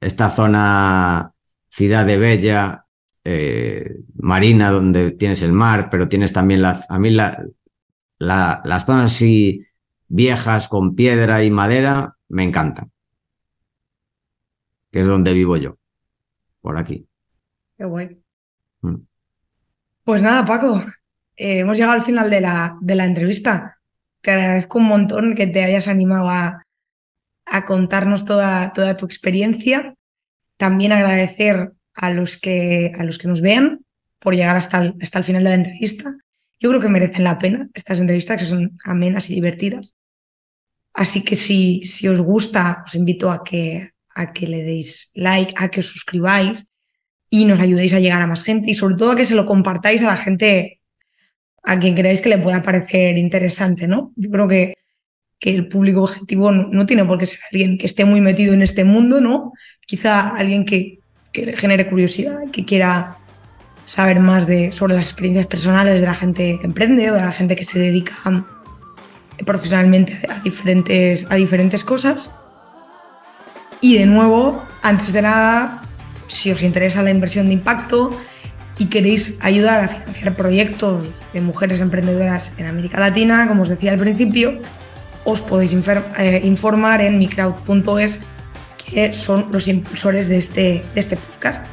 Esta 0.00 0.30
zona, 0.30 1.32
ciudad 1.68 2.06
de 2.06 2.18
Bella, 2.18 2.86
eh, 3.24 3.96
marina, 4.14 4.70
donde 4.70 5.12
tienes 5.12 5.42
el 5.42 5.52
mar, 5.52 5.88
pero 5.90 6.08
tienes 6.08 6.32
también 6.32 6.62
la, 6.62 6.84
a 6.88 6.98
mí 6.98 7.10
la, 7.10 7.44
las 8.18 8.84
zonas 8.86 9.12
así 9.12 9.66
viejas 10.08 10.68
con 10.68 10.94
piedra 10.94 11.44
y 11.44 11.50
madera 11.50 12.16
me 12.28 12.42
encantan. 12.42 12.90
Que 14.90 15.00
es 15.00 15.06
donde 15.06 15.34
vivo 15.34 15.56
yo, 15.56 15.76
por 16.60 16.78
aquí. 16.78 17.06
Qué 17.76 17.84
guay. 17.84 18.18
Mm. 18.80 18.96
Pues 20.04 20.22
nada, 20.22 20.44
Paco, 20.44 20.82
eh, 21.36 21.58
hemos 21.58 21.76
llegado 21.76 21.94
al 21.94 22.02
final 22.02 22.30
de 22.30 22.40
la, 22.40 22.78
de 22.80 22.94
la 22.94 23.04
entrevista. 23.04 23.78
Te 24.22 24.30
agradezco 24.30 24.78
un 24.78 24.86
montón 24.86 25.34
que 25.34 25.46
te 25.46 25.62
hayas 25.62 25.86
animado 25.86 26.28
a, 26.30 26.62
a 27.50 27.64
contarnos 27.64 28.24
toda, 28.24 28.72
toda, 28.72 28.96
tu 28.96 29.06
experiencia. 29.06 29.94
También 30.56 30.92
agradecer 30.92 31.72
a 31.94 32.10
los 32.10 32.36
que, 32.36 32.92
a 32.98 33.04
los 33.04 33.18
que 33.18 33.28
nos 33.28 33.40
vean 33.40 33.80
por 34.18 34.34
llegar 34.34 34.56
hasta 34.56 34.82
el, 34.82 34.94
hasta 35.00 35.18
el 35.18 35.24
final 35.24 35.44
de 35.44 35.50
la 35.50 35.56
entrevista. 35.56 36.16
Yo 36.60 36.70
creo 36.70 36.80
que 36.80 36.88
merecen 36.88 37.24
la 37.24 37.38
pena 37.38 37.68
estas 37.74 38.00
entrevistas, 38.00 38.40
que 38.40 38.46
son 38.46 38.76
amenas 38.84 39.30
y 39.30 39.34
divertidas. 39.34 39.94
Así 40.94 41.22
que 41.22 41.36
si, 41.36 41.82
si 41.84 42.08
os 42.08 42.20
gusta, 42.20 42.82
os 42.86 42.94
invito 42.94 43.30
a 43.30 43.44
que, 43.44 43.90
a 44.14 44.32
que 44.32 44.46
le 44.46 44.62
deis 44.62 45.12
like, 45.14 45.54
a 45.56 45.68
que 45.68 45.80
os 45.80 45.86
suscribáis 45.86 46.68
y 47.30 47.44
nos 47.44 47.60
ayudéis 47.60 47.94
a 47.94 48.00
llegar 48.00 48.20
a 48.20 48.26
más 48.26 48.42
gente 48.42 48.70
y 48.70 48.74
sobre 48.74 48.96
todo 48.96 49.12
a 49.12 49.16
que 49.16 49.24
se 49.24 49.36
lo 49.36 49.46
compartáis 49.46 50.02
a 50.02 50.06
la 50.06 50.16
gente 50.16 50.80
a 51.62 51.78
quien 51.78 51.94
creáis 51.94 52.22
que 52.22 52.30
le 52.30 52.38
pueda 52.38 52.62
parecer 52.62 53.18
interesante, 53.18 53.86
¿no? 53.86 54.12
Yo 54.16 54.30
creo 54.30 54.48
que, 54.48 54.74
que 55.38 55.54
el 55.54 55.68
público 55.68 56.02
objetivo 56.02 56.50
no, 56.50 56.86
tiene 56.86 57.04
por 57.04 57.18
qué 57.18 57.26
ser 57.26 57.40
alguien 57.52 57.78
que 57.78 57.86
esté 57.86 58.04
muy 58.04 58.20
metido 58.20 58.54
en 58.54 58.62
este 58.62 58.84
mundo, 58.84 59.20
¿no? 59.20 59.52
Quizá 59.86 60.30
alguien 60.30 60.64
que, 60.64 60.98
que 61.32 61.56
genere 61.56 61.88
curiosidad, 61.88 62.38
que 62.52 62.64
quiera 62.64 63.18
saber 63.88 64.20
más 64.20 64.46
de, 64.46 64.70
sobre 64.72 64.94
las 64.94 65.04
experiencias 65.04 65.46
personales 65.46 66.00
de 66.00 66.06
la 66.06 66.14
gente 66.14 66.58
que 66.60 66.66
emprende 66.66 67.10
o 67.10 67.14
de 67.14 67.22
la 67.22 67.32
gente 67.32 67.56
que 67.56 67.64
se 67.64 67.78
dedica 67.78 68.14
profesionalmente 69.46 70.18
a 70.28 70.40
diferentes, 70.40 71.26
a 71.30 71.36
diferentes 71.36 71.84
cosas. 71.84 72.34
Y 73.80 73.96
de 73.96 74.06
nuevo, 74.06 74.62
antes 74.82 75.12
de 75.12 75.22
nada, 75.22 75.82
si 76.26 76.50
os 76.50 76.62
interesa 76.62 77.02
la 77.02 77.10
inversión 77.10 77.46
de 77.46 77.54
impacto 77.54 78.10
y 78.76 78.86
queréis 78.86 79.38
ayudar 79.40 79.80
a 79.80 79.88
financiar 79.88 80.36
proyectos 80.36 81.08
de 81.32 81.40
mujeres 81.40 81.80
emprendedoras 81.80 82.52
en 82.58 82.66
América 82.66 83.00
Latina, 83.00 83.46
como 83.48 83.62
os 83.62 83.68
decía 83.68 83.92
al 83.92 83.98
principio, 83.98 84.60
os 85.28 85.40
podéis 85.44 85.76
eh, 85.76 86.40
informar 86.44 87.02
en 87.02 87.18
microwd.es, 87.18 88.20
que 88.78 89.12
son 89.12 89.52
los 89.52 89.68
impulsores 89.68 90.26
de 90.28 90.38
este, 90.38 90.82
de 90.94 91.00
este 91.00 91.16
podcast. 91.18 91.66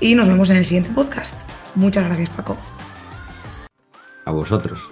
Y 0.00 0.14
nos 0.14 0.28
vemos 0.28 0.50
en 0.50 0.56
el 0.56 0.66
siguiente 0.66 0.90
podcast. 0.90 1.40
Muchas 1.74 2.04
gracias, 2.04 2.28
Paco. 2.28 2.58
A 4.26 4.32
vosotros. 4.32 4.90